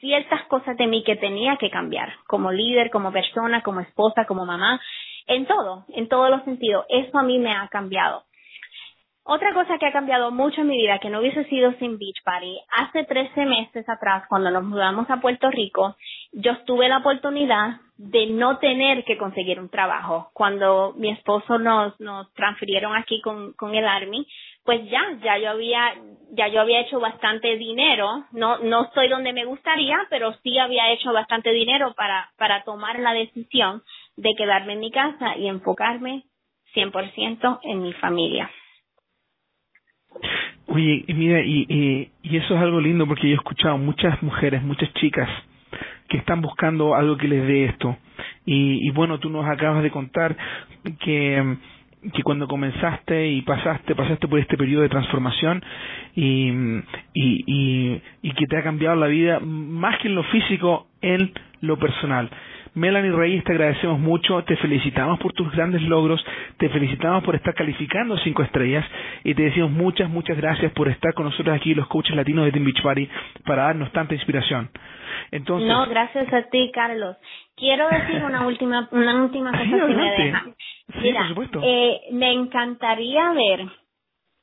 ciertas 0.00 0.44
cosas 0.48 0.76
de 0.76 0.86
mí 0.86 1.02
que 1.02 1.16
tenía 1.16 1.56
que 1.56 1.70
cambiar, 1.70 2.12
como 2.26 2.52
líder, 2.52 2.90
como 2.90 3.10
persona, 3.10 3.62
como 3.62 3.80
esposa, 3.80 4.26
como 4.26 4.44
mamá, 4.44 4.80
en 5.26 5.46
todo, 5.46 5.86
en 5.88 6.08
todos 6.08 6.30
los 6.30 6.44
sentidos. 6.44 6.84
Eso 6.90 7.18
a 7.18 7.22
mí 7.22 7.38
me 7.38 7.52
ha 7.52 7.68
cambiado. 7.68 8.24
Otra 9.26 9.54
cosa 9.54 9.78
que 9.78 9.86
ha 9.86 9.92
cambiado 9.92 10.30
mucho 10.30 10.60
en 10.60 10.66
mi 10.66 10.76
vida, 10.76 10.98
que 10.98 11.08
no 11.08 11.20
hubiese 11.20 11.44
sido 11.44 11.72
sin 11.78 11.98
Beach 11.98 12.22
Party, 12.24 12.60
hace 12.76 13.04
13 13.04 13.46
meses 13.46 13.88
atrás, 13.88 14.24
cuando 14.28 14.50
nos 14.50 14.64
mudamos 14.64 15.08
a 15.08 15.16
Puerto 15.16 15.50
Rico, 15.50 15.96
yo 16.32 16.58
tuve 16.66 16.90
la 16.90 16.98
oportunidad 16.98 17.80
de 17.96 18.26
no 18.26 18.58
tener 18.58 19.02
que 19.04 19.16
conseguir 19.16 19.58
un 19.58 19.70
trabajo. 19.70 20.28
Cuando 20.34 20.92
mi 20.98 21.08
esposo 21.08 21.58
nos, 21.58 21.98
nos 22.00 22.30
transfirieron 22.34 22.94
aquí 22.94 23.22
con, 23.22 23.54
con 23.54 23.74
el 23.74 23.88
Army, 23.88 24.26
pues 24.62 24.82
ya, 24.90 25.00
ya 25.22 25.38
yo 25.38 25.50
había, 25.50 25.94
ya 26.32 26.48
yo 26.48 26.60
había 26.60 26.80
hecho 26.80 27.00
bastante 27.00 27.56
dinero. 27.56 28.26
No, 28.32 28.58
no 28.58 28.84
estoy 28.84 29.08
donde 29.08 29.32
me 29.32 29.46
gustaría, 29.46 29.96
pero 30.10 30.34
sí 30.42 30.58
había 30.58 30.92
hecho 30.92 31.14
bastante 31.14 31.50
dinero 31.50 31.94
para, 31.96 32.30
para 32.36 32.62
tomar 32.64 32.98
la 32.98 33.14
decisión 33.14 33.82
de 34.16 34.34
quedarme 34.36 34.74
en 34.74 34.80
mi 34.80 34.90
casa 34.90 35.34
y 35.38 35.48
enfocarme 35.48 36.24
100% 36.74 37.60
en 37.62 37.82
mi 37.82 37.94
familia. 37.94 38.50
Oye, 40.66 41.04
mira, 41.08 41.40
y, 41.40 42.10
y, 42.22 42.36
eso 42.36 42.54
es 42.54 42.60
algo 42.60 42.80
lindo 42.80 43.06
porque 43.06 43.28
yo 43.28 43.34
he 43.34 43.36
escuchado 43.36 43.78
muchas 43.78 44.22
mujeres, 44.22 44.62
muchas 44.62 44.92
chicas 44.94 45.28
que 46.08 46.16
están 46.16 46.40
buscando 46.40 46.94
algo 46.94 47.16
que 47.16 47.28
les 47.28 47.46
dé 47.46 47.66
esto. 47.66 47.96
Y, 48.46 48.90
bueno, 48.90 49.18
tú 49.18 49.30
nos 49.30 49.46
acabas 49.46 49.82
de 49.82 49.90
contar 49.90 50.36
que 51.00 51.56
que 52.12 52.22
cuando 52.22 52.46
comenzaste 52.46 53.28
y 53.28 53.40
pasaste 53.40 53.94
pasaste 53.94 54.28
por 54.28 54.38
este 54.38 54.58
periodo 54.58 54.82
de 54.82 54.90
transformación 54.90 55.64
y, 56.14 56.50
y, 57.14 58.02
y 58.20 58.30
que 58.32 58.46
te 58.46 58.58
ha 58.58 58.62
cambiado 58.62 58.94
la 58.96 59.06
vida 59.06 59.40
más 59.40 59.98
que 60.00 60.08
en 60.08 60.14
lo 60.14 60.22
físico 60.24 60.86
en 61.00 61.32
lo 61.62 61.78
personal 61.78 62.28
Melanie 62.74 63.12
Reyes, 63.12 63.44
te 63.44 63.52
agradecemos 63.52 64.00
mucho, 64.00 64.42
te 64.44 64.56
felicitamos 64.56 65.20
por 65.20 65.32
tus 65.32 65.50
grandes 65.52 65.80
logros, 65.82 66.24
te 66.58 66.68
felicitamos 66.68 67.22
por 67.22 67.36
estar 67.36 67.54
calificando 67.54 68.16
cinco 68.18 68.42
estrellas 68.42 68.84
y 69.22 69.34
te 69.34 69.42
decimos 69.42 69.70
muchas, 69.70 70.10
muchas 70.10 70.36
gracias 70.36 70.72
por 70.72 70.88
estar 70.88 71.14
con 71.14 71.26
nosotros 71.26 71.54
aquí, 71.54 71.74
los 71.74 71.86
coaches 71.86 72.16
latinos 72.16 72.44
de 72.46 72.52
Team 72.52 72.66
para 73.46 73.64
darnos 73.66 73.92
tanta 73.92 74.14
inspiración. 74.14 74.70
Entonces, 75.30 75.68
no, 75.68 75.86
gracias 75.86 76.32
a 76.32 76.42
ti, 76.50 76.70
Carlos. 76.74 77.16
Quiero 77.56 77.88
decir 77.88 78.22
una 78.24 78.44
última, 78.46 78.88
una 78.90 79.22
última 79.22 79.52
cosa 79.52 79.64
si 79.64 79.94
me 79.94 80.10
deja. 80.10 80.44
Mira, 81.00 81.28
supuesto. 81.28 81.60
Eh, 81.62 82.00
me 82.12 82.32
encantaría 82.32 83.32
ver 83.32 83.68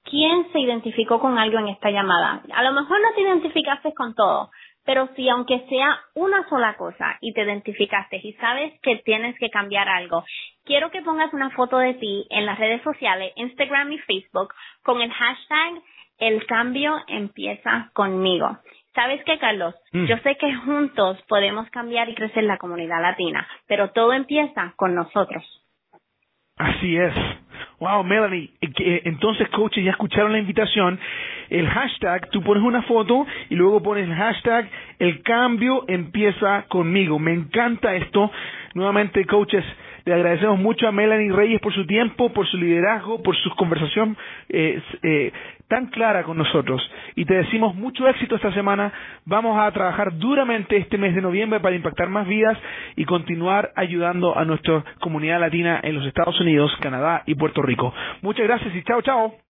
quién 0.04 0.52
se 0.52 0.60
identificó 0.60 1.20
con 1.20 1.38
algo 1.38 1.60
en 1.60 1.70
esta 1.70 1.92
llamada. 1.92 2.42
A 2.54 2.64
lo 2.64 2.72
mejor 2.72 2.98
no 3.02 3.14
te 3.16 3.22
identificaste 3.22 3.94
con 3.94 4.16
todo, 4.16 4.52
pero 4.86 5.10
si 5.16 5.30
aunque 5.30 5.66
sea 5.70 6.00
una 6.16 6.48
sola 6.50 6.76
cosa 6.76 7.18
y 7.22 7.34
te 7.34 7.44
identificaste 7.44 8.20
y 8.24 8.34
sabes 8.34 8.74
que 8.82 8.98
tienes 8.98 9.38
que 9.40 9.50
cambiar 9.50 9.88
algo, 9.88 10.24
quiero 10.66 10.92
que 10.92 11.02
pongas 11.02 11.34
una 11.34 11.50
foto 11.52 11.78
de 11.78 11.94
ti 11.96 12.28
en 12.30 12.46
las 12.46 12.60
redes 12.60 12.82
sociales, 12.84 13.32
Instagram 13.36 13.92
y 13.92 14.00
Facebook, 14.00 14.54
con 14.84 15.02
el 15.02 15.12
hashtag 15.12 15.82
el 16.18 16.46
cambio 16.46 16.98
empieza 17.08 17.90
conmigo. 17.94 18.60
¿Sabes 18.94 19.24
qué, 19.26 19.40
Carlos? 19.40 19.74
Mm. 19.92 20.06
Yo 20.06 20.18
sé 20.18 20.36
que 20.38 20.54
juntos 20.54 21.18
podemos 21.28 21.70
cambiar 21.70 22.10
y 22.10 22.16
crecer 22.16 22.44
la 22.44 22.58
comunidad 22.58 23.02
latina, 23.02 23.48
pero 23.68 23.92
todo 23.92 24.14
empieza 24.14 24.74
con 24.76 24.94
nosotros. 24.94 25.44
Así 26.58 26.96
es. 26.96 27.14
Wow, 27.82 28.04
Melanie. 28.04 28.52
Eh, 28.62 29.02
entonces, 29.06 29.50
coaches, 29.50 29.84
ya 29.84 29.90
escucharon 29.90 30.32
la 30.32 30.38
invitación. 30.38 31.00
El 31.50 31.68
hashtag, 31.68 32.30
tú 32.30 32.44
pones 32.44 32.62
una 32.62 32.84
foto 32.84 33.26
y 33.50 33.56
luego 33.56 33.82
pones 33.82 34.08
el 34.08 34.14
hashtag, 34.14 34.70
el 35.00 35.24
cambio 35.24 35.86
empieza 35.88 36.66
conmigo. 36.70 37.18
Me 37.18 37.34
encanta 37.34 37.96
esto. 37.96 38.32
Nuevamente, 38.76 39.26
coaches, 39.26 39.66
le 40.06 40.14
agradecemos 40.14 40.60
mucho 40.60 40.88
a 40.88 40.92
Melanie 40.92 41.32
Reyes 41.32 41.60
por 41.60 41.74
su 41.74 41.88
tiempo, 41.88 42.32
por 42.32 42.46
su 42.48 42.58
liderazgo, 42.58 43.24
por 43.24 43.36
su 43.36 43.50
conversación 43.56 44.16
eh, 44.50 44.80
eh, 45.02 45.32
tan 45.72 45.88
clara 45.88 46.24
con 46.24 46.38
nosotros. 46.38 46.82
Y 47.16 47.24
te 47.24 47.34
decimos 47.34 47.74
mucho 47.76 48.06
éxito 48.06 48.36
esta 48.36 48.54
semana. 48.54 48.92
Vamos 49.24 49.58
a 49.58 49.72
trabajar 49.72 50.18
duramente 50.18 50.76
este 50.76 50.98
mes 50.98 51.16
de 51.16 51.22
noviembre 51.22 51.62
para 51.62 51.78
impactar 51.78 52.10
más 52.10 52.28
vidas 52.28 52.58
y 52.98 53.06
continuar 53.06 53.72
ayudando 53.78 54.38
a 54.38 54.44
nuestra 54.44 54.84
comunidad 55.00 55.40
latina 55.40 55.80
en 55.82 55.96
los 55.96 56.06
Estados 56.06 56.38
Unidos, 56.42 56.76
Canadá 56.82 57.24
y 57.26 57.36
Puerto 57.36 57.62
Rico. 57.62 57.94
Muchas 58.22 58.46
gracias 58.48 58.76
y 58.76 58.84
chao, 58.84 59.02
chao. 59.02 59.51